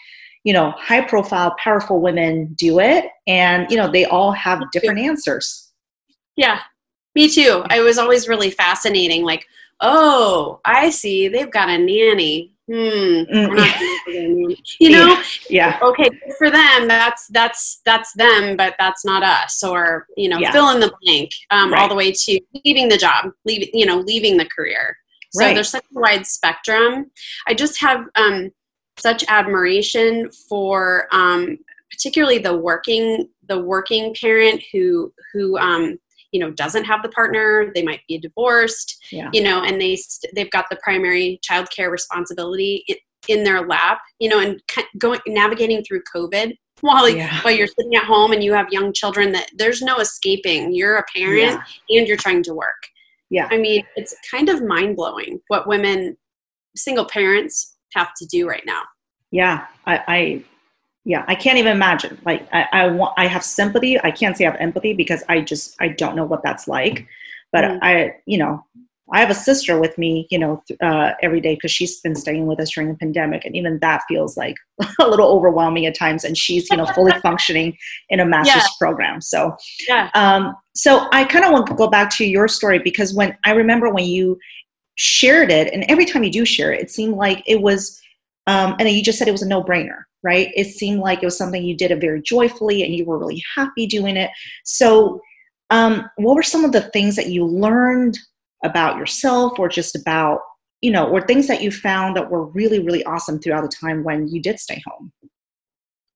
you 0.44 0.54
know, 0.54 0.72
high 0.78 1.02
profile, 1.02 1.56
powerful 1.62 2.00
women 2.00 2.54
do 2.54 2.80
it, 2.80 3.06
and 3.26 3.70
you 3.72 3.78
know 3.78 3.92
they 3.92 4.06
all 4.06 4.32
have 4.32 4.62
different 4.72 5.00
answers. 5.00 5.72
Yeah, 6.36 6.60
me 7.16 7.30
too. 7.30 7.64
I 7.70 7.82
was 7.82 7.98
always 7.98 8.28
really 8.28 8.52
fascinating. 8.52 9.24
Like, 9.24 9.48
oh, 9.80 10.60
I 10.66 10.92
see, 10.92 11.28
they've 11.28 11.52
got 11.52 11.70
a 11.70 11.78
nanny 11.80 12.54
hmm, 12.68 12.76
mm. 12.78 13.91
You 14.08 14.90
know? 14.90 15.22
Yeah. 15.50 15.80
Okay 15.82 16.10
for 16.38 16.50
them. 16.50 16.88
That's 16.88 17.28
that's 17.28 17.82
that's 17.86 18.14
them 18.14 18.58
but 18.58 18.76
that's 18.80 19.06
not 19.06 19.24
us. 19.24 19.64
Or 19.64 20.08
you 20.18 20.30
know 20.30 20.40
yeah. 20.40 20.52
fill 20.52 20.70
in 20.70 20.80
the 20.80 20.94
blank 21.02 21.32
um, 21.50 21.72
right. 21.72 21.82
all 21.82 21.90
the 21.90 21.96
way 21.96 22.12
to 22.12 22.40
leaving 22.66 22.90
the 22.90 22.98
job 22.98 23.32
leaving 23.46 23.70
you 23.74 23.86
know 23.86 23.98
leaving 24.00 24.38
the 24.38 24.50
career. 24.56 24.98
So 25.34 25.46
right. 25.46 25.54
there's 25.54 25.70
such 25.70 25.86
a 25.96 26.00
wide 26.00 26.26
spectrum. 26.26 27.10
I 27.48 27.54
just 27.54 27.80
have 27.80 28.06
um, 28.16 28.52
such 28.98 29.24
admiration 29.30 30.30
for 30.50 31.08
um, 31.12 31.58
particularly 31.92 32.38
the 32.38 32.56
working 32.56 33.30
the 33.48 33.60
working 33.60 34.16
parent 34.20 34.62
who 34.72 35.14
who 35.34 35.58
um, 35.58 35.98
you 36.32 36.40
know 36.40 36.52
doesn't 36.52 36.86
have 36.86 37.04
the 37.04 37.10
partner. 37.10 37.72
They 37.74 37.84
might 37.84 38.02
be 38.08 38.18
divorced 38.18 39.06
yeah. 39.12 39.30
you 39.34 39.44
know 39.44 39.64
and 39.64 39.80
they 39.80 39.98
they've 40.36 40.52
got 40.52 40.70
the 40.70 40.80
primary 40.84 41.40
childcare 41.48 41.92
responsibility 41.92 42.84
in, 43.28 43.44
their 43.44 43.66
lap 43.66 44.00
you 44.20 44.30
know 44.30 44.40
and 44.40 44.62
going 44.98 45.20
navigating 45.28 45.84
through 45.84 46.02
covid 46.14 46.54
while, 46.82 47.08
yeah. 47.08 47.42
while 47.42 47.54
you're 47.54 47.68
sitting 47.68 47.96
at 47.96 48.04
home 48.04 48.32
and 48.32 48.44
you 48.44 48.54
have 48.54 48.72
young 48.72 48.92
children 48.94 49.32
that 49.32 49.50
there's 49.56 49.82
no 49.82 49.98
escaping. 49.98 50.74
You're 50.74 50.98
a 50.98 51.04
parent 51.16 51.62
yeah. 51.90 51.98
and 51.98 52.08
you're 52.08 52.18
trying 52.18 52.44
to 52.44 52.54
work. 52.54 52.84
Yeah. 53.30 53.48
I 53.50 53.58
mean 53.58 53.86
it's 53.96 54.14
kind 54.30 54.50
of 54.50 54.64
mind-blowing 54.64 55.40
what 55.48 55.68
women 55.68 56.18
single 56.76 57.06
parents 57.06 57.78
have 57.94 58.14
to 58.16 58.26
do 58.26 58.48
right 58.48 58.64
now. 58.66 58.82
Yeah. 59.32 59.66
I, 59.86 60.04
I 60.08 60.44
yeah 61.04 61.26
i 61.28 61.34
can't 61.34 61.58
even 61.58 61.72
imagine. 61.72 62.20
Like 62.26 62.48
i 62.52 62.68
i 62.74 62.88
want 62.88 63.14
i 63.18 63.28
have 63.28 63.44
sympathy. 63.44 64.00
I 64.02 64.12
can't 64.12 64.36
say 64.36 64.46
i 64.46 64.52
have 64.52 64.60
empathy 64.60 64.94
because 64.94 65.24
i 65.30 65.42
just 65.42 65.76
i 65.80 65.88
don't 65.88 66.16
know 66.16 66.26
what 66.26 66.44
that's 66.44 66.68
like. 66.68 67.08
But 67.52 67.64
mm. 67.64 67.80
i 67.82 68.16
you 68.26 68.38
know 68.38 68.66
i 69.14 69.20
have 69.20 69.30
a 69.30 69.36
sister 69.36 69.80
with 69.80 69.98
me 69.98 70.28
you 70.30 70.40
know 70.40 70.64
uh, 70.82 71.12
every 71.22 71.42
day 71.42 71.56
because 71.56 71.72
she's 71.72 72.00
been 72.02 72.16
staying 72.16 72.46
with 72.46 72.60
us 72.60 72.72
during 72.72 72.90
the 72.90 72.98
pandemic 72.98 73.46
and 73.46 73.56
even 73.56 73.80
that 73.80 74.02
feels 74.08 74.38
like 74.38 74.56
a 75.00 75.08
little 75.08 75.28
overwhelming 75.28 75.86
at 75.86 75.96
times 75.96 76.24
and 76.24 76.38
she's 76.38 76.70
you 76.70 76.78
know 76.78 76.86
fully 76.88 77.12
functioning 77.22 77.78
in 78.10 78.20
a 78.20 78.26
master's 78.26 78.56
yeah. 78.56 78.68
program 78.80 79.22
so 79.22 79.56
yeah 79.88 80.10
um 80.14 80.56
so 80.76 81.08
i 81.12 81.24
kind 81.24 81.46
of 81.46 81.52
want 81.52 81.68
to 81.68 81.74
go 81.74 81.88
back 81.88 82.10
to 82.10 82.26
your 82.26 82.48
story 82.48 82.80
because 82.80 83.14
when 83.14 83.38
i 83.46 83.52
remember 83.52 83.90
when 83.90 84.06
you 84.06 84.38
shared 84.96 85.52
it 85.52 85.74
and 85.74 85.86
every 85.90 86.06
time 86.06 86.24
you 86.24 86.32
do 86.32 86.46
share 86.46 86.74
it 86.74 86.82
it 86.82 86.92
seemed 86.92 87.16
like 87.16 87.44
it 87.46 87.62
was 87.62 88.00
um, 88.48 88.76
and 88.80 88.90
you 88.90 89.04
just 89.04 89.20
said 89.20 89.28
it 89.28 89.32
was 89.32 89.44
a 89.44 89.48
no-brainer 89.48 90.04
right? 90.24 90.52
It 90.56 90.66
seemed 90.66 91.00
like 91.00 91.22
it 91.22 91.26
was 91.26 91.38
something 91.38 91.64
you 91.64 91.76
did 91.76 91.92
it 91.92 92.02
very 92.02 92.22
joyfully 92.22 92.84
and 92.84 92.94
you 92.94 93.06
were 93.06 93.18
really 93.18 93.44
happy 93.56 93.88
doing 93.88 94.18
it. 94.18 94.30
So, 94.64 95.22
um, 95.70 96.10
what 96.18 96.36
were 96.36 96.44
some 96.44 96.66
of 96.66 96.74
the 96.74 96.82
things 96.82 97.16
that 97.16 97.28
you 97.28 97.46
learned 97.46 98.20
about 98.64 98.98
yourself 98.98 99.60
or 99.60 99.68
just 99.68 99.96
about, 99.96 100.40
you 100.82 100.92
know, 100.92 101.08
or 101.08 101.22
things 101.22 101.48
that 101.48 101.62
you 101.62 101.72
found 101.72 102.16
that 102.16 102.30
were 102.30 102.46
really, 102.48 102.80
really 102.80 103.04
awesome 103.06 103.40
throughout 103.40 103.62
the 103.62 103.76
time 103.76 104.04
when 104.04 104.28
you 104.28 104.42
did 104.42 104.60
stay 104.60 104.82
home? 104.86 105.12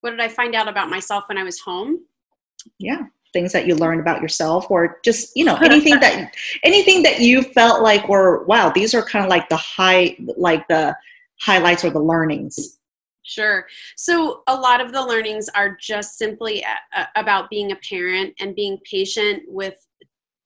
What 0.02 0.12
did 0.12 0.22
I 0.22 0.28
find 0.28 0.54
out 0.56 0.68
about 0.68 0.90
myself 0.90 1.26
when 1.28 1.38
I 1.38 1.44
was 1.44 1.60
home? 1.60 2.00
Yeah 2.80 3.04
things 3.36 3.52
that 3.52 3.68
you 3.68 3.76
learned 3.76 4.00
about 4.00 4.22
yourself 4.22 4.66
or 4.72 4.98
just 5.04 5.30
you 5.36 5.44
know 5.44 5.58
anything 5.58 6.00
that 6.00 6.34
anything 6.64 7.04
that 7.04 7.20
you 7.20 7.42
felt 7.42 7.84
like 7.84 8.08
were 8.08 8.46
wow 8.46 8.70
these 8.70 8.94
are 8.94 9.04
kind 9.04 9.26
of 9.26 9.30
like 9.30 9.50
the 9.50 9.58
high 9.58 10.16
like 10.38 10.66
the 10.70 10.96
highlights 11.42 11.84
or 11.84 11.90
the 11.90 12.00
learnings 12.00 12.80
Sure. 13.28 13.66
So 13.96 14.44
a 14.46 14.56
lot 14.56 14.82
of 14.82 14.94
the 14.94 15.04
learnings 15.04 15.50
are 15.50 15.76
just 15.82 16.16
simply 16.16 16.62
a, 16.62 17.00
a, 17.00 17.08
about 17.16 17.50
being 17.50 17.72
a 17.72 17.76
parent 17.78 18.36
and 18.40 18.56
being 18.56 18.78
patient 18.90 19.42
with 19.48 19.74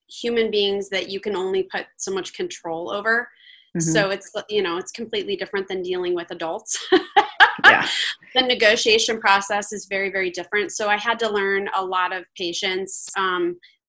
human 0.10 0.52
beings 0.52 0.90
that 0.90 1.10
you 1.10 1.20
can 1.20 1.36
only 1.36 1.64
put 1.64 1.86
so 1.98 2.12
much 2.12 2.34
control 2.34 2.92
over. 2.92 3.30
Mm-hmm. 3.78 3.92
So 3.92 4.10
it's 4.10 4.32
you 4.50 4.64
know 4.64 4.78
it's 4.78 4.92
completely 4.92 5.36
different 5.36 5.68
than 5.68 5.82
dealing 5.82 6.16
with 6.16 6.32
adults. 6.32 6.78
yeah. 7.66 7.88
The 8.34 8.42
negotiation 8.42 9.20
process 9.20 9.72
is 9.72 9.86
very 9.90 10.12
very 10.12 10.32
different. 10.32 10.72
So 10.72 10.90
I 10.90 10.98
had 10.98 11.20
to 11.20 11.30
learn 11.30 11.70
a 11.76 11.84
lot 11.84 12.14
of 12.14 12.26
patience 12.36 13.08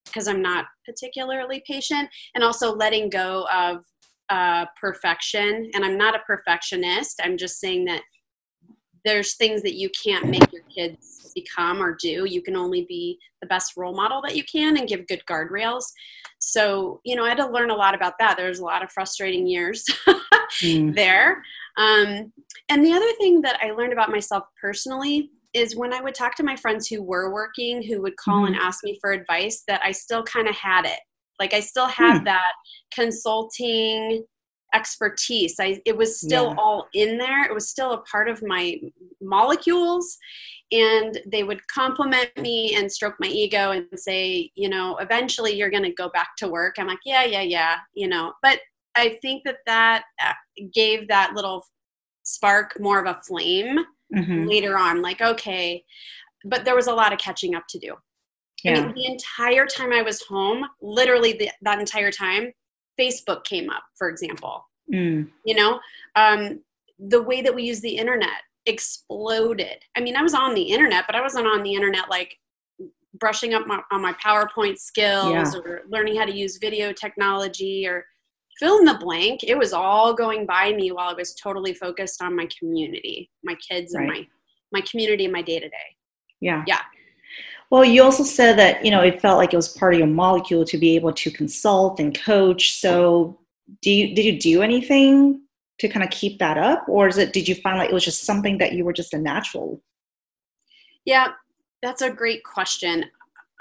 because 0.05 0.29
um, 0.29 0.37
I'm 0.37 0.43
not 0.43 0.67
particularly 0.85 1.63
patient, 1.67 2.09
and 2.35 2.45
also 2.45 2.75
letting 2.75 3.09
go 3.09 3.47
of 3.53 3.85
uh, 4.29 4.67
perfection. 4.81 5.71
And 5.75 5.85
I'm 5.85 5.99
not 5.99 6.15
a 6.15 6.21
perfectionist. 6.27 7.21
I'm 7.23 7.37
just 7.37 7.59
saying 7.59 7.87
that 7.87 8.03
there's 9.05 9.35
things 9.35 9.63
that 9.63 9.75
you 9.75 9.91
can't 10.03 10.29
make 10.29 10.53
your 10.53 10.63
kids 10.75 11.33
become 11.35 11.83
or 11.83 11.97
do. 12.01 12.25
You 12.27 12.43
can 12.43 12.57
only 12.57 12.85
be 12.89 13.19
the 13.41 13.47
best 13.47 13.77
role 13.77 13.95
model 13.95 14.21
that 14.23 14.37
you 14.37 14.45
can 14.45 14.77
and 14.77 14.89
give 14.89 15.07
good 15.07 15.23
guardrails. 15.29 15.85
So, 16.39 17.01
you 17.05 17.17
know, 17.17 17.25
I 17.25 17.31
had 17.31 17.39
to 17.39 17.49
learn 17.49 17.71
a 17.71 17.77
lot 17.77 17.95
about 17.95 18.15
that. 18.19 18.37
There's 18.37 18.61
a 18.61 18.65
lot 18.65 18.83
of 18.83 18.91
frustrating 18.91 19.47
years 19.47 19.85
mm. 20.63 20.95
there. 20.95 21.43
Um, 21.77 22.33
and 22.69 22.85
the 22.85 22.93
other 22.93 23.13
thing 23.21 23.41
that 23.43 23.59
I 23.63 23.73
learned 23.73 23.93
about 23.93 24.11
myself 24.11 24.45
personally 24.61 25.31
is 25.53 25.77
when 25.77 25.93
I 25.93 26.01
would 26.01 26.15
talk 26.15 26.37
to 26.37 26.43
my 26.43 26.57
friends 26.57 26.87
who 26.87 27.03
were 27.03 27.33
working, 27.33 27.83
who 27.83 28.01
would 28.03 28.17
call 28.17 28.45
mm-hmm. 28.45 28.55
and 28.55 28.57
ask 28.57 28.85
me 28.85 28.99
for 29.01 29.13
advice, 29.13 29.65
that 29.67 29.81
I 29.85 29.93
still 29.93 30.23
kind 30.23 30.49
of 30.49 30.55
had 30.55 30.85
it. 30.85 31.01
Like 31.39 31.55
I 31.55 31.61
still 31.61 31.89
had 31.89 32.19
hmm. 32.19 32.25
that 32.25 32.53
consulting 32.93 34.25
expertise. 34.75 35.57
I 35.59 35.81
it 35.85 35.97
was 35.97 36.21
still 36.21 36.51
yeah. 36.51 36.57
all 36.59 36.89
in 36.95 37.19
there. 37.19 37.45
It 37.45 37.55
was 37.55 37.69
still 37.69 37.93
a 37.93 38.03
part 38.03 38.29
of 38.29 38.43
my 38.43 38.81
molecules 39.21 40.19
and 40.73 41.21
they 41.27 41.43
would 41.43 41.67
compliment 41.69 42.31
me 42.39 42.77
and 42.77 42.91
stroke 42.91 43.17
my 43.19 43.27
ego 43.27 43.73
and 43.73 43.87
say, 43.97 44.51
you 44.55 44.69
know, 44.69 44.97
eventually 44.99 45.57
you're 45.57 45.71
going 45.71 45.83
to 45.83 45.93
go 45.93 46.09
back 46.11 46.37
to 46.39 46.49
work. 46.49 46.77
I'm 46.79 46.87
like, 46.87 47.01
yeah, 47.05 47.25
yeah, 47.25 47.43
yeah, 47.43 47.77
you 47.95 48.07
know. 48.07 48.35
But 48.43 48.61
I 48.97 49.19
think 49.23 49.43
that 49.45 49.59
that 49.67 50.05
uh, 50.25 50.33
gave 50.73 51.09
that 51.09 51.35
little 51.35 51.67
spark 52.23 52.79
more 52.79 53.01
of 53.01 53.07
a 53.07 53.21
flame 53.27 53.79
mm-hmm. 54.15 54.47
later 54.47 54.79
on 54.79 55.03
like 55.03 55.21
okay, 55.21 55.85
but 56.45 56.65
there 56.65 56.77
was 56.77 56.87
a 56.87 56.95
lot 56.95 57.13
of 57.13 57.19
catching 57.19 57.55
up 57.55 57.65
to 57.69 57.79
do. 57.79 57.95
Yeah. 58.63 58.73
I 58.73 58.87
mean, 58.87 58.95
the 58.95 59.07
entire 59.07 59.67
time 59.67 59.93
I 59.93 60.03
was 60.03 60.23
home, 60.23 60.67
literally 60.83 61.33
the, 61.33 61.51
that 61.63 61.81
entire 61.81 62.11
time, 62.11 62.53
Facebook 63.01 63.45
came 63.45 63.71
up, 63.71 63.83
for 63.97 64.09
example. 64.09 64.67
Mm. 64.93 65.29
You 65.45 65.55
know, 65.55 65.81
um, 66.17 66.61
the 66.99 67.23
way 67.23 67.41
that 67.43 67.55
we 67.55 67.63
use 67.63 67.81
the 67.81 67.97
internet 67.97 68.43
exploded. 68.67 69.85
I 69.97 70.01
mean, 70.01 70.17
I 70.17 70.23
was 70.23 70.35
on 70.35 70.55
the 70.55 70.63
internet, 70.63 71.05
but 71.07 71.17
I 71.17 71.21
wasn't 71.21 71.47
on 71.47 71.63
the 71.63 71.75
internet 71.75 72.11
like 72.11 72.37
brushing 73.19 73.55
up 73.55 73.67
my, 73.67 73.81
on 73.91 74.03
my 74.03 74.13
PowerPoint 74.25 74.79
skills 74.79 75.55
yeah. 75.55 75.61
or 75.65 75.83
learning 75.89 76.17
how 76.17 76.25
to 76.25 76.37
use 76.37 76.59
video 76.59 76.93
technology 76.93 77.87
or 77.87 78.05
fill 78.59 78.79
in 78.79 78.85
the 78.85 78.99
blank. 79.01 79.43
It 79.43 79.57
was 79.57 79.73
all 79.73 80.15
going 80.15 80.47
by 80.47 80.73
me 80.73 80.93
while 80.93 81.09
I 81.11 81.15
was 81.15 81.35
totally 81.35 81.73
focused 81.73 82.23
on 82.23 82.37
my 82.37 82.47
community, 82.59 83.31
my 83.43 83.57
kids, 83.69 83.95
right. 83.95 84.03
and 84.03 84.13
my 84.13 84.27
my 84.73 84.81
community 84.89 85.25
and 85.25 85.33
my 85.33 85.43
day 85.43 85.59
to 85.59 85.69
day. 85.69 85.97
Yeah. 86.41 86.63
Yeah. 86.67 86.81
Well, 87.71 87.85
you 87.85 88.03
also 88.03 88.25
said 88.25 88.59
that 88.59 88.85
you 88.85 88.91
know 88.91 89.01
it 89.01 89.21
felt 89.21 89.39
like 89.39 89.53
it 89.53 89.57
was 89.57 89.69
part 89.69 89.95
of 89.95 89.99
your 90.01 90.09
molecule 90.09 90.65
to 90.65 90.79
be 90.79 90.97
able 90.97 91.13
to 91.13 91.31
consult 91.31 92.01
and 92.01 92.19
coach. 92.19 92.75
So, 92.75 93.39
do 93.81 93.91
you 93.91 94.15
did 94.15 94.25
you 94.25 94.39
do 94.39 94.63
anything 94.63 95.43
to 95.79 95.89
kind 95.89 96.05
of 96.05 96.11
keep 96.11 96.39
that 96.41 96.59
up, 96.59 96.85
or 96.89 97.09
is 97.09 97.17
it 97.17 97.33
did 97.33 97.49
you 97.49 97.55
find 97.55 97.79
like 97.79 97.91
it 97.91 97.95
was 97.95 98.05
just 98.05 98.25
something 98.25 98.59
that 98.59 98.73
you 98.73 98.85
were 98.85 98.93
just 98.93 99.15
a 99.15 99.19
natural? 99.19 99.81
Yeah, 101.05 101.29
that's 101.83 102.03
a 102.03 102.11
great 102.11 102.43
question. 102.45 103.07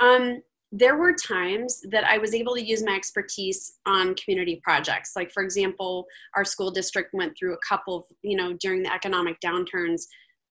Um, 0.02 0.42
there 0.72 0.98
were 0.98 1.14
times 1.14 1.82
that 1.90 2.04
I 2.04 2.18
was 2.18 2.34
able 2.34 2.54
to 2.56 2.64
use 2.64 2.84
my 2.84 2.94
expertise 2.94 3.78
on 3.86 4.14
community 4.16 4.62
projects. 4.64 5.14
Like, 5.16 5.32
for 5.32 5.42
example, 5.42 6.06
our 6.36 6.46
school 6.46 6.70
district 6.70 7.14
went 7.14 7.36
through 7.38 7.54
a 7.54 7.58
couple 7.68 7.98
of, 7.98 8.04
you 8.22 8.38
know, 8.38 8.54
during 8.54 8.84
the 8.84 8.94
economic 8.94 9.40
downturns, 9.42 10.04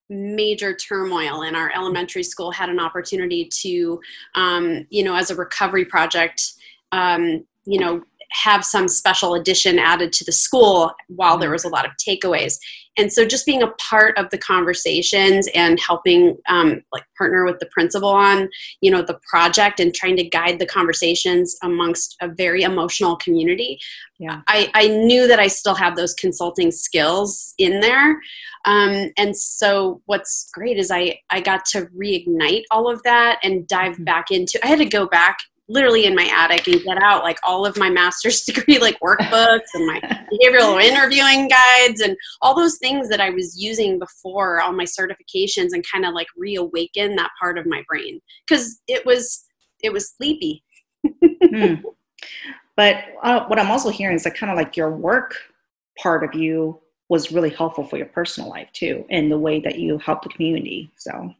major 0.09 0.73
turmoil 0.73 1.43
and 1.43 1.55
our 1.55 1.71
elementary 1.75 2.23
school 2.23 2.51
had 2.51 2.69
an 2.69 2.79
opportunity 2.79 3.45
to 3.45 3.99
um, 4.35 4.85
you 4.89 5.03
know 5.03 5.15
as 5.15 5.29
a 5.29 5.35
recovery 5.35 5.85
project 5.85 6.53
um, 6.91 7.45
you 7.65 7.79
know 7.79 8.01
have 8.31 8.63
some 8.63 8.87
special 8.87 9.33
addition 9.33 9.79
added 9.79 10.13
to 10.13 10.25
the 10.25 10.31
school 10.31 10.93
while 11.07 11.37
there 11.37 11.51
was 11.51 11.63
a 11.63 11.69
lot 11.69 11.85
of 11.85 11.91
takeaways. 11.97 12.57
And 12.99 13.13
so 13.13 13.25
just 13.25 13.45
being 13.45 13.63
a 13.63 13.71
part 13.89 14.17
of 14.17 14.29
the 14.29 14.37
conversations 14.37 15.47
and 15.55 15.79
helping 15.79 16.37
um, 16.49 16.81
like 16.91 17.05
partner 17.17 17.45
with 17.45 17.59
the 17.59 17.65
principal 17.67 18.09
on 18.09 18.49
you 18.81 18.91
know 18.91 19.01
the 19.01 19.19
project 19.29 19.79
and 19.79 19.93
trying 19.93 20.17
to 20.17 20.23
guide 20.23 20.59
the 20.59 20.65
conversations 20.65 21.55
amongst 21.63 22.17
a 22.21 22.27
very 22.27 22.63
emotional 22.63 23.15
community 23.15 23.79
yeah. 24.19 24.41
I, 24.47 24.69
I 24.73 24.87
knew 24.87 25.27
that 25.27 25.39
i 25.39 25.47
still 25.47 25.75
have 25.75 25.95
those 25.95 26.13
consulting 26.13 26.71
skills 26.71 27.53
in 27.57 27.79
there. 27.79 28.19
Um, 28.65 29.11
and 29.17 29.35
so 29.37 30.01
what's 30.05 30.49
great 30.53 30.77
is 30.77 30.91
i 30.91 31.19
i 31.29 31.39
got 31.39 31.65
to 31.67 31.85
reignite 31.97 32.63
all 32.71 32.91
of 32.91 33.01
that 33.03 33.39
and 33.43 33.65
dive 33.67 33.93
mm-hmm. 33.93 34.03
back 34.03 34.31
into 34.31 34.59
i 34.63 34.67
had 34.67 34.79
to 34.79 34.85
go 34.85 35.07
back 35.07 35.39
literally 35.69 36.05
in 36.05 36.15
my 36.15 36.29
attic 36.33 36.67
and 36.67 36.83
get 36.83 36.97
out 37.01 37.23
like 37.23 37.37
all 37.43 37.65
of 37.65 37.77
my 37.77 37.89
master's 37.89 38.41
degree 38.45 38.79
like 38.79 38.99
workbooks 38.99 39.67
and 39.73 39.87
my 39.87 39.99
behavioral 40.31 40.83
interviewing 40.83 41.47
guides 41.47 42.01
and 42.01 42.17
all 42.41 42.55
those 42.55 42.77
things 42.79 43.07
that 43.09 43.21
I 43.21 43.29
was 43.29 43.61
using 43.61 43.99
before 43.99 44.59
all 44.61 44.73
my 44.73 44.85
certifications 44.85 45.69
and 45.71 45.85
kind 45.89 46.05
of 46.05 46.13
like 46.13 46.27
reawaken 46.35 47.15
that 47.15 47.31
part 47.39 47.57
of 47.57 47.65
my 47.65 47.83
brain 47.87 48.19
because 48.47 48.81
it 48.87 49.05
was 49.05 49.45
it 49.81 49.93
was 49.93 50.09
sleepy. 50.09 50.63
hmm. 51.05 51.75
But 52.75 53.03
uh, 53.23 53.43
what 53.47 53.59
I'm 53.59 53.71
also 53.71 53.89
hearing 53.89 54.15
is 54.15 54.23
that 54.23 54.37
kind 54.37 54.49
of 54.49 54.57
like 54.57 54.77
your 54.77 54.89
work 54.89 55.35
part 55.97 56.23
of 56.23 56.33
you 56.33 56.79
was 57.09 57.29
really 57.29 57.49
helpful 57.49 57.83
for 57.83 57.97
your 57.97 58.05
personal 58.05 58.49
life 58.49 58.69
too, 58.71 59.05
in 59.09 59.27
the 59.27 59.37
way 59.37 59.59
that 59.59 59.79
you 59.79 59.97
help 59.97 60.23
the 60.23 60.29
community. 60.29 60.89
So 60.95 61.35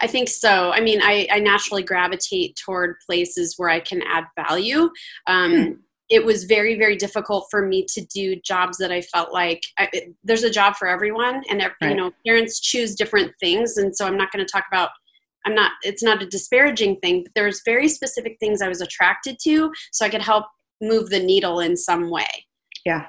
I 0.00 0.06
think 0.06 0.28
so. 0.28 0.70
I 0.70 0.80
mean, 0.80 1.00
I, 1.02 1.26
I 1.30 1.38
naturally 1.38 1.82
gravitate 1.82 2.56
toward 2.56 2.96
places 3.06 3.54
where 3.56 3.68
I 3.68 3.80
can 3.80 4.02
add 4.02 4.24
value. 4.36 4.90
Um, 5.26 5.52
hmm. 5.52 5.72
It 6.08 6.24
was 6.24 6.44
very, 6.44 6.76
very 6.76 6.96
difficult 6.96 7.46
for 7.50 7.66
me 7.66 7.86
to 7.94 8.04
do 8.04 8.36
jobs 8.36 8.76
that 8.78 8.92
I 8.92 9.00
felt 9.00 9.32
like 9.32 9.62
I, 9.78 9.88
it, 9.92 10.14
there's 10.22 10.42
a 10.42 10.50
job 10.50 10.76
for 10.76 10.86
everyone, 10.86 11.42
and 11.48 11.60
right. 11.62 11.90
you 11.90 11.94
know, 11.94 12.12
parents 12.26 12.60
choose 12.60 12.94
different 12.94 13.32
things. 13.40 13.78
And 13.78 13.96
so, 13.96 14.06
I'm 14.06 14.18
not 14.18 14.30
going 14.30 14.44
to 14.44 14.50
talk 14.50 14.64
about. 14.70 14.90
I'm 15.46 15.54
not. 15.54 15.72
It's 15.82 16.02
not 16.02 16.22
a 16.22 16.26
disparaging 16.26 16.96
thing, 16.96 17.22
but 17.22 17.32
there's 17.34 17.62
very 17.64 17.88
specific 17.88 18.36
things 18.40 18.60
I 18.60 18.68
was 18.68 18.82
attracted 18.82 19.38
to, 19.44 19.72
so 19.90 20.04
I 20.04 20.10
could 20.10 20.20
help 20.20 20.46
move 20.82 21.08
the 21.08 21.20
needle 21.20 21.60
in 21.60 21.76
some 21.78 22.10
way. 22.10 22.28
Yeah 22.84 23.06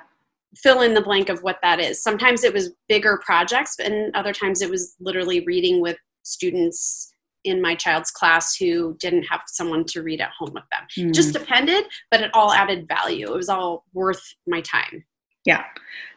fill 0.55 0.81
in 0.81 0.93
the 0.93 1.01
blank 1.01 1.29
of 1.29 1.41
what 1.43 1.59
that 1.61 1.79
is. 1.79 2.01
Sometimes 2.01 2.43
it 2.43 2.53
was 2.53 2.71
bigger 2.87 3.19
projects, 3.23 3.77
and 3.79 4.15
other 4.15 4.33
times 4.33 4.61
it 4.61 4.69
was 4.69 4.95
literally 4.99 5.43
reading 5.45 5.81
with 5.81 5.97
students 6.23 7.13
in 7.43 7.61
my 7.61 7.75
child's 7.75 8.11
class 8.11 8.55
who 8.55 8.95
didn't 8.99 9.23
have 9.23 9.41
someone 9.47 9.83
to 9.85 10.01
read 10.01 10.21
at 10.21 10.31
home 10.31 10.51
with 10.53 10.63
them. 10.71 10.87
Mm. 10.97 11.13
Just 11.13 11.33
depended, 11.33 11.85
but 12.09 12.21
it 12.21 12.31
all 12.33 12.53
added 12.53 12.87
value. 12.87 13.27
It 13.27 13.35
was 13.35 13.49
all 13.49 13.85
worth 13.93 14.23
my 14.47 14.61
time. 14.61 15.05
Yeah. 15.45 15.63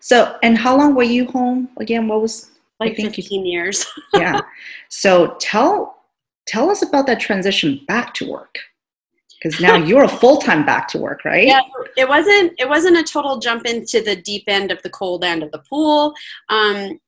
So, 0.00 0.38
and 0.42 0.56
how 0.56 0.76
long 0.76 0.94
were 0.94 1.02
you 1.02 1.26
home 1.26 1.68
again? 1.78 2.06
What 2.06 2.22
was 2.22 2.50
like 2.78 2.96
15 2.96 3.44
you, 3.44 3.52
years? 3.52 3.84
yeah. 4.14 4.40
So 4.88 5.36
tell 5.40 5.96
tell 6.46 6.70
us 6.70 6.82
about 6.82 7.06
that 7.08 7.18
transition 7.18 7.80
back 7.88 8.14
to 8.14 8.30
work 8.30 8.58
because 9.42 9.60
now 9.60 9.74
you're 9.84 10.04
a 10.04 10.08
full-time 10.08 10.64
back 10.64 10.86
to 10.86 10.96
work 10.96 11.24
right 11.24 11.44
yeah 11.44 11.60
it 11.96 12.08
wasn't 12.08 12.52
it 12.56 12.68
wasn't 12.68 12.96
a 12.96 13.02
total 13.02 13.38
jump 13.38 13.66
into 13.66 14.00
the 14.00 14.14
deep 14.14 14.44
end 14.46 14.70
of 14.70 14.80
the 14.82 14.90
cold 14.90 15.24
end 15.24 15.42
of 15.42 15.50
the 15.50 15.58
pool 15.58 16.14
um, 16.48 17.00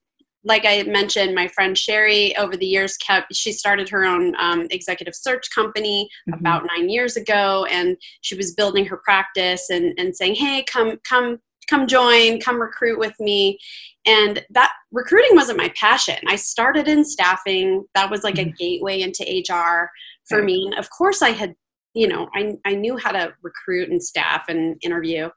like 0.49 0.65
I 0.67 0.83
mentioned, 0.85 1.35
my 1.35 1.47
friend 1.47 1.77
Sherry 1.77 2.35
over 2.37 2.57
the 2.57 2.67
years 2.67 2.97
kept, 2.97 3.35
she 3.37 3.53
started 3.53 3.89
her 3.91 4.05
own 4.05 4.35
um, 4.41 4.67
executive 4.71 5.15
search 5.15 5.51
company 5.55 6.09
mm-hmm. 6.29 6.41
about 6.41 6.67
nine 6.75 6.89
years 6.89 7.17
ago. 7.17 7.67
And 7.71 7.99
she 8.23 8.35
was 8.35 8.55
building 8.55 8.87
her 8.87 8.97
practice 8.97 9.69
and, 9.69 9.93
and 9.99 10.17
saying, 10.17 10.37
Hey, 10.37 10.65
come, 10.65 10.99
come, 11.07 11.39
come 11.69 11.87
join, 11.87 12.41
come 12.41 12.61
recruit 12.61 12.99
with 12.99 13.15
me. 13.21 13.59
And 14.07 14.43
that 14.51 14.73
recruiting 14.91 15.37
wasn't 15.37 15.59
my 15.59 15.71
passion. 15.79 16.17
I 16.27 16.37
started 16.37 16.89
in 16.89 17.05
staffing. 17.05 17.85
That 17.95 18.11
was 18.11 18.25
like 18.25 18.37
mm-hmm. 18.37 18.49
a 18.49 18.53
gateway 18.53 19.03
into 19.03 19.25
HR 19.25 19.91
for 20.29 20.43
me. 20.43 20.65
And 20.71 20.79
of 20.79 20.89
course 20.89 21.21
I 21.21 21.31
had, 21.31 21.55
you 21.93 22.09
know, 22.09 22.27
I, 22.35 22.55
I 22.65 22.75
knew 22.75 22.97
how 22.97 23.13
to 23.13 23.35
recruit 23.43 23.91
and 23.91 24.03
staff 24.03 24.47
and 24.49 24.77
interview. 24.83 25.29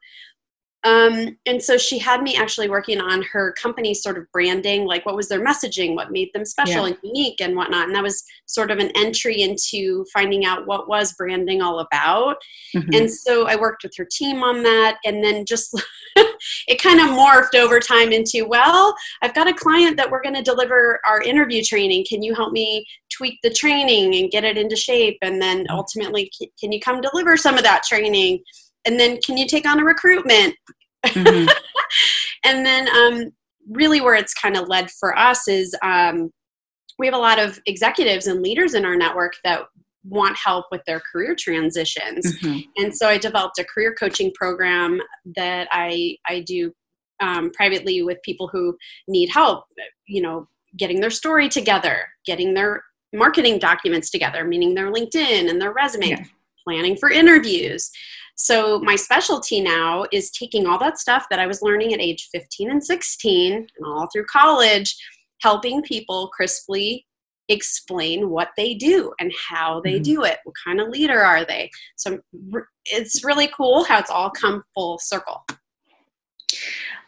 Um, 0.84 1.38
and 1.46 1.62
so 1.62 1.78
she 1.78 2.00
had 2.00 2.24
me 2.24 2.36
actually 2.36 2.68
working 2.68 3.00
on 3.00 3.22
her 3.32 3.54
company 3.54 3.94
sort 3.94 4.18
of 4.18 4.32
branding, 4.32 4.86
like 4.86 5.06
what 5.06 5.16
was 5.16 5.30
their 5.30 5.44
messaging, 5.44 5.96
what 5.96 6.12
made 6.12 6.30
them 6.34 6.44
special 6.44 6.88
yeah. 6.88 6.94
and 6.94 6.98
unique 7.04 7.40
and 7.40 7.56
whatnot. 7.56 7.88
And 7.88 7.96
that 7.96 8.04
was 8.04 8.24
sort 8.48 8.72
of 8.72 8.80
an 8.80 8.92
entry 8.96 9.42
into 9.42 10.06
finding 10.12 10.44
out 10.44 10.66
what 10.66 10.88
was 10.88 11.14
branding 11.14 11.62
all 11.62 11.80
about. 11.80 12.38
Mm-hmm. 12.76 12.94
And 12.94 13.12
so 13.12 13.48
I 13.48 13.56
worked 13.58 13.84
with 13.84 13.96
her 13.98 14.08
team 14.12 14.44
on 14.44 14.64
that. 14.64 14.98
And 15.06 15.24
then 15.24 15.46
just 15.46 15.80
it 16.68 16.82
kind 16.82 17.00
of 17.00 17.10
morphed 17.10 17.56
over 17.56 17.80
time 17.80 18.12
into, 18.12 18.48
well, 18.48 18.96
I've 19.22 19.36
got 19.36 19.48
a 19.48 19.54
client 19.54 19.98
that 19.98 20.10
we're 20.10 20.24
going 20.24 20.36
to 20.36 20.42
deliver 20.42 21.00
our 21.06 21.22
interview 21.22 21.62
training. 21.64 22.06
Can 22.10 22.24
you 22.24 22.34
help 22.34 22.54
me 22.54 22.86
tweak 23.12 23.38
the 23.44 23.52
training 23.52 24.16
and 24.16 24.32
get 24.32 24.44
it 24.44 24.58
into 24.58 24.76
shape? 24.76 25.20
And 25.22 25.40
then 25.40 25.60
mm-hmm. 25.60 25.76
ultimately, 25.76 26.32
can 26.60 26.72
you 26.72 26.80
come 26.80 27.02
deliver 27.02 27.38
some 27.38 27.56
of 27.56 27.64
that 27.64 27.84
training? 27.84 28.40
And 28.86 29.00
then 29.00 29.20
can 29.22 29.38
you 29.38 29.48
take 29.48 29.68
on 29.68 29.80
a 29.80 29.84
recruitment 29.84 30.56
mm-hmm. 31.06 31.48
and 32.46 32.66
then 32.66 32.88
um, 32.90 33.32
really 33.70 34.02
where 34.02 34.16
it's 34.16 34.34
kind 34.34 34.58
of 34.58 34.68
led 34.68 34.90
for 34.92 35.18
us 35.18 35.48
is 35.48 35.76
um, 35.84 36.32
we 37.00 37.08
have 37.08 37.16
a 37.16 37.20
lot 37.20 37.40
of 37.40 37.60
executives 37.66 38.28
and 38.28 38.42
leaders 38.42 38.74
in 38.74 38.86
our 38.86 38.96
network 38.96 39.34
that 39.44 39.64
want 40.04 40.36
help 40.44 40.66
with 40.72 40.82
their 40.86 41.02
career 41.12 41.36
transitions 41.38 42.26
mm-hmm. 42.40 42.60
and 42.78 42.96
so 42.96 43.08
i 43.08 43.20
developed 43.20 43.60
a 43.60 43.64
career 43.64 43.94
coaching 43.94 44.32
program 44.34 45.00
that 45.36 45.68
i 45.72 46.16
i 46.28 46.40
do 46.42 46.72
um, 47.22 47.52
privately 47.52 48.02
with 48.02 48.18
people 48.24 48.48
who 48.48 48.76
need 49.08 49.30
help 49.30 49.66
you 50.08 50.22
know 50.22 50.48
getting 50.76 51.02
their 51.02 51.12
story 51.12 51.48
together 51.48 52.08
getting 52.26 52.56
their 52.56 52.84
marketing 53.14 53.60
documents 53.60 54.10
together 54.10 54.44
meaning 54.44 54.74
their 54.74 54.92
linkedin 54.92 55.48
and 55.48 55.62
their 55.62 55.72
resume 55.72 56.10
yeah. 56.10 56.24
planning 56.68 56.96
for 56.96 57.12
interviews 57.12 57.92
So 58.42 58.80
my 58.80 58.96
specialty 58.96 59.62
now 59.62 60.06
is 60.12 60.32
taking 60.32 60.66
all 60.66 60.80
that 60.80 60.98
stuff 60.98 61.28
that 61.30 61.40
I 61.40 61.46
was 61.46 61.62
learning 61.62 61.94
at 61.94 62.02
age 62.02 62.28
15 62.32 62.72
and 62.72 62.84
16 62.84 63.54
and 63.54 63.68
all 63.86 64.08
through 64.12 64.26
college, 64.26 64.96
helping 65.42 65.84
people 65.84 66.28
crisply 66.30 67.06
explain 67.50 68.32
what 68.32 68.50
they 68.58 68.74
do 68.74 69.14
and 69.20 69.32
how 69.48 69.80
they 69.82 69.96
mm-hmm. 69.96 70.02
do 70.02 70.24
it. 70.24 70.40
What 70.44 70.56
kind 70.66 70.82
of 70.82 70.88
leader 70.88 71.22
are 71.22 71.46
they? 71.46 71.70
So 71.98 72.18
it's 72.86 73.24
really 73.24 73.48
cool 73.56 73.84
how 73.84 74.00
it's 74.00 74.10
all 74.10 74.32
come 74.32 74.64
full 74.74 74.98
circle. 74.98 75.46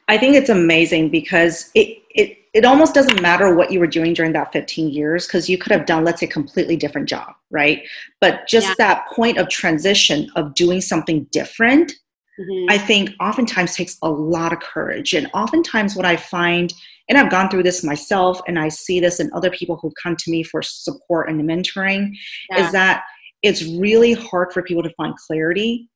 I 0.07 0.19
think 0.19 0.35
it's 0.35 0.49
amazing 0.49 1.09
because 1.09 1.71
it 1.73 1.97
it 2.11 2.37
it 2.53 2.65
almost 2.65 2.93
doesn't 2.93 3.21
matter 3.21 3.55
what 3.55 3.71
you 3.71 3.79
were 3.79 3.87
doing 3.87 4.13
during 4.13 4.33
that 4.33 4.53
15 4.53 4.89
years 4.89 5.25
because 5.25 5.49
you 5.49 5.57
could 5.57 5.71
have 5.71 5.85
done 5.85 6.03
let's 6.03 6.19
say 6.19 6.27
a 6.27 6.29
completely 6.29 6.75
different 6.75 7.09
job, 7.09 7.33
right? 7.49 7.83
But 8.21 8.47
just 8.47 8.67
yeah. 8.67 8.73
that 8.77 9.07
point 9.11 9.37
of 9.37 9.49
transition 9.49 10.29
of 10.35 10.53
doing 10.53 10.81
something 10.81 11.25
different 11.31 11.93
mm-hmm. 12.39 12.65
I 12.69 12.77
think 12.77 13.11
oftentimes 13.19 13.75
takes 13.75 13.97
a 14.01 14.09
lot 14.09 14.53
of 14.53 14.59
courage. 14.59 15.13
And 15.13 15.29
oftentimes 15.33 15.95
what 15.95 16.05
I 16.05 16.15
find 16.15 16.73
and 17.09 17.17
I've 17.17 17.31
gone 17.31 17.49
through 17.49 17.63
this 17.63 17.83
myself 17.83 18.39
and 18.47 18.57
I 18.57 18.69
see 18.69 18.99
this 18.99 19.19
in 19.19 19.29
other 19.33 19.49
people 19.49 19.77
who 19.81 19.91
come 20.01 20.15
to 20.15 20.31
me 20.31 20.43
for 20.43 20.61
support 20.61 21.29
and 21.29 21.41
mentoring 21.41 22.11
yeah. 22.49 22.65
is 22.65 22.71
that 22.71 23.03
it's 23.41 23.63
really 23.65 24.13
hard 24.13 24.53
for 24.53 24.61
people 24.61 24.83
to 24.83 24.93
find 24.95 25.13
clarity. 25.27 25.89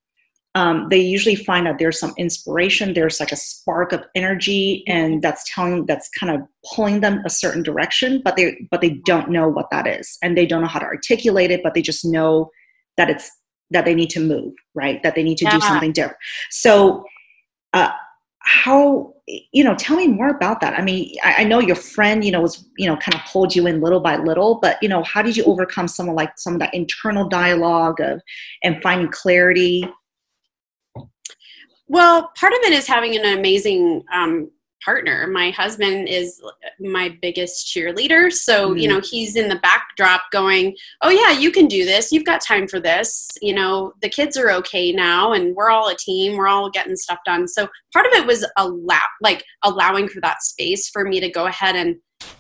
Um, 0.58 0.88
they 0.90 0.98
usually 0.98 1.36
find 1.36 1.68
that 1.68 1.78
there's 1.78 2.00
some 2.00 2.16
inspiration, 2.18 2.96
there's 2.96 3.20
like 3.20 3.32
a 3.32 3.36
spark 3.36 3.92
of 3.92 4.04
energy, 4.16 4.84
and 4.88 5.14
mm-hmm. 5.14 5.20
that's 5.20 5.44
telling 5.54 5.86
that's 5.86 6.10
kind 6.10 6.36
of 6.36 6.42
pulling 6.74 7.02
them 7.02 7.22
a 7.28 7.30
certain 7.30 7.62
direction, 7.62 8.24
but 8.26 8.36
they 8.36 8.68
but 8.72 8.82
they 8.82 9.00
don't 9.06 9.30
know 9.30 9.48
what 9.48 9.70
that 9.70 9.86
is, 9.86 10.18
and 10.24 10.36
they 10.36 10.48
don't 10.48 10.64
know 10.64 10.68
how 10.68 10.80
to 10.80 10.86
articulate 10.86 11.52
it, 11.52 11.62
but 11.62 11.76
they 11.76 11.84
just 11.84 12.04
know 12.04 12.50
that 12.98 13.08
it's 13.08 13.30
that 13.70 13.86
they 13.86 13.94
need 13.94 14.10
to 14.10 14.20
move, 14.20 14.52
right? 14.74 15.04
That 15.04 15.14
they 15.14 15.22
need 15.22 15.38
to 15.38 15.46
yeah. 15.46 15.52
do 15.52 15.60
something 15.60 15.92
different. 15.92 16.18
So, 16.50 17.06
uh, 17.74 17.92
how 18.40 19.14
you 19.52 19.64
know 19.64 19.76
tell 19.76 19.98
me 19.98 20.08
more 20.08 20.30
about 20.30 20.62
that 20.62 20.74
i 20.80 20.82
mean 20.82 21.14
I, 21.22 21.42
I, 21.42 21.44
know 21.44 21.60
your 21.60 21.76
friend 21.76 22.24
you 22.24 22.32
know 22.32 22.40
was 22.40 22.66
you 22.78 22.88
know 22.88 22.96
kind 22.96 23.14
of 23.14 23.20
pulled 23.30 23.54
you 23.54 23.68
in 23.68 23.82
little 23.82 24.00
by 24.00 24.16
little 24.16 24.56
but 24.62 24.82
you 24.82 24.88
know 24.88 25.04
how 25.04 25.22
did 25.22 25.36
you 25.36 25.44
overcome 25.44 25.90
some 25.90 26.08
of 26.08 26.16
like 26.16 26.32
some 26.38 26.54
of 26.54 26.60
that 26.62 26.74
internal 26.74 27.28
dialogue 27.28 28.00
of 28.00 28.22
and 28.64 28.82
finding 28.82 29.10
clarity 29.10 29.84
well 31.88 32.32
part 32.38 32.54
of 32.54 32.60
it 32.64 32.74
is 32.74 32.88
having 32.88 33.16
an 33.16 33.38
amazing 33.38 34.04
um, 34.14 34.50
partner. 34.88 35.28
My 35.28 35.52
husband 35.52 36.08
is 36.08 36.42
my 36.80 37.18
biggest 37.22 37.68
cheerleader. 37.68 38.32
So, 38.32 38.70
mm-hmm. 38.70 38.78
you 38.78 38.88
know, 38.88 39.02
he's 39.04 39.36
in 39.36 39.50
the 39.50 39.60
backdrop 39.60 40.22
going, 40.32 40.76
Oh, 41.02 41.10
yeah, 41.10 41.38
you 41.38 41.52
can 41.52 41.68
do 41.68 41.84
this. 41.84 42.12
You've 42.12 42.26
got 42.26 42.42
time 42.42 42.68
for 42.68 42.80
this. 42.80 43.28
You 43.42 43.54
know, 43.54 43.94
the 44.02 44.10
kids 44.10 44.38
are 44.38 44.50
okay 44.52 44.92
now 44.94 45.34
and 45.34 45.56
we're 45.56 45.70
all 45.70 45.90
a 45.90 45.96
team. 45.96 46.38
We're 46.38 46.48
all 46.48 46.70
getting 46.70 46.96
stuff 46.96 47.20
done. 47.26 47.48
So, 47.48 47.68
part 47.92 48.06
of 48.06 48.14
it 48.14 48.26
was 48.26 48.44
a 48.44 48.50
allow, 48.58 49.02
like 49.22 49.44
allowing 49.64 50.08
for 50.08 50.22
that 50.22 50.42
space 50.42 50.90
for 50.90 51.04
me 51.04 51.20
to 51.20 51.30
go 51.30 51.48
ahead 51.48 51.76
and, 51.76 51.98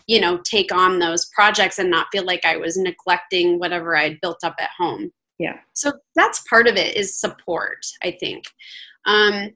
you 0.07 0.21
know, 0.21 0.39
take 0.49 0.73
on 0.73 0.99
those 0.99 1.29
projects 1.35 1.79
and 1.79 1.89
not 1.89 2.07
feel 2.11 2.23
like 2.23 2.45
I 2.45 2.57
was 2.57 2.77
neglecting 2.77 3.59
whatever 3.59 3.97
I'd 3.97 4.21
built 4.21 4.39
up 4.43 4.55
at 4.59 4.69
home. 4.77 5.11
Yeah. 5.37 5.57
So, 5.73 5.91
that's 6.15 6.43
part 6.49 6.67
of 6.67 6.77
it 6.77 6.95
is 6.95 7.19
support, 7.19 7.85
I 8.01 8.11
think. 8.11 8.45
Um, 9.07 9.51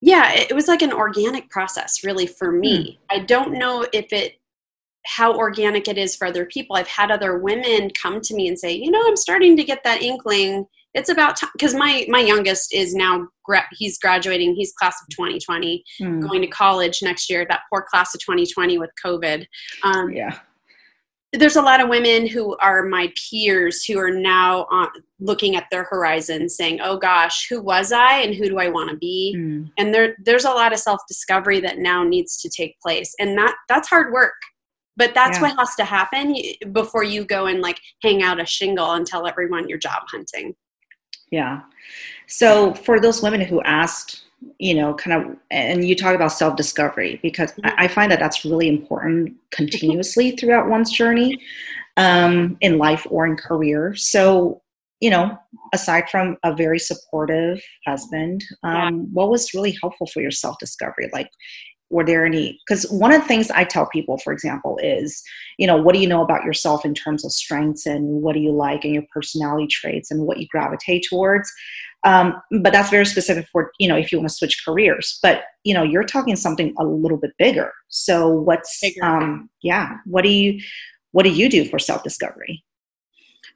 yeah 0.00 0.32
it 0.32 0.54
was 0.54 0.68
like 0.68 0.82
an 0.82 0.92
organic 0.92 1.50
process 1.50 2.04
really 2.04 2.26
for 2.26 2.52
me. 2.52 3.00
Mm. 3.10 3.16
i 3.16 3.18
don't 3.18 3.54
know 3.54 3.86
if 3.92 4.12
it 4.12 4.34
how 5.06 5.34
organic 5.34 5.88
it 5.88 5.96
is 5.96 6.14
for 6.14 6.26
other 6.26 6.44
people. 6.44 6.76
I've 6.76 6.86
had 6.86 7.10
other 7.10 7.38
women 7.38 7.90
come 7.90 8.20
to 8.20 8.34
me 8.34 8.46
and 8.46 8.58
say 8.58 8.72
you 8.72 8.90
know 8.90 9.02
i'm 9.06 9.16
starting 9.16 9.56
to 9.56 9.64
get 9.64 9.82
that 9.84 10.02
inkling. 10.02 10.66
It's 10.94 11.08
about 11.08 11.36
time 11.36 11.50
because 11.52 11.74
my 11.74 12.06
my 12.08 12.20
youngest 12.20 12.74
is 12.74 12.94
now 12.94 13.28
gra- 13.44 13.68
he's 13.72 13.98
graduating 13.98 14.54
he's 14.54 14.72
class 14.72 15.00
of 15.00 15.08
2020 15.10 15.84
mm. 16.00 16.28
going 16.28 16.42
to 16.42 16.48
college 16.48 17.00
next 17.02 17.30
year 17.30 17.46
that 17.48 17.60
poor 17.70 17.84
class 17.90 18.14
of 18.14 18.20
2020 18.20 18.78
with 18.78 18.90
covid. 19.04 19.46
Um, 19.82 20.12
yeah 20.12 20.38
there's 21.32 21.56
a 21.56 21.62
lot 21.62 21.80
of 21.80 21.90
women 21.90 22.26
who 22.26 22.56
are 22.56 22.84
my 22.84 23.12
peers 23.30 23.84
who 23.84 23.98
are 23.98 24.10
now 24.10 24.66
on, 24.70 24.88
looking 25.20 25.56
at 25.56 25.66
their 25.70 25.84
horizon 25.84 26.48
saying 26.48 26.80
oh 26.80 26.96
gosh 26.96 27.48
who 27.48 27.60
was 27.60 27.92
i 27.92 28.18
and 28.18 28.34
who 28.34 28.48
do 28.48 28.58
i 28.58 28.68
want 28.68 28.90
to 28.90 28.96
be 28.96 29.34
mm. 29.36 29.70
and 29.76 29.92
there 29.92 30.16
there's 30.24 30.44
a 30.44 30.50
lot 30.50 30.72
of 30.72 30.78
self 30.78 31.00
discovery 31.06 31.60
that 31.60 31.78
now 31.78 32.02
needs 32.02 32.40
to 32.40 32.48
take 32.48 32.80
place 32.80 33.14
and 33.18 33.36
that 33.36 33.54
that's 33.68 33.88
hard 33.88 34.12
work 34.12 34.34
but 34.96 35.14
that's 35.14 35.38
yeah. 35.38 35.42
what 35.42 35.58
has 35.58 35.74
to 35.76 35.84
happen 35.84 36.34
before 36.72 37.04
you 37.04 37.24
go 37.24 37.46
and 37.46 37.60
like 37.60 37.80
hang 38.02 38.22
out 38.22 38.40
a 38.40 38.46
shingle 38.46 38.92
and 38.92 39.06
tell 39.06 39.26
everyone 39.26 39.68
you're 39.68 39.78
job 39.78 40.02
hunting 40.10 40.54
yeah 41.30 41.60
so 42.26 42.72
for 42.72 43.00
those 43.00 43.22
women 43.22 43.40
who 43.40 43.60
asked 43.62 44.24
you 44.58 44.74
know 44.74 44.94
kind 44.94 45.24
of 45.24 45.36
and 45.50 45.86
you 45.86 45.94
talk 45.94 46.14
about 46.14 46.32
self 46.32 46.56
discovery 46.56 47.18
because 47.22 47.52
mm-hmm. 47.52 47.70
I, 47.78 47.88
find 47.88 48.10
that 48.12 48.20
that's 48.20 48.44
really 48.44 48.68
important 48.68 49.34
continuously 49.50 50.32
throughout 50.32 50.68
one's 50.68 50.92
journey 50.92 51.36
um, 51.96 52.56
in 52.60 52.78
life 52.78 53.06
or 53.10 53.26
in 53.26 53.36
career 53.36 53.94
so 53.96 54.62
you 55.00 55.10
know 55.10 55.36
aside 55.72 56.08
from 56.10 56.36
a 56.44 56.54
very 56.54 56.78
supportive 56.78 57.60
husband 57.86 58.44
um, 58.62 58.74
yeah. 58.74 58.90
what 59.12 59.30
was 59.30 59.54
really 59.54 59.76
helpful 59.80 60.06
for 60.06 60.20
your 60.20 60.30
self 60.30 60.56
discovery 60.58 61.08
like 61.12 61.30
were 61.90 62.04
there 62.04 62.26
any 62.26 62.58
because 62.66 62.84
one 62.90 63.12
of 63.12 63.20
the 63.20 63.26
things 63.26 63.50
i 63.50 63.64
tell 63.64 63.86
people 63.86 64.18
for 64.18 64.32
example 64.32 64.78
is 64.82 65.22
you 65.58 65.66
know 65.66 65.76
what 65.76 65.94
do 65.94 66.00
you 66.00 66.06
know 66.06 66.22
about 66.22 66.44
yourself 66.44 66.84
in 66.84 66.94
terms 66.94 67.24
of 67.24 67.32
strengths 67.32 67.86
and 67.86 68.22
what 68.22 68.34
do 68.34 68.40
you 68.40 68.52
like 68.52 68.84
and 68.84 68.94
your 68.94 69.04
personality 69.12 69.66
traits 69.66 70.10
and 70.10 70.26
what 70.26 70.38
you 70.38 70.46
gravitate 70.48 71.04
towards 71.08 71.50
um, 72.04 72.40
but 72.62 72.72
that's 72.72 72.90
very 72.90 73.06
specific 73.06 73.46
for 73.50 73.72
you 73.78 73.88
know 73.88 73.96
if 73.96 74.12
you 74.12 74.18
want 74.18 74.28
to 74.28 74.34
switch 74.34 74.62
careers 74.64 75.18
but 75.22 75.42
you 75.64 75.74
know 75.74 75.82
you're 75.82 76.04
talking 76.04 76.36
something 76.36 76.74
a 76.78 76.84
little 76.84 77.18
bit 77.18 77.32
bigger 77.38 77.72
so 77.88 78.28
what's 78.28 78.80
bigger. 78.80 79.04
um 79.04 79.50
yeah 79.62 79.96
what 80.06 80.22
do 80.22 80.28
you 80.28 80.60
what 81.12 81.24
do 81.24 81.30
you 81.30 81.48
do 81.48 81.64
for 81.64 81.78
self-discovery 81.78 82.62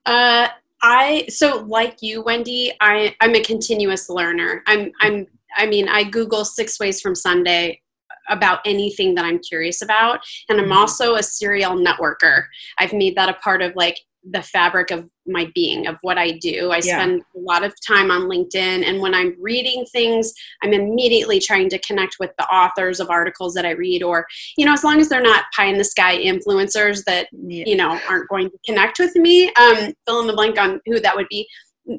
uh 0.07 0.49
i 0.83 1.25
so 1.29 1.65
like 1.69 1.99
you 2.01 2.23
wendy 2.23 2.73
i 2.81 3.15
i'm 3.21 3.35
a 3.35 3.43
continuous 3.43 4.09
learner 4.09 4.63
i'm 4.67 4.91
i'm 5.01 5.27
i 5.57 5.67
mean 5.67 5.89
i 5.89 6.03
google 6.03 6.45
six 6.45 6.81
ways 6.81 7.01
from 7.01 7.15
sunday 7.15 7.81
about 8.29 8.61
anything 8.65 9.15
that 9.15 9.25
I'm 9.25 9.39
curious 9.39 9.83
about. 9.83 10.21
And 10.49 10.59
I'm 10.59 10.67
mm-hmm. 10.67 10.75
also 10.75 11.17
a 11.17 11.23
serial 11.23 11.73
networker. 11.73 12.45
I've 12.79 12.93
made 12.93 13.17
that 13.17 13.29
a 13.29 13.35
part 13.35 13.63
of 13.63 13.75
like 13.75 13.99
the 14.31 14.43
fabric 14.43 14.91
of 14.91 15.09
my 15.27 15.51
being 15.55 15.87
of 15.87 15.97
what 16.03 16.19
I 16.19 16.33
do. 16.33 16.71
I 16.71 16.77
yeah. 16.77 16.99
spend 16.99 17.23
a 17.35 17.39
lot 17.39 17.65
of 17.65 17.75
time 17.87 18.11
on 18.11 18.23
LinkedIn 18.23 18.87
and 18.87 19.01
when 19.01 19.15
I'm 19.15 19.35
reading 19.41 19.85
things, 19.93 20.33
I'm 20.63 20.73
immediately 20.73 21.41
trying 21.41 21.69
to 21.71 21.79
connect 21.81 22.17
with 22.21 22.31
the 22.39 22.47
authors 22.47 23.01
of 23.01 23.11
articles 23.11 23.55
that 23.55 23.67
I 23.67 23.71
read 23.71 24.03
or 24.03 24.27
you 24.57 24.65
know 24.65 24.73
as 24.73 24.85
long 24.85 25.01
as 25.01 25.09
they're 25.09 25.23
not 25.23 25.45
pie 25.57 25.67
in 25.67 25.79
the 25.79 25.85
sky 25.85 26.17
influencers 26.17 27.05
that 27.05 27.29
yeah. 27.33 27.65
you 27.67 27.77
know 27.77 27.99
aren't 28.09 28.29
going 28.29 28.51
to 28.51 28.59
connect 28.67 28.99
with 28.99 29.15
me, 29.17 29.53
um 29.55 29.93
fill 30.07 30.21
in 30.21 30.27
the 30.27 30.35
blank 30.35 30.59
on 30.59 30.81
who 30.87 31.01
that 31.01 31.17
would 31.17 31.29
be. 31.29 31.49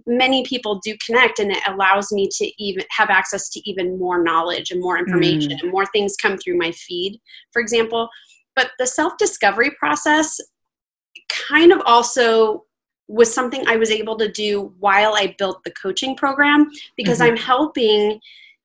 Many 0.08 0.46
people 0.46 0.80
do 0.82 0.96
connect 1.06 1.40
and 1.40 1.52
it 1.52 1.62
allows 1.68 2.12
me 2.14 2.30
to 2.38 2.52
even 2.58 2.86
have 2.92 3.10
access 3.10 3.50
to 3.50 3.70
even 3.70 4.00
more 4.00 4.24
knowledge 4.24 4.72
and 4.72 4.80
more 4.80 4.98
information 4.98 5.52
mm. 5.52 5.62
and 5.62 5.72
more 5.72 5.86
things 5.88 6.16
come 6.16 6.38
through 6.38 6.58
my 6.58 6.72
feed, 6.72 7.20
for 7.52 7.62
example. 7.62 8.08
But 8.56 8.72
the 8.80 8.88
self 8.88 9.18
discovery 9.18 9.72
process 9.78 10.40
kind 11.48 11.72
of 11.72 11.82
also 11.86 12.65
was 13.08 13.34
something 13.34 13.67
I 13.67 13.76
was 13.76 13.91
able 13.91 14.17
to 14.17 14.32
do 14.32 14.74
while 14.80 15.13
I 15.15 15.36
built 15.38 15.63
the 15.63 15.72
coaching 15.72 16.15
program 16.15 16.69
because 16.96 17.19
mm-hmm. 17.19 17.32
I'm 17.32 17.38
helping 17.38 18.19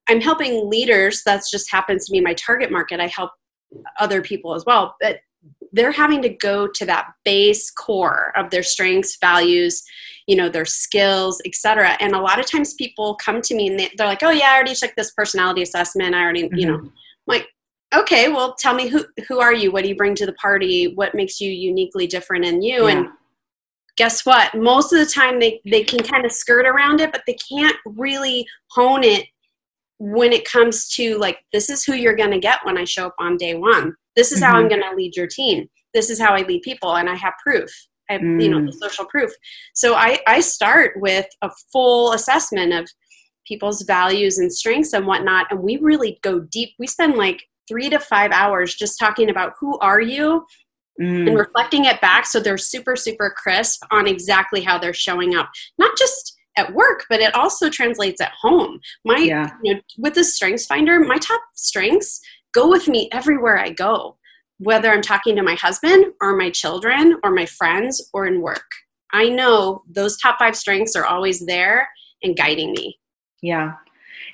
I'm 0.08 0.20
helping 0.20 0.70
leaders 0.70 1.22
that's 1.24 1.50
just 1.50 1.70
happens 1.70 2.06
to 2.06 2.12
be 2.12 2.20
my 2.20 2.32
target 2.34 2.72
market. 2.72 2.98
I 2.98 3.08
help 3.08 3.32
other 4.00 4.22
people 4.22 4.54
as 4.54 4.64
well, 4.64 4.96
but 5.00 5.18
they're 5.72 5.92
having 5.92 6.22
to 6.22 6.30
go 6.30 6.66
to 6.66 6.86
that 6.86 7.08
base 7.26 7.70
core 7.70 8.32
of 8.34 8.48
their 8.50 8.62
strengths, 8.62 9.18
values, 9.20 9.82
you 10.26 10.34
know, 10.34 10.48
their 10.48 10.64
skills, 10.64 11.42
etc. 11.44 11.96
And 12.00 12.14
a 12.14 12.20
lot 12.20 12.40
of 12.40 12.50
times 12.50 12.72
people 12.74 13.16
come 13.16 13.42
to 13.42 13.54
me 13.54 13.68
and 13.68 13.78
they, 13.78 13.90
are 14.00 14.06
like, 14.06 14.22
"Oh 14.22 14.30
yeah, 14.30 14.48
I 14.50 14.54
already 14.54 14.74
took 14.74 14.94
this 14.96 15.12
personality 15.12 15.62
assessment. 15.62 16.14
I 16.14 16.22
already, 16.22 16.44
mm-hmm. 16.44 16.56
you 16.56 16.66
know." 16.66 16.74
I'm 16.76 16.92
like, 17.26 17.48
okay 17.94 18.28
well 18.28 18.54
tell 18.54 18.74
me 18.74 18.88
who 18.88 19.04
who 19.28 19.40
are 19.40 19.54
you 19.54 19.70
what 19.70 19.82
do 19.82 19.88
you 19.88 19.96
bring 19.96 20.14
to 20.14 20.26
the 20.26 20.32
party 20.34 20.92
what 20.94 21.14
makes 21.14 21.40
you 21.40 21.50
uniquely 21.50 22.06
different 22.06 22.44
in 22.44 22.62
you 22.62 22.86
yeah. 22.86 22.98
and 22.98 23.08
guess 23.96 24.24
what 24.24 24.54
most 24.54 24.92
of 24.92 24.98
the 24.98 25.06
time 25.06 25.40
they 25.40 25.60
they 25.68 25.82
can 25.82 26.02
kind 26.02 26.24
of 26.24 26.32
skirt 26.32 26.66
around 26.66 27.00
it 27.00 27.12
but 27.12 27.22
they 27.26 27.36
can't 27.50 27.76
really 27.84 28.46
hone 28.70 29.02
it 29.02 29.26
when 29.98 30.32
it 30.32 30.48
comes 30.48 30.88
to 30.88 31.18
like 31.18 31.38
this 31.52 31.68
is 31.68 31.84
who 31.84 31.94
you're 31.94 32.14
going 32.14 32.30
to 32.30 32.38
get 32.38 32.64
when 32.64 32.78
i 32.78 32.84
show 32.84 33.06
up 33.06 33.14
on 33.18 33.36
day 33.36 33.54
one 33.54 33.94
this 34.16 34.32
is 34.32 34.40
mm-hmm. 34.40 34.50
how 34.50 34.56
i'm 34.56 34.68
mm-hmm. 34.68 34.80
going 34.80 34.90
to 34.90 34.96
lead 34.96 35.16
your 35.16 35.26
team 35.26 35.66
this 35.94 36.10
is 36.10 36.20
how 36.20 36.34
i 36.34 36.42
lead 36.42 36.62
people 36.62 36.96
and 36.96 37.08
i 37.08 37.14
have 37.14 37.32
proof 37.42 37.70
i 38.08 38.12
have 38.14 38.22
mm. 38.22 38.42
you 38.42 38.48
know 38.48 38.60
the 38.60 38.76
mm. 38.76 38.80
social 38.80 39.04
proof 39.06 39.30
so 39.74 39.94
i 39.94 40.18
i 40.26 40.40
start 40.40 40.92
with 40.96 41.26
a 41.42 41.50
full 41.72 42.12
assessment 42.12 42.72
of 42.72 42.88
people's 43.46 43.82
values 43.82 44.38
and 44.38 44.52
strengths 44.52 44.92
and 44.92 45.06
whatnot 45.06 45.46
and 45.50 45.60
we 45.60 45.78
really 45.78 46.18
go 46.22 46.38
deep 46.38 46.70
we 46.78 46.86
spend 46.86 47.14
like 47.14 47.42
three 47.68 47.90
to 47.90 47.98
five 47.98 48.30
hours 48.32 48.74
just 48.74 48.98
talking 48.98 49.30
about 49.30 49.52
who 49.60 49.78
are 49.78 50.00
you 50.00 50.46
mm. 51.00 51.28
and 51.28 51.38
reflecting 51.38 51.84
it 51.84 52.00
back 52.00 52.26
so 52.26 52.40
they're 52.40 52.58
super 52.58 52.96
super 52.96 53.34
crisp 53.36 53.82
on 53.90 54.06
exactly 54.06 54.62
how 54.62 54.78
they're 54.78 54.94
showing 54.94 55.36
up 55.36 55.50
not 55.78 55.96
just 55.96 56.38
at 56.58 56.74
work, 56.74 57.06
but 57.08 57.20
it 57.20 57.34
also 57.34 57.70
translates 57.70 58.20
at 58.20 58.32
home. 58.32 58.80
My, 59.04 59.16
Yeah. 59.18 59.50
you 59.62 59.74
know, 59.74 59.80
with 59.96 60.14
the 60.14 60.24
Strengths 60.24 60.66
Finder, 60.66 60.98
my 60.98 61.16
top 61.18 61.40
strengths 61.54 62.20
go 62.52 62.68
with 62.68 62.88
me 62.88 63.08
everywhere 63.12 63.58
I 63.58 63.70
go, 63.70 64.18
whether 64.58 64.90
I'm 64.90 65.00
talking 65.00 65.36
to 65.36 65.42
my 65.42 65.54
husband 65.54 66.06
or 66.20 66.36
my 66.36 66.50
children 66.50 67.18
or 67.22 67.30
my 67.30 67.46
friends 67.46 68.10
or 68.12 68.26
in 68.26 68.40
work. 68.42 68.68
I 69.12 69.28
know 69.28 69.84
those 69.88 70.18
top 70.18 70.38
five 70.38 70.56
strengths 70.56 70.96
are 70.96 71.06
always 71.06 71.46
there 71.46 71.88
and 72.22 72.36
guiding 72.36 72.72
me. 72.72 72.98
Yeah. 73.40 73.74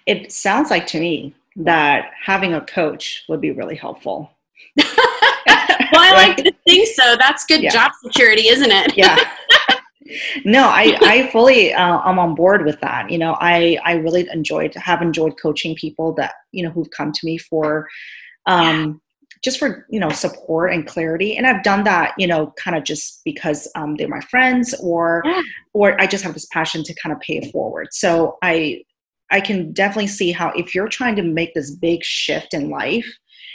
It 0.06 0.32
sounds 0.32 0.70
like 0.70 0.86
to 0.88 1.00
me 1.00 1.34
that 1.56 2.10
having 2.24 2.54
a 2.54 2.60
coach 2.60 3.24
would 3.28 3.40
be 3.40 3.50
really 3.52 3.76
helpful. 3.76 4.30
Well, 5.92 6.02
I 6.02 6.10
like 6.26 6.36
to 6.38 6.52
think 6.66 6.88
so. 6.88 7.16
That's 7.18 7.44
good 7.44 7.62
Yeah. 7.62 7.70
job 7.70 7.92
security, 8.02 8.48
isn't 8.48 8.70
it? 8.70 8.96
yeah 8.96 9.16
no 10.44 10.64
i 10.68 10.96
i 11.02 11.30
fully 11.30 11.72
uh, 11.72 11.98
i'm 12.00 12.18
on 12.18 12.34
board 12.34 12.64
with 12.66 12.78
that 12.80 13.08
you 13.10 13.16
know 13.16 13.36
i 13.40 13.78
i 13.84 13.92
really 13.94 14.28
enjoyed 14.32 14.74
have 14.74 15.00
enjoyed 15.00 15.32
coaching 15.40 15.74
people 15.76 16.12
that 16.12 16.34
you 16.52 16.62
know 16.62 16.70
who've 16.70 16.90
come 16.90 17.10
to 17.10 17.20
me 17.24 17.38
for 17.38 17.88
um 18.46 19.00
just 19.42 19.58
for 19.58 19.86
you 19.88 19.98
know 19.98 20.10
support 20.10 20.72
and 20.74 20.86
clarity 20.86 21.36
and 21.38 21.46
i've 21.46 21.62
done 21.62 21.84
that 21.84 22.12
you 22.18 22.26
know 22.26 22.52
kind 22.62 22.76
of 22.76 22.84
just 22.84 23.22
because 23.24 23.66
um, 23.76 23.96
they're 23.96 24.08
my 24.08 24.20
friends 24.20 24.74
or 24.82 25.22
Yeah. 25.24 25.40
or 25.72 25.98
i 26.00 26.06
just 26.06 26.22
have 26.22 26.34
this 26.34 26.46
passion 26.52 26.82
to 26.84 26.94
kind 27.02 27.12
of 27.14 27.20
pay 27.20 27.38
it 27.38 27.50
forward 27.50 27.88
so 27.92 28.36
i 28.42 28.82
i 29.30 29.40
can 29.40 29.72
definitely 29.72 30.06
see 30.06 30.32
how 30.32 30.50
if 30.56 30.74
you're 30.74 30.88
trying 30.88 31.16
to 31.16 31.22
make 31.22 31.54
this 31.54 31.70
big 31.70 32.02
shift 32.04 32.54
in 32.54 32.70
life 32.70 33.06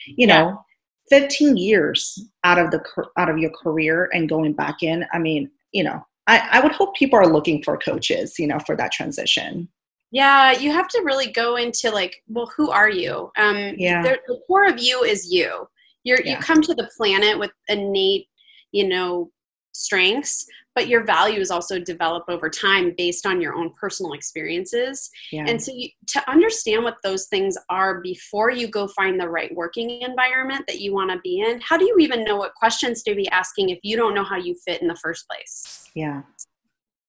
you 0.08 0.28
Yeah. 0.28 0.42
know 0.44 0.66
15 1.10 1.58
years 1.58 2.20
out 2.44 2.60
of 2.60 2.72
the 2.72 2.84
out 3.18 3.30
of 3.30 3.38
your 3.40 3.52
career 3.52 4.10
and 4.14 4.30
going 4.30 4.54
back 4.54 4.84
in 4.84 5.06
i 5.14 5.20
mean 5.20 5.50
you 5.72 5.84
know 5.84 6.06
I, 6.28 6.48
I 6.52 6.60
would 6.62 6.74
hope 6.74 6.96
people 6.96 7.18
are 7.18 7.28
looking 7.28 7.64
for 7.64 7.78
coaches 7.78 8.38
you 8.38 8.48
know 8.48 8.60
for 8.66 8.76
that 8.78 8.92
transition 8.92 9.70
Yeah, 10.12 10.52
you 10.54 10.72
have 10.72 10.88
to 10.90 11.02
really 11.06 11.32
go 11.32 11.56
into 11.56 11.92
like, 11.92 12.24
well, 12.28 12.50
who 12.58 12.72
are 12.72 12.90
you? 12.90 13.32
Um, 13.38 13.76
Yeah. 13.78 14.02
The, 14.02 14.18
the 14.28 14.40
core 14.48 14.66
of 14.68 14.80
you 14.80 15.04
is 15.04 15.32
you. 15.32 15.68
You're 16.04 16.22
you 16.26 16.36
come 16.38 16.62
to 16.64 16.74
the 16.74 16.90
planet 16.98 17.38
with 17.38 17.52
innate, 17.68 18.26
you 18.72 18.88
know, 18.88 19.30
strengths, 19.74 20.48
but 20.80 20.88
your 20.88 21.04
values 21.04 21.52
also 21.52 21.78
develop 21.78 22.24
over 22.30 22.50
time 22.50 22.94
based 22.98 23.26
on 23.26 23.42
your 23.42 23.54
own 23.54 23.70
personal 23.74 24.14
experiences. 24.14 25.10
yeah 25.30 25.44
And 25.46 25.62
so, 25.62 25.74
you, 25.74 25.90
to 26.14 26.20
understand 26.32 26.86
what 26.86 26.96
those 27.04 27.26
things 27.28 27.58
are 27.70 28.00
before 28.00 28.50
you 28.50 28.70
go 28.70 28.88
find 28.88 29.20
the 29.20 29.28
right 29.28 29.54
working 29.54 29.90
environment 30.04 30.64
that 30.68 30.80
you 30.80 30.94
want 30.94 31.12
to 31.12 31.20
be 31.20 31.42
in, 31.42 31.60
how 31.60 31.76
do 31.78 31.84
you 31.84 31.98
even 32.00 32.24
know 32.24 32.38
what 32.38 32.54
questions 32.56 33.04
to 33.04 33.14
be 33.14 33.28
asking 33.28 33.68
if 33.72 33.80
you 33.84 33.98
don't 33.98 34.14
know 34.16 34.24
how 34.24 34.38
you 34.38 34.56
fit 34.66 34.82
in 34.82 34.88
the 34.88 34.96
first 34.96 35.28
place? 35.28 35.90
yeah 35.96 36.22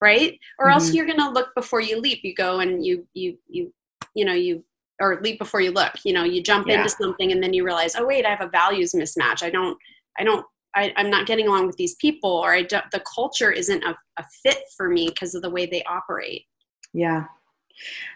right 0.01 0.33
or 0.59 0.69
else 0.71 0.91
Mhm. 0.91 0.95
you're 0.95 1.07
going 1.13 1.19
to 1.27 1.31
look 1.31 1.51
before 1.55 1.81
you 1.89 2.01
leap 2.01 2.21
you 2.25 2.35
go 2.35 2.59
and 2.61 2.85
you 2.85 3.07
you 3.13 3.39
you 3.47 3.73
you 4.15 4.25
know 4.25 4.33
you 4.47 4.65
or 5.01 5.21
leap 5.23 5.39
before 5.39 5.61
you 5.61 5.71
look 5.71 5.93
you 6.05 6.13
know 6.17 6.25
you 6.25 6.43
jump 6.43 6.67
Yeah. 6.67 6.79
into 6.79 6.89
something 6.89 7.31
and 7.33 7.41
then 7.43 7.53
you 7.53 7.63
realize 7.65 7.95
oh 7.95 8.07
wait 8.07 8.25
i 8.27 8.31
have 8.31 8.41
a 8.41 8.49
values 8.49 8.93
mismatch 8.95 9.43
i 9.43 9.51
don't 9.51 9.77
i 10.19 10.25
don't 10.25 10.45
I, 10.75 10.93
i'm 10.97 11.11
not 11.11 11.27
getting 11.27 11.49
along 11.49 11.67
with 11.67 11.77
these 11.77 11.95
people 11.97 12.31
or 12.31 12.53
i 12.53 12.63
don't 12.63 12.85
the 12.93 13.03
culture 13.13 13.51
isn't 13.51 13.83
a, 13.85 13.97
a 14.19 14.25
fit 14.43 14.59
for 14.77 14.89
me 14.89 15.09
because 15.09 15.35
of 15.35 15.43
the 15.43 15.51
way 15.51 15.67
they 15.67 15.83
operate 15.85 16.47
Yeah. 16.93 17.25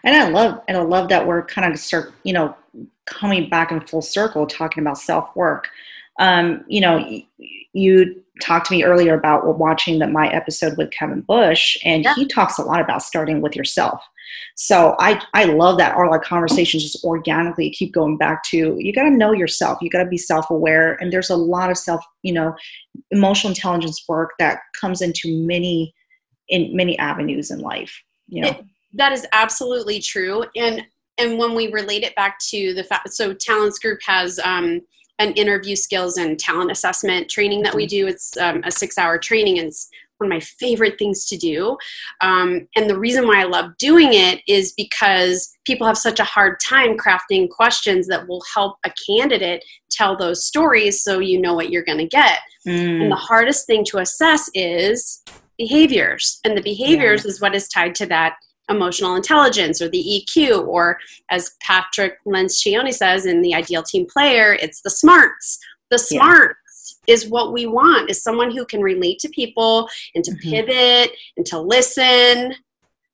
And 0.03 0.15
I 0.15 0.29
love 0.29 0.61
and 0.67 0.77
I 0.77 0.81
love 0.81 1.09
that 1.09 1.25
we're 1.25 1.43
kind 1.45 1.71
of 1.73 1.79
start, 1.79 2.13
you 2.23 2.33
know, 2.33 2.55
coming 3.07 3.49
back 3.49 3.71
in 3.71 3.79
full 3.81 4.01
circle 4.03 4.45
talking 4.45 4.83
about 4.83 4.99
self-work. 4.99 5.69
Um, 6.19 6.63
you 6.67 6.81
know, 6.81 7.03
you 7.73 8.23
talked 8.41 8.67
to 8.67 8.73
me 8.73 8.83
earlier 8.83 9.15
about 9.17 9.57
watching 9.57 9.97
that 9.99 10.11
my 10.11 10.27
episode 10.29 10.77
with 10.77 10.91
Kevin 10.91 11.21
Bush 11.21 11.77
and 11.83 12.03
Yeah. 12.03 12.13
he 12.15 12.27
talks 12.27 12.59
a 12.59 12.61
lot 12.63 12.79
about 12.79 13.01
starting 13.01 13.41
with 13.41 13.55
yourself. 13.55 14.03
So 14.55 14.95
I 14.99 15.21
I 15.33 15.45
love 15.45 15.77
that 15.77 15.95
all 15.95 16.09
our 16.09 16.19
conversations 16.19 16.83
just 16.83 17.03
organically 17.03 17.69
keep 17.71 17.93
going 17.93 18.17
back 18.17 18.43
to 18.45 18.75
you 18.79 18.93
got 18.93 19.03
to 19.03 19.09
know 19.09 19.31
yourself. 19.31 19.79
You 19.81 19.89
got 19.89 20.03
to 20.03 20.09
be 20.09 20.17
self-aware 20.17 20.95
and 21.01 21.11
there's 21.11 21.29
a 21.29 21.35
lot 21.35 21.69
of 21.69 21.77
self, 21.77 22.03
you 22.23 22.33
know, 22.33 22.55
emotional 23.11 23.51
intelligence 23.51 24.03
work 24.07 24.31
that 24.39 24.59
comes 24.79 25.01
into 25.01 25.45
many 25.45 25.93
in 26.49 26.75
many 26.75 26.97
avenues 26.99 27.51
in 27.51 27.59
life, 27.59 28.01
you 28.27 28.41
know. 28.41 28.49
It- 28.49 28.65
that 28.95 29.11
is 29.11 29.27
absolutely 29.33 29.99
true 29.99 30.45
and 30.55 30.81
and 31.17 31.37
when 31.37 31.53
we 31.53 31.71
relate 31.71 32.03
it 32.03 32.15
back 32.15 32.39
to 32.39 32.73
the 32.73 32.83
fact 32.83 33.13
so 33.13 33.33
talents 33.33 33.77
group 33.77 33.99
has 34.05 34.39
um, 34.39 34.81
an 35.19 35.31
interview 35.33 35.75
skills 35.75 36.17
and 36.17 36.39
talent 36.39 36.71
assessment 36.71 37.29
training 37.29 37.61
that 37.61 37.75
we 37.75 37.85
do 37.85 38.07
it's 38.07 38.35
um, 38.37 38.61
a 38.65 38.71
six 38.71 38.97
hour 38.97 39.17
training 39.17 39.59
and 39.59 39.71
one 40.25 40.31
of 40.31 40.35
my 40.35 40.45
favorite 40.59 40.97
things 40.97 41.25
to 41.25 41.37
do 41.37 41.77
um, 42.21 42.67
and 42.75 42.89
the 42.89 42.97
reason 42.97 43.27
why 43.27 43.41
i 43.41 43.43
love 43.45 43.71
doing 43.77 44.09
it 44.13 44.41
is 44.47 44.73
because 44.73 45.55
people 45.65 45.85
have 45.85 45.97
such 45.97 46.19
a 46.19 46.23
hard 46.23 46.59
time 46.59 46.97
crafting 46.97 47.49
questions 47.49 48.07
that 48.07 48.27
will 48.27 48.43
help 48.53 48.77
a 48.85 48.91
candidate 49.07 49.63
tell 49.91 50.17
those 50.17 50.45
stories 50.45 51.01
so 51.01 51.19
you 51.19 51.39
know 51.39 51.53
what 51.53 51.69
you're 51.69 51.83
going 51.83 51.97
to 51.97 52.07
get 52.07 52.39
Mm. 52.67 53.03
and 53.03 53.11
the 53.11 53.15
hardest 53.15 53.67
thing 53.67 53.85
to 53.85 53.99
assess 53.99 54.49
is 54.55 55.23
behaviors. 55.57 56.39
And 56.43 56.57
the 56.57 56.61
behaviors 56.63 57.25
is 57.25 57.39
what 57.41 57.55
is 57.55 57.67
tied 57.67 57.95
to 57.95 58.05
that 58.07 58.37
emotional 58.69 59.15
intelligence 59.15 59.81
or 59.81 59.89
the 59.89 60.25
EQ, 60.27 60.67
or 60.67 60.97
as 61.29 61.51
Patrick 61.61 62.17
Lencioni 62.25 62.93
says 62.93 63.25
in 63.25 63.41
the 63.41 63.53
ideal 63.53 63.83
team 63.83 64.07
player, 64.11 64.53
it's 64.53 64.81
the 64.81 64.89
smarts. 64.89 65.59
The 65.91 66.03
Yeah. 66.09 66.21
Is 67.07 67.27
what 67.27 67.53
we 67.53 67.65
want, 67.65 68.09
is 68.09 68.21
someone 68.21 68.51
who 68.51 68.65
can 68.65 68.81
relate 68.81 69.19
to 69.19 69.29
people 69.29 69.89
and 70.13 70.23
to 70.23 70.31
Mhm. 70.31 70.41
pivot 70.41 71.11
and 71.37 71.45
to 71.47 71.59
listen. 71.59 72.55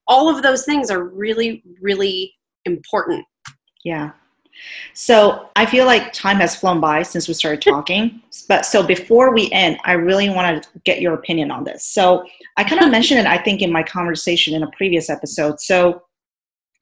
All 0.08 0.30
of 0.30 0.44
those 0.44 0.66
things 0.66 0.90
are 0.90 1.04
really, 1.04 1.64
really 1.80 2.36
important. 2.66 3.26
Yeah. 3.84 4.12
So 4.94 5.50
I 5.56 5.66
feel 5.66 5.86
like 5.86 6.14
time 6.14 6.38
has 6.38 6.56
flown 6.56 6.80
by 6.80 7.04
since 7.04 7.28
we 7.28 7.34
started 7.34 7.62
talking. 7.62 8.22
But 8.48 8.66
so 8.66 8.84
before 8.84 9.34
we 9.34 9.50
end, 9.52 9.80
I 9.86 9.94
really 9.94 10.30
want 10.30 10.64
to 10.64 10.70
get 10.84 11.02
your 11.02 11.14
opinion 11.14 11.52
on 11.52 11.64
this. 11.64 11.86
So 11.86 12.26
I 12.58 12.64
kind 12.64 12.82
of 12.82 12.92
mentioned 12.98 13.20
it, 13.20 13.26
I 13.26 13.38
think, 13.38 13.62
in 13.62 13.72
my 13.72 13.84
conversation 13.84 14.54
in 14.54 14.64
a 14.64 14.72
previous 14.72 15.10
episode. 15.10 15.60
So, 15.60 16.04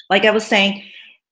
like 0.09 0.25
I 0.25 0.31
was 0.31 0.45
saying, 0.45 0.83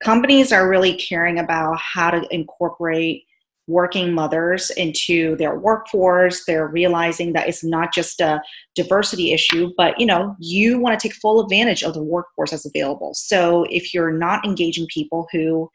companies 0.03 0.51
are 0.51 0.69
really 0.69 0.93
caring 0.93 1.39
about 1.39 1.77
how 1.79 2.11
to 2.11 2.23
incorporate 2.33 3.25
working 3.67 4.13
mothers 4.13 4.69
into 4.71 5.35
their 5.37 5.59
workforce 5.59 6.45
they're 6.45 6.67
realizing 6.67 7.33
that 7.33 7.47
it's 7.47 7.63
not 7.63 7.93
just 7.93 8.21
a 8.21 8.41
diversity 8.75 9.33
issue 9.33 9.71
but 9.77 9.99
you 9.99 10.05
know 10.05 10.35
you 10.39 10.79
want 10.79 10.97
to 10.97 11.07
take 11.07 11.15
full 11.17 11.41
advantage 11.41 11.83
of 11.83 11.93
the 11.93 12.03
workforce 12.03 12.51
that's 12.51 12.65
available 12.65 13.13
so 13.13 13.65
if 13.69 13.93
you're 13.93 14.11
not 14.11 14.43
engaging 14.45 14.87
people 14.93 15.27
who 15.31 15.69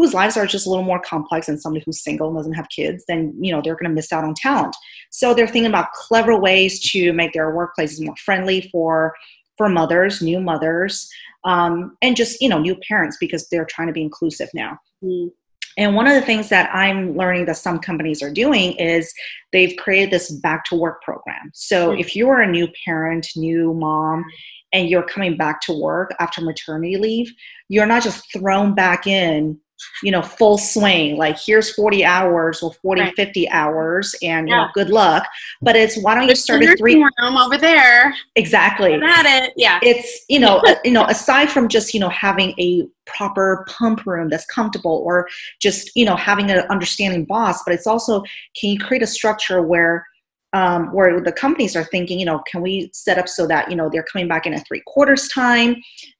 whose 0.00 0.14
lives 0.14 0.34
are 0.38 0.46
just 0.46 0.66
a 0.66 0.70
little 0.70 0.84
more 0.84 1.00
complex 1.00 1.46
than 1.46 1.58
somebody 1.58 1.82
who's 1.84 2.02
single 2.02 2.28
and 2.28 2.36
doesn't 2.38 2.54
have 2.54 2.66
kids, 2.70 3.04
then 3.06 3.36
you 3.38 3.52
know 3.52 3.60
they're 3.62 3.74
going 3.74 3.90
to 3.90 3.94
miss 3.94 4.10
out 4.12 4.24
on 4.24 4.32
talent. 4.32 4.74
So 5.10 5.34
they're 5.34 5.46
thinking 5.46 5.66
about 5.66 5.92
clever 5.92 6.40
ways 6.40 6.80
to 6.92 7.12
make 7.12 7.34
their 7.34 7.54
workplaces 7.54 8.02
more 8.02 8.16
friendly 8.24 8.70
for 8.72 9.14
for 9.58 9.68
mothers, 9.68 10.22
new 10.22 10.40
mothers, 10.40 11.06
um, 11.44 11.98
and 12.00 12.16
just 12.16 12.40
you 12.40 12.48
know 12.48 12.58
new 12.58 12.76
parents 12.88 13.18
because 13.20 13.46
they're 13.48 13.66
trying 13.66 13.88
to 13.88 13.92
be 13.92 14.00
inclusive 14.00 14.48
now. 14.54 14.78
Mm. 15.04 15.32
And 15.80 15.96
one 15.96 16.06
of 16.06 16.14
the 16.14 16.20
things 16.20 16.50
that 16.50 16.68
I'm 16.74 17.16
learning 17.16 17.46
that 17.46 17.56
some 17.56 17.78
companies 17.78 18.22
are 18.22 18.30
doing 18.32 18.72
is 18.74 19.12
they've 19.50 19.74
created 19.78 20.10
this 20.10 20.30
back 20.30 20.64
to 20.66 20.76
work 20.76 21.02
program. 21.02 21.50
So 21.54 21.92
Mm. 21.92 22.00
if 22.00 22.14
you 22.14 22.28
are 22.28 22.42
a 22.42 22.46
new 22.46 22.68
parent, 22.84 23.26
new 23.34 23.72
mom, 23.72 24.24
and 24.72 24.88
you're 24.90 25.02
coming 25.02 25.36
back 25.38 25.62
to 25.62 25.72
work 25.72 26.14
after 26.20 26.42
maternity 26.42 26.96
leave, 26.98 27.32
you're 27.68 27.86
not 27.86 28.02
just 28.02 28.30
thrown 28.30 28.74
back 28.74 29.06
in, 29.06 29.58
you 30.02 30.10
know, 30.12 30.22
full 30.22 30.58
swing, 30.58 31.16
like 31.16 31.38
here's 31.38 31.72
40 31.74 32.04
hours 32.04 32.62
or 32.62 32.72
40, 32.72 33.00
Right. 33.02 33.14
50 33.16 33.48
hours 33.50 34.14
and 34.22 34.48
you 34.48 34.54
know, 34.54 34.68
good 34.74 34.90
luck. 34.90 35.26
But 35.62 35.76
it's 35.76 35.96
why 36.02 36.14
don't 36.14 36.28
you 36.28 36.34
start 36.34 36.62
at 36.64 36.78
three 36.78 36.96
room 36.96 37.36
over 37.36 37.56
there. 37.56 38.14
exactly 38.36 38.94
at 38.94 39.26
it. 39.26 39.52
Yeah. 39.56 39.78
it's 39.82 40.24
you 40.28 40.38
know 40.38 40.58
uh, 40.66 40.74
you 40.84 40.90
know 40.92 41.04
aside 41.06 41.50
from 41.50 41.68
just 41.68 41.94
you 41.94 42.00
know 42.00 42.08
having 42.10 42.50
a 42.58 42.86
proper 43.06 43.66
pump 43.68 44.06
room 44.06 44.28
that's 44.28 44.46
comfortable 44.46 45.02
or 45.04 45.28
just 45.60 45.90
you 45.96 46.04
know 46.04 46.16
having 46.16 46.50
an 46.50 46.58
understanding 46.70 47.24
boss 47.24 47.62
but 47.64 47.74
it's 47.74 47.86
also 47.86 48.22
can 48.58 48.70
you 48.70 48.78
create 48.78 49.02
a 49.02 49.06
structure 49.06 49.62
where 49.62 50.06
um, 50.52 50.92
where 50.92 51.20
the 51.20 51.30
companies 51.32 51.76
are 51.76 51.84
thinking 51.84 52.18
you 52.18 52.26
know 52.26 52.40
can 52.50 52.60
we 52.60 52.90
set 52.92 53.18
up 53.18 53.28
so 53.28 53.46
that 53.46 53.70
you 53.70 53.76
know 53.76 53.88
they're 53.90 54.02
coming 54.02 54.26
back 54.28 54.46
in 54.46 54.54
a 54.54 54.60
three 54.60 54.82
quarters 54.86 55.28
time? 55.28 55.76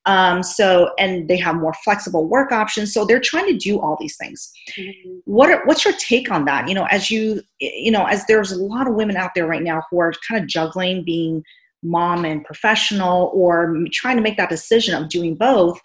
Um, 0.07 0.43
so 0.43 0.93
and 0.99 1.29
they 1.29 1.37
have 1.37 1.57
more 1.57 1.75
flexible 1.85 2.27
work 2.29 2.53
options. 2.53 2.93
So 2.95 3.05
they're 3.05 3.21
trying 3.21 3.47
to 3.47 3.57
do 3.57 3.81
all 3.81 3.97
these 4.01 4.17
things. 4.17 4.51
Mhm. 4.79 5.21
what 5.25 5.51
are, 5.51 5.65
what's 5.67 5.85
your 5.85 5.95
take 5.95 6.31
on 6.31 6.45
that? 6.47 6.69
You 6.69 6.75
know 6.75 6.85
as 6.91 7.11
you 7.11 7.43
you 7.61 7.91
know 7.91 8.05
as 8.07 8.25
there's 8.27 8.53
a 8.53 8.63
lot 8.63 8.87
of 8.89 8.95
women 8.95 9.17
out 9.17 9.33
there 9.35 9.47
right 9.47 9.63
now 9.63 9.83
who 9.91 9.99
are 10.01 10.13
kind 10.29 10.41
of 10.43 10.49
juggling 10.49 11.05
being 11.05 11.43
mom 11.83 12.25
and 12.25 12.45
professional 12.45 13.31
or 13.35 13.75
trying 13.93 14.17
to 14.17 14.23
make 14.23 14.37
that 14.37 14.51
decision 14.51 14.95
of 14.95 15.09
doing 15.09 15.35
both. 15.35 15.81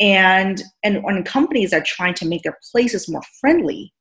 And 0.00 0.62
and 0.82 1.02
when 1.04 1.22
companies 1.22 1.72
are 1.72 1.82
trying 1.86 2.14
to 2.14 2.26
make 2.26 2.42
their 2.42 2.58
places 2.72 3.08
more 3.08 3.22
friendly 3.40 3.92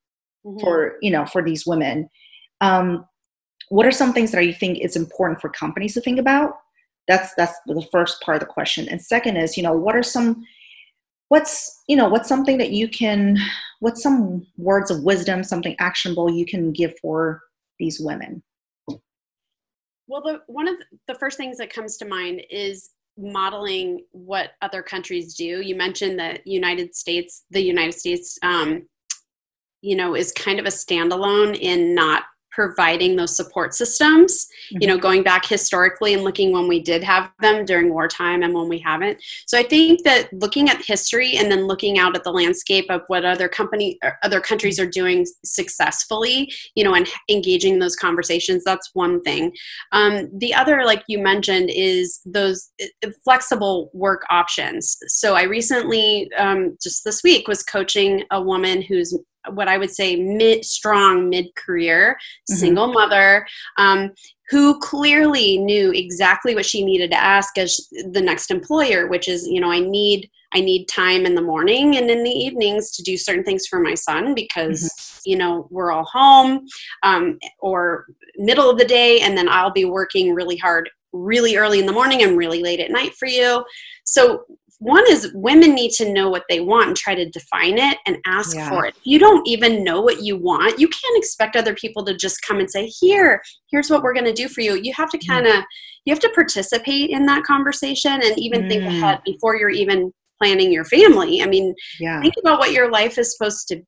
Mhm. 0.45 0.59
for 0.61 0.95
you 1.01 1.11
know 1.11 1.25
for 1.25 1.43
these 1.43 1.65
women. 1.65 2.09
Um, 2.61 3.05
what 3.69 3.85
are 3.85 3.91
some 3.91 4.13
things 4.13 4.31
that 4.31 4.45
you 4.45 4.53
think 4.53 4.79
it's 4.79 4.95
important 4.95 5.41
for 5.41 5.49
companies 5.49 5.93
to 5.93 6.01
think 6.01 6.19
about? 6.19 6.53
That's 7.07 7.33
that's 7.35 7.57
the 7.65 7.85
first 7.91 8.21
part 8.21 8.35
of 8.35 8.39
the 8.41 8.53
question. 8.53 8.87
And 8.89 9.01
second 9.01 9.37
is 9.37 9.57
you 9.57 9.63
know 9.63 9.73
what 9.73 9.95
are 9.95 10.03
some 10.03 10.45
what's 11.29 11.81
you 11.87 11.95
know 11.95 12.07
what's 12.07 12.29
something 12.29 12.57
that 12.57 12.71
you 12.71 12.87
can 12.87 13.37
what's 13.79 14.03
some 14.03 14.45
words 14.57 14.91
of 14.91 15.03
wisdom 15.03 15.43
something 15.43 15.75
actionable 15.79 16.31
you 16.31 16.45
can 16.45 16.71
give 16.71 16.93
for 17.01 17.41
these 17.79 17.99
women? 17.99 18.43
Well 20.07 20.21
the 20.21 20.41
one 20.47 20.67
of 20.67 20.75
the 21.07 21.15
first 21.15 21.37
things 21.37 21.57
that 21.57 21.73
comes 21.73 21.97
to 21.97 22.05
mind 22.05 22.43
is 22.49 22.91
modeling 23.17 24.03
what 24.11 24.51
other 24.61 24.81
countries 24.81 25.35
do. 25.35 25.61
You 25.61 25.75
mentioned 25.75 26.19
that 26.19 26.45
united 26.47 26.95
states 26.95 27.45
the 27.51 27.61
united 27.61 27.93
states 27.93 28.37
um, 28.43 28.87
you 29.81 29.95
know 29.95 30.15
is 30.15 30.31
kind 30.31 30.59
of 30.59 30.65
a 30.65 30.69
standalone 30.69 31.57
in 31.59 31.93
not 31.93 32.23
providing 32.53 33.15
those 33.15 33.35
support 33.35 33.73
systems 33.73 34.47
mm-hmm. 34.71 34.81
you 34.81 34.87
know 34.87 34.97
going 34.97 35.23
back 35.23 35.45
historically 35.45 36.13
and 36.13 36.23
looking 36.23 36.51
when 36.51 36.67
we 36.67 36.79
did 36.79 37.03
have 37.03 37.29
them 37.41 37.65
during 37.65 37.89
wartime 37.89 38.43
and 38.43 38.53
when 38.53 38.69
we 38.69 38.79
haven't. 38.79 39.21
So 39.47 39.57
i 39.57 39.63
think 39.63 40.03
that 40.03 40.31
looking 40.33 40.69
at 40.69 40.81
history 40.81 41.35
and 41.37 41.51
then 41.51 41.65
looking 41.65 41.99
out 41.99 42.15
at 42.15 42.23
the 42.23 42.31
landscape 42.31 42.85
of 42.89 43.01
what 43.07 43.25
other 43.25 43.49
company 43.49 43.99
other 44.23 44.39
countries 44.39 44.79
are 44.79 44.85
doing 44.85 45.25
successfully 45.43 46.51
you 46.75 46.83
know 46.83 46.93
and 46.93 47.07
engaging 47.29 47.79
those 47.79 47.95
conversations 47.95 48.63
that's 48.63 48.89
one 48.93 49.21
thing. 49.21 49.53
Um, 49.91 50.29
the 50.37 50.53
other 50.53 50.83
like 50.85 51.03
you 51.07 51.19
mentioned 51.19 51.69
is 51.73 52.19
those 52.25 52.71
uh, 52.81 53.09
flexible 53.23 53.89
work 53.93 54.23
options. 54.29 54.97
So 55.07 55.35
i 55.35 55.43
recently 55.43 56.31
um, 56.37 56.77
just 56.81 57.03
this 57.03 57.23
week 57.23 57.47
was 57.47 57.63
coaching 57.63 58.23
a 58.31 58.41
woman 58.41 58.81
who's 58.81 59.17
what 59.51 59.67
I 59.67 59.77
would 59.77 59.91
say 59.91 60.15
mid 60.15 60.65
strong 60.65 61.29
mid 61.29 61.53
career 61.55 62.17
mm-hmm. 62.49 62.55
single 62.55 62.87
mother 62.87 63.45
um, 63.77 64.11
who 64.49 64.79
clearly 64.79 65.57
knew 65.57 65.91
exactly 65.91 66.55
what 66.55 66.65
she 66.65 66.83
needed 66.83 67.11
to 67.11 67.21
ask 67.21 67.57
as 67.57 67.87
the 68.11 68.21
next 68.21 68.51
employer, 68.51 69.07
which 69.07 69.27
is 69.27 69.47
you 69.47 69.59
know 69.59 69.71
I 69.71 69.79
need 69.79 70.29
I 70.53 70.61
need 70.61 70.85
time 70.85 71.25
in 71.25 71.35
the 71.35 71.41
morning 71.41 71.95
and 71.97 72.09
in 72.09 72.23
the 72.23 72.29
evenings 72.29 72.91
to 72.91 73.03
do 73.03 73.17
certain 73.17 73.43
things 73.43 73.65
for 73.65 73.79
my 73.79 73.95
son 73.95 74.35
because 74.35 74.83
mm-hmm. 74.83 75.31
you 75.31 75.37
know 75.37 75.67
we're 75.71 75.91
all 75.91 76.05
home 76.05 76.65
um, 77.03 77.39
or 77.59 78.05
middle 78.37 78.69
of 78.69 78.77
the 78.77 78.85
day 78.85 79.21
and 79.21 79.37
then 79.37 79.49
I'll 79.49 79.71
be 79.71 79.85
working 79.85 80.33
really 80.33 80.57
hard 80.57 80.89
really 81.13 81.55
early 81.55 81.79
in 81.79 81.85
the 81.85 81.91
morning 81.91 82.23
and 82.23 82.37
really 82.37 82.61
late 82.61 82.79
at 82.79 82.91
night 82.91 83.13
for 83.13 83.27
you. 83.27 83.63
So 84.03 84.43
one 84.83 85.05
is 85.07 85.31
women 85.33 85.73
need 85.73 85.91
to 85.91 86.11
know 86.11 86.29
what 86.29 86.43
they 86.49 86.59
want 86.59 86.89
and 86.89 86.97
try 86.97 87.15
to 87.15 87.29
define 87.29 87.77
it 87.77 87.97
and 88.05 88.17
ask 88.25 88.53
yeah. 88.53 88.67
for 88.67 88.85
it. 88.85 88.95
If 88.97 89.07
you 89.07 89.17
don't 89.17 89.47
even 89.47 89.81
know 89.81 90.01
what 90.01 90.21
you 90.21 90.35
want, 90.35 90.77
you 90.77 90.89
can't 90.89 91.17
expect 91.17 91.55
other 91.55 91.73
people 91.73 92.03
to 92.03 92.13
just 92.13 92.41
come 92.41 92.59
and 92.59 92.69
say, 92.69 92.87
"Here, 92.87 93.41
here's 93.71 93.89
what 93.89 94.03
we're 94.03 94.13
going 94.13 94.25
to 94.25 94.33
do 94.33 94.49
for 94.49 94.59
you." 94.59 94.75
You 94.75 94.93
have 94.93 95.09
to 95.11 95.17
kind 95.17 95.47
of 95.47 95.53
mm. 95.53 95.63
you 96.03 96.13
have 96.13 96.19
to 96.19 96.31
participate 96.35 97.09
in 97.11 97.25
that 97.27 97.43
conversation 97.43 98.11
and 98.11 98.37
even 98.37 98.63
mm. 98.63 98.69
think 98.69 98.83
ahead 98.83 99.21
before 99.25 99.55
you're 99.55 99.69
even 99.69 100.11
planning 100.41 100.73
your 100.73 100.85
family. 100.85 101.41
I 101.41 101.45
mean, 101.45 101.73
yeah. 102.01 102.19
think 102.21 102.33
about 102.43 102.59
what 102.59 102.73
your 102.73 102.91
life 102.91 103.17
is 103.17 103.35
supposed 103.35 103.69
to 103.69 103.81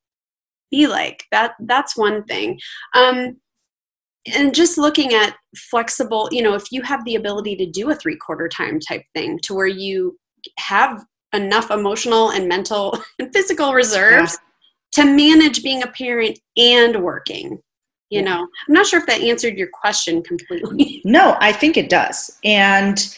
be 0.72 0.88
like. 0.88 1.26
That 1.32 1.56
that's 1.60 1.98
one 1.98 2.24
thing. 2.24 2.58
Um, 2.94 3.36
and 4.34 4.56
just 4.56 4.78
looking 4.78 5.14
at 5.14 5.36
flexible 5.56 6.28
you 6.32 6.42
know 6.42 6.56
if 6.56 6.72
you 6.72 6.82
have 6.82 7.06
the 7.06 7.14
ability 7.16 7.56
to 7.56 7.70
do 7.70 7.92
a 7.92 7.96
three 7.96 8.16
quarter 8.16 8.50
time 8.50 8.80
type 8.80 9.04
thing 9.14 9.38
to 9.44 9.54
where 9.54 9.68
you 9.68 10.18
have 10.58 11.06
enough 11.34 11.72
emotional 11.72 12.32
and 12.32 12.48
mental 12.48 12.98
and 13.20 13.32
physical 13.34 13.74
reserves 13.74 14.38
yeah. 14.98 15.04
to 15.04 15.16
manage 15.16 15.64
being 15.64 15.84
a 15.84 15.88
parent 15.88 16.40
and 16.58 17.04
working 17.04 17.62
you 18.10 18.20
yeah. 18.20 18.26
know? 18.26 18.48
I'm 18.68 18.74
not 18.74 18.86
sure 18.86 19.00
if 19.00 19.08
that 19.08 19.22
answered 19.22 19.58
your 19.58 19.70
question 19.74 20.22
completely. 20.24 21.02
No 21.06 21.38
i 21.40 21.52
think 21.52 21.78
it 21.78 21.90
does. 21.90 22.38
And 22.44 23.18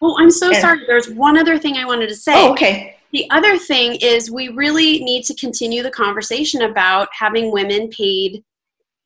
oh 0.00 0.16
i'm 0.18 0.30
so 0.30 0.48
and, 0.48 0.56
sorry. 0.56 0.80
There's 0.86 1.10
one 1.10 1.36
other 1.36 1.58
thing 1.58 1.76
i 1.76 1.84
wanted 1.84 2.08
to 2.08 2.14
say. 2.14 2.32
Oh, 2.34 2.52
okay. 2.52 2.96
The 3.12 3.28
other 3.30 3.56
thing 3.56 3.96
is 4.02 4.30
we 4.30 4.48
really 4.48 5.02
need 5.02 5.24
to 5.24 5.34
continue 5.34 5.82
the 5.82 5.90
conversation 5.90 6.62
about 6.62 7.08
having 7.12 7.52
women 7.52 7.88
paid 7.88 8.44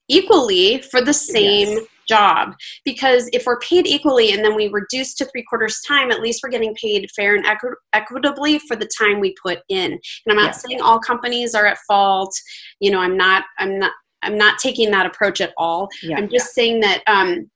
equally 0.09 0.83
for 0.83 1.01
the 1.01 1.14
same 1.14 1.68
yes 1.68 1.87
job 2.09 2.55
because 2.84 3.28
if 3.32 3.44
we're 3.46 3.59
paid 3.59 3.86
equally 3.86 4.32
and 4.32 4.44
then 4.44 4.55
we 4.55 4.68
reduce 4.68 5.14
to 5.14 5.24
three 5.26 5.44
quarters 5.44 5.80
time 5.86 6.11
at 6.11 6.20
least 6.20 6.40
we're 6.42 6.50
getting 6.50 6.74
paid 6.74 7.09
fair 7.14 7.34
and 7.34 7.46
equi- 7.46 7.70
equitably 7.92 8.59
for 8.59 8.76
the 8.76 8.88
time 8.98 9.20
we 9.20 9.34
put 9.42 9.61
in 9.68 9.92
and 9.92 10.00
i'm 10.28 10.36
not 10.36 10.46
yeah. 10.46 10.50
saying 10.53 10.80
all 10.80 10.98
companies 10.98 11.55
are 11.55 11.66
at 11.66 11.78
fault 11.86 12.34
you 12.80 12.90
know 12.90 13.00
i'm 13.00 13.16
not 13.16 13.44
i'm 13.59 13.78
not 13.78 13.92
i'm 14.22 14.38
not 14.38 14.59
taking 14.59 14.90
that 14.90 15.07
approach 15.07 15.40
at 15.40 15.53
all 15.57 15.88
yeah, 16.03 16.16
i'm 16.16 16.28
just 16.28 16.57
yeah. 16.57 16.62
saying 16.62 16.80
that 16.80 17.03
um 17.07 17.50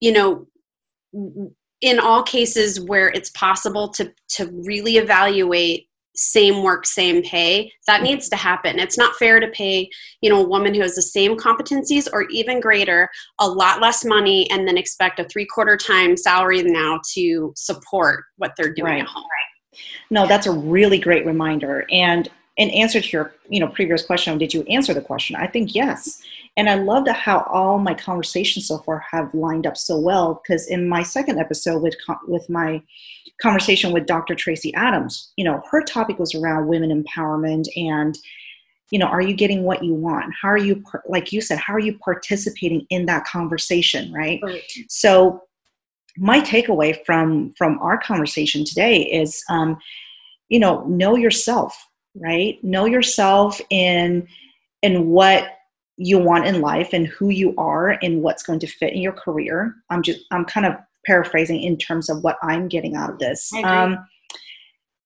you 0.00 0.12
know 0.12 0.46
in 1.80 1.98
all 2.00 2.22
cases 2.22 2.80
where 2.80 3.08
it's 3.08 3.30
possible 3.30 3.88
to 3.88 4.12
to 4.28 4.46
really 4.64 4.96
evaluate 4.96 5.87
same 6.20 6.64
work 6.64 6.84
same 6.84 7.22
pay 7.22 7.72
that 7.86 7.98
mm-hmm. 7.98 8.04
needs 8.06 8.28
to 8.28 8.34
happen. 8.34 8.80
It's 8.80 8.98
not 8.98 9.14
fair 9.16 9.38
to 9.38 9.46
pay 9.48 9.88
you 10.20 10.28
know 10.28 10.44
a 10.44 10.48
woman 10.48 10.74
who 10.74 10.82
has 10.82 10.96
the 10.96 11.02
same 11.02 11.36
competencies 11.36 12.08
or 12.12 12.24
even 12.30 12.60
greater 12.60 13.08
a 13.40 13.48
lot 13.48 13.80
less 13.80 14.04
money 14.04 14.50
and 14.50 14.66
then 14.66 14.76
expect 14.76 15.20
a 15.20 15.24
three 15.24 15.46
quarter 15.46 15.76
time 15.76 16.16
salary 16.16 16.62
now 16.62 17.00
to 17.14 17.52
support 17.56 18.24
what 18.36 18.52
they're 18.56 18.74
doing 18.74 18.92
right. 18.92 19.02
at 19.02 19.06
home. 19.06 19.22
Right. 19.22 19.80
No 20.10 20.26
that's 20.26 20.46
a 20.46 20.52
really 20.52 20.98
great 20.98 21.24
reminder. 21.24 21.86
And 21.90 22.28
in 22.58 22.70
answer 22.70 23.00
to 23.00 23.08
your 23.08 23.32
you 23.48 23.60
know 23.60 23.68
previous 23.68 24.04
question 24.04 24.36
did 24.36 24.52
you 24.52 24.62
answer 24.64 24.92
the 24.92 25.00
question? 25.00 25.36
I 25.36 25.46
think 25.46 25.74
yes. 25.74 26.20
And 26.56 26.68
i 26.68 26.74
love 26.74 27.04
that 27.04 27.14
how 27.14 27.46
all 27.52 27.78
my 27.78 27.94
conversations 27.94 28.66
so 28.66 28.78
far 28.78 29.04
have 29.12 29.32
lined 29.32 29.66
up 29.66 29.76
so 29.76 29.96
well 29.96 30.42
because 30.42 30.66
in 30.66 30.88
my 30.88 31.04
second 31.04 31.38
episode 31.38 31.80
with 31.82 31.94
with 32.26 32.50
my 32.50 32.82
conversation 33.40 33.92
with 33.92 34.06
dr 34.06 34.34
tracy 34.34 34.74
adams 34.74 35.32
you 35.36 35.44
know 35.44 35.62
her 35.70 35.80
topic 35.84 36.18
was 36.18 36.34
around 36.34 36.66
women 36.66 36.90
empowerment 36.90 37.66
and 37.76 38.18
you 38.90 38.98
know 38.98 39.06
are 39.06 39.20
you 39.20 39.34
getting 39.34 39.62
what 39.62 39.84
you 39.84 39.94
want? 39.94 40.34
How 40.40 40.48
are 40.48 40.58
you 40.58 40.82
like 41.06 41.32
you 41.32 41.40
said 41.40 41.58
how 41.58 41.74
are 41.74 41.78
you 41.78 41.96
participating 41.98 42.86
in 42.90 43.06
that 43.06 43.24
conversation 43.24 44.12
right, 44.12 44.40
right. 44.42 44.62
so 44.88 45.42
my 46.16 46.40
takeaway 46.40 46.98
from 47.06 47.52
from 47.56 47.78
our 47.80 47.98
conversation 47.98 48.64
today 48.64 49.02
is 49.02 49.44
um, 49.48 49.78
you 50.48 50.58
know 50.58 50.84
know 50.86 51.16
yourself 51.16 51.87
right? 52.20 52.62
Know 52.62 52.86
yourself 52.86 53.60
in 53.70 54.26
in 54.82 55.08
what 55.08 55.48
you 55.96 56.18
want 56.18 56.46
in 56.46 56.60
life 56.60 56.92
and 56.92 57.08
who 57.08 57.30
you 57.30 57.54
are 57.56 57.98
and 58.02 58.22
what's 58.22 58.44
going 58.44 58.60
to 58.60 58.66
fit 58.66 58.92
in 58.92 59.00
your 59.00 59.12
career. 59.12 59.74
I'm 59.90 60.02
just 60.02 60.20
i'm 60.30 60.44
kind 60.44 60.66
of 60.66 60.74
paraphrasing 61.06 61.62
in 61.62 61.76
terms 61.76 62.10
of 62.10 62.22
what 62.22 62.36
i'm 62.42 62.68
getting 62.68 62.96
out 62.96 63.10
of 63.10 63.18
this. 63.18 63.52
Um, 63.64 64.06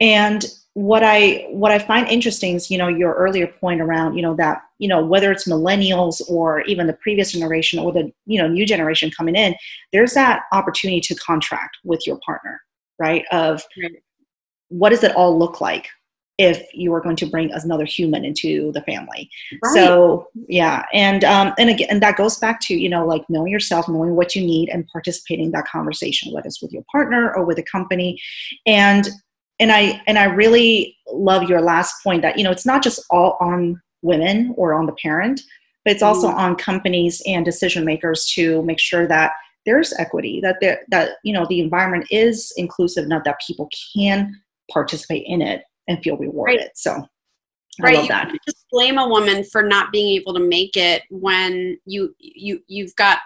and 0.00 0.44
what 0.74 1.04
i 1.04 1.46
what 1.50 1.70
i 1.70 1.78
find 1.78 2.08
interesting 2.08 2.54
is 2.56 2.70
you 2.70 2.78
know 2.78 2.88
your 2.88 3.12
earlier 3.12 3.46
point 3.46 3.82
around 3.82 4.16
you 4.16 4.22
know 4.22 4.34
that 4.34 4.62
you 4.78 4.88
know 4.88 5.04
whether 5.04 5.30
it's 5.30 5.46
millennials 5.46 6.22
or 6.30 6.62
even 6.62 6.86
the 6.86 6.94
previous 6.94 7.32
generation 7.32 7.78
or 7.78 7.92
the 7.92 8.10
you 8.24 8.40
know 8.40 8.48
new 8.48 8.64
generation 8.64 9.10
coming 9.10 9.36
in 9.36 9.54
there's 9.92 10.14
that 10.14 10.44
opportunity 10.50 10.98
to 10.98 11.14
contract 11.16 11.76
with 11.84 12.06
your 12.06 12.18
partner 12.24 12.58
right? 13.02 13.24
Of 13.32 13.62
right. 13.82 13.92
what 14.68 14.90
does 14.90 15.02
it 15.02 15.14
all 15.16 15.36
look 15.36 15.60
like 15.60 15.88
if 16.38 16.66
you 16.72 16.92
are 16.94 17.00
going 17.00 17.16
to 17.16 17.26
bring 17.26 17.52
another 17.52 17.84
human 17.84 18.24
into 18.24 18.72
the 18.72 18.82
family. 18.82 19.30
Right. 19.62 19.74
So 19.74 20.28
yeah, 20.48 20.84
and 20.92 21.24
um, 21.24 21.52
and 21.58 21.70
again, 21.70 21.88
and 21.90 22.02
that 22.02 22.16
goes 22.16 22.38
back 22.38 22.60
to 22.62 22.74
you 22.74 22.88
know 22.88 23.06
like 23.06 23.22
knowing 23.28 23.52
yourself, 23.52 23.88
knowing 23.88 24.16
what 24.16 24.34
you 24.34 24.42
need, 24.42 24.68
and 24.68 24.86
participating 24.88 25.46
in 25.46 25.50
that 25.52 25.66
conversation, 25.66 26.32
whether 26.32 26.46
it's 26.46 26.62
with 26.62 26.72
your 26.72 26.84
partner 26.90 27.32
or 27.34 27.44
with 27.44 27.58
a 27.58 27.62
company, 27.62 28.20
and 28.66 29.08
and 29.60 29.70
I 29.70 30.02
and 30.06 30.18
I 30.18 30.24
really 30.24 30.96
love 31.12 31.48
your 31.48 31.60
last 31.60 32.02
point 32.02 32.22
that 32.22 32.38
you 32.38 32.44
know 32.44 32.50
it's 32.50 32.66
not 32.66 32.82
just 32.82 33.04
all 33.10 33.36
on 33.40 33.80
women 34.02 34.54
or 34.56 34.74
on 34.74 34.86
the 34.86 34.92
parent, 34.92 35.40
but 35.84 35.92
it's 35.92 36.02
also 36.02 36.28
mm. 36.28 36.34
on 36.34 36.56
companies 36.56 37.22
and 37.26 37.44
decision 37.44 37.84
makers 37.84 38.26
to 38.34 38.62
make 38.62 38.80
sure 38.80 39.06
that 39.06 39.32
there's 39.64 39.92
equity, 39.98 40.40
that 40.40 40.56
there 40.60 40.80
that 40.88 41.10
you 41.24 41.32
know 41.32 41.46
the 41.48 41.60
environment 41.60 42.06
is 42.10 42.52
inclusive 42.56 43.04
enough 43.04 43.24
that 43.24 43.40
people 43.46 43.68
can 43.94 44.34
participate 44.70 45.24
in 45.26 45.42
it 45.42 45.64
and 45.88 46.02
feel 46.02 46.16
rewarded. 46.16 46.60
Right. 46.60 46.70
So 46.74 46.92
I 47.80 47.84
right. 47.84 47.96
love 47.96 48.08
that. 48.08 48.30
You 48.32 48.38
just 48.46 48.66
blame 48.70 48.98
a 48.98 49.08
woman 49.08 49.44
for 49.44 49.62
not 49.62 49.92
being 49.92 50.16
able 50.20 50.34
to 50.34 50.40
make 50.40 50.76
it 50.76 51.02
when 51.10 51.78
you 51.86 52.14
you 52.18 52.60
you've 52.66 52.94
got 52.96 53.18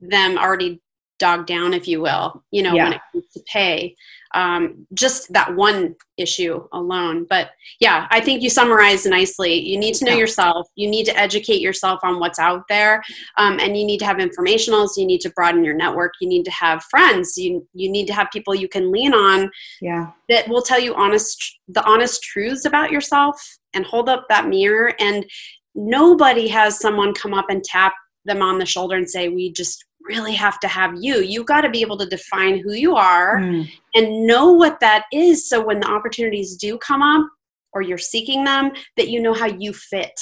them 0.00 0.38
already 0.38 0.80
dogged 1.18 1.46
down, 1.46 1.74
if 1.74 1.86
you 1.88 2.00
will, 2.00 2.42
you 2.50 2.62
know, 2.62 2.74
yeah. 2.74 2.84
when 2.84 2.92
it 2.94 3.00
comes 3.12 3.26
to 3.32 3.40
pay. 3.52 3.94
Um, 4.34 4.86
just 4.92 5.32
that 5.32 5.54
one 5.54 5.96
issue 6.18 6.66
alone. 6.72 7.26
But 7.28 7.50
yeah, 7.80 8.06
I 8.10 8.20
think 8.20 8.42
you 8.42 8.50
summarized 8.50 9.08
nicely. 9.08 9.54
You 9.54 9.78
need 9.78 9.94
to 9.94 10.04
know 10.04 10.12
yeah. 10.12 10.18
yourself. 10.18 10.68
You 10.74 10.88
need 10.88 11.04
to 11.06 11.16
educate 11.18 11.60
yourself 11.60 12.00
on 12.02 12.18
what's 12.18 12.38
out 12.38 12.64
there, 12.68 13.02
um, 13.38 13.58
and 13.58 13.76
you 13.76 13.86
need 13.86 13.98
to 13.98 14.04
have 14.04 14.18
informationals. 14.18 14.90
You 14.96 15.06
need 15.06 15.22
to 15.22 15.30
broaden 15.30 15.64
your 15.64 15.74
network. 15.74 16.12
You 16.20 16.28
need 16.28 16.44
to 16.44 16.50
have 16.50 16.84
friends. 16.90 17.38
You 17.38 17.66
you 17.72 17.90
need 17.90 18.06
to 18.08 18.12
have 18.12 18.28
people 18.32 18.54
you 18.54 18.68
can 18.68 18.92
lean 18.92 19.14
on. 19.14 19.50
Yeah, 19.80 20.10
that 20.28 20.48
will 20.48 20.62
tell 20.62 20.80
you 20.80 20.94
honest 20.94 21.58
the 21.68 21.84
honest 21.84 22.22
truths 22.22 22.66
about 22.66 22.90
yourself 22.90 23.40
and 23.72 23.86
hold 23.86 24.08
up 24.08 24.26
that 24.28 24.48
mirror. 24.48 24.94
And 25.00 25.24
nobody 25.74 26.48
has 26.48 26.78
someone 26.78 27.14
come 27.14 27.32
up 27.32 27.46
and 27.48 27.64
tap 27.64 27.94
them 28.26 28.42
on 28.42 28.58
the 28.58 28.66
shoulder 28.66 28.96
and 28.96 29.08
say, 29.08 29.30
"We 29.30 29.52
just 29.52 29.86
really 30.08 30.34
have 30.34 30.58
to 30.60 30.68
have 30.68 30.94
you. 30.98 31.20
You've 31.20 31.46
got 31.46 31.60
to 31.60 31.70
be 31.70 31.80
able 31.82 31.98
to 31.98 32.06
define 32.06 32.58
who 32.58 32.72
you 32.72 32.96
are 32.96 33.38
mm. 33.40 33.70
and 33.94 34.26
know 34.26 34.52
what 34.52 34.80
that 34.80 35.04
is 35.12 35.48
so 35.48 35.64
when 35.64 35.80
the 35.80 35.88
opportunities 35.88 36.56
do 36.56 36.78
come 36.78 37.02
up 37.02 37.28
or 37.72 37.82
you're 37.82 37.98
seeking 37.98 38.44
them 38.44 38.72
that 38.96 39.08
you 39.08 39.20
know 39.20 39.34
how 39.34 39.46
you 39.46 39.72
fit. 39.72 40.20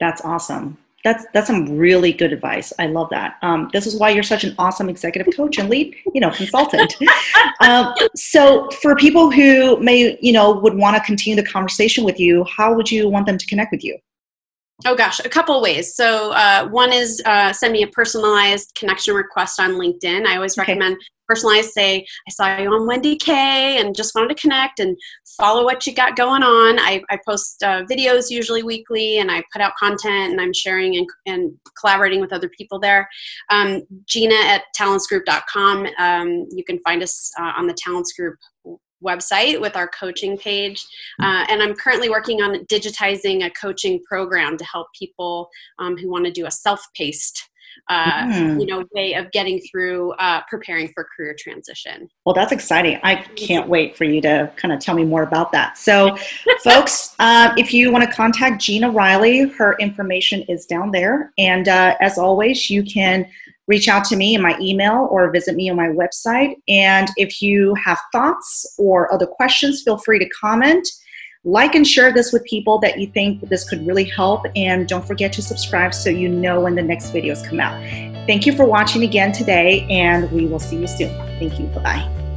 That's 0.00 0.24
awesome 0.24 0.78
that's 1.04 1.24
that's 1.32 1.46
some 1.46 1.76
really 1.76 2.12
good 2.12 2.32
advice. 2.32 2.72
I 2.78 2.86
love 2.86 3.08
that. 3.10 3.36
Um, 3.42 3.70
this 3.72 3.86
is 3.86 3.98
why 3.98 4.10
you're 4.10 4.22
such 4.22 4.44
an 4.44 4.54
awesome 4.58 4.88
executive 4.88 5.34
coach 5.34 5.58
and 5.58 5.70
lead, 5.70 5.94
you 6.12 6.20
know, 6.20 6.30
consultant. 6.30 6.96
um, 7.60 7.94
so, 8.16 8.68
for 8.82 8.96
people 8.96 9.30
who 9.30 9.78
may, 9.80 10.18
you 10.20 10.32
know, 10.32 10.52
would 10.58 10.74
want 10.74 10.96
to 10.96 11.02
continue 11.02 11.36
the 11.36 11.48
conversation 11.48 12.04
with 12.04 12.18
you, 12.18 12.44
how 12.44 12.74
would 12.74 12.90
you 12.90 13.08
want 13.08 13.26
them 13.26 13.38
to 13.38 13.46
connect 13.46 13.70
with 13.70 13.84
you? 13.84 13.96
Oh 14.86 14.94
gosh, 14.94 15.18
a 15.20 15.28
couple 15.28 15.60
ways. 15.60 15.96
So 15.96 16.30
uh, 16.32 16.68
one 16.68 16.92
is 16.92 17.20
uh, 17.26 17.52
send 17.52 17.72
me 17.72 17.82
a 17.82 17.88
personalized 17.88 18.76
connection 18.78 19.14
request 19.14 19.58
on 19.58 19.72
LinkedIn. 19.72 20.24
I 20.24 20.36
always 20.36 20.56
okay. 20.56 20.72
recommend 20.72 20.98
personalized. 21.26 21.70
Say 21.70 22.06
I 22.26 22.30
saw 22.30 22.56
you 22.56 22.72
on 22.72 22.86
Wendy 22.86 23.16
K 23.16 23.80
and 23.80 23.94
just 23.94 24.14
wanted 24.14 24.28
to 24.28 24.40
connect 24.40 24.78
and 24.78 24.96
follow 25.36 25.64
what 25.64 25.84
you 25.84 25.94
got 25.94 26.16
going 26.16 26.44
on. 26.44 26.78
I, 26.78 27.02
I 27.10 27.18
post 27.26 27.60
uh, 27.64 27.82
videos 27.90 28.30
usually 28.30 28.62
weekly, 28.62 29.18
and 29.18 29.32
I 29.32 29.42
put 29.52 29.60
out 29.60 29.72
content, 29.80 30.30
and 30.30 30.40
I'm 30.40 30.52
sharing 30.52 30.96
and, 30.96 31.08
and 31.26 31.52
collaborating 31.80 32.20
with 32.20 32.32
other 32.32 32.48
people 32.56 32.78
there. 32.78 33.08
Um, 33.50 33.82
Gina 34.06 34.36
at 34.36 34.62
talentsgroup.com. 34.78 35.88
Um, 35.98 36.46
you 36.52 36.62
can 36.62 36.78
find 36.80 37.02
us 37.02 37.32
uh, 37.40 37.52
on 37.56 37.66
the 37.66 37.74
Talents 37.74 38.12
Group 38.12 38.36
website 39.04 39.60
with 39.60 39.76
our 39.76 39.88
coaching 39.88 40.36
page. 40.36 40.84
Uh, 41.20 41.44
and 41.48 41.62
I'm 41.62 41.74
currently 41.74 42.10
working 42.10 42.42
on 42.42 42.64
digitizing 42.66 43.44
a 43.44 43.50
coaching 43.50 44.02
program 44.04 44.56
to 44.56 44.64
help 44.64 44.88
people 44.98 45.48
um, 45.78 45.96
who 45.96 46.10
want 46.10 46.24
to 46.24 46.32
do 46.32 46.46
a 46.46 46.50
self-paced 46.50 47.48
uh, 47.88 48.26
mm. 48.26 48.60
you 48.60 48.66
know 48.66 48.84
way 48.92 49.14
of 49.14 49.30
getting 49.30 49.60
through 49.60 50.12
uh, 50.12 50.40
preparing 50.48 50.88
for 50.92 51.06
career 51.16 51.34
transition. 51.38 52.08
Well 52.24 52.34
that's 52.34 52.52
exciting. 52.52 52.98
I 53.02 53.16
can't 53.16 53.68
wait 53.68 53.96
for 53.96 54.04
you 54.04 54.20
to 54.22 54.52
kind 54.56 54.72
of 54.74 54.80
tell 54.80 54.94
me 54.94 55.04
more 55.04 55.22
about 55.22 55.52
that. 55.52 55.78
So 55.78 56.16
folks 56.64 57.14
uh, 57.18 57.54
if 57.56 57.72
you 57.72 57.90
want 57.92 58.04
to 58.04 58.10
contact 58.10 58.60
gina 58.60 58.90
riley 58.90 59.48
her 59.48 59.76
information 59.78 60.42
is 60.42 60.66
down 60.66 60.90
there. 60.90 61.32
And 61.38 61.68
uh, 61.68 61.96
as 62.00 62.18
always 62.18 62.68
you 62.68 62.82
can 62.82 63.26
reach 63.68 63.86
out 63.86 64.04
to 64.06 64.16
me 64.16 64.34
in 64.34 64.42
my 64.42 64.58
email 64.60 65.06
or 65.10 65.30
visit 65.30 65.54
me 65.54 65.70
on 65.70 65.76
my 65.76 65.88
website. 65.88 66.56
And 66.66 67.08
if 67.16 67.40
you 67.40 67.74
have 67.74 67.98
thoughts 68.12 68.66
or 68.78 69.12
other 69.12 69.26
questions, 69.26 69.82
feel 69.82 69.98
free 69.98 70.18
to 70.18 70.28
comment. 70.30 70.88
Like 71.44 71.74
and 71.76 71.86
share 71.86 72.12
this 72.12 72.32
with 72.32 72.44
people 72.44 72.78
that 72.80 72.98
you 72.98 73.06
think 73.06 73.48
this 73.48 73.68
could 73.68 73.86
really 73.86 74.04
help. 74.04 74.44
And 74.56 74.88
don't 74.88 75.06
forget 75.06 75.32
to 75.34 75.42
subscribe 75.42 75.94
so 75.94 76.10
you 76.10 76.28
know 76.28 76.60
when 76.60 76.74
the 76.74 76.82
next 76.82 77.12
videos 77.12 77.46
come 77.46 77.60
out. 77.60 77.80
Thank 78.26 78.44
you 78.44 78.54
for 78.54 78.66
watching 78.66 79.04
again 79.04 79.32
today, 79.32 79.86
and 79.88 80.30
we 80.32 80.44
will 80.46 80.58
see 80.58 80.76
you 80.76 80.86
soon. 80.86 81.14
Thank 81.38 81.58
you. 81.58 81.66
Bye 81.66 81.82
bye. 81.82 82.27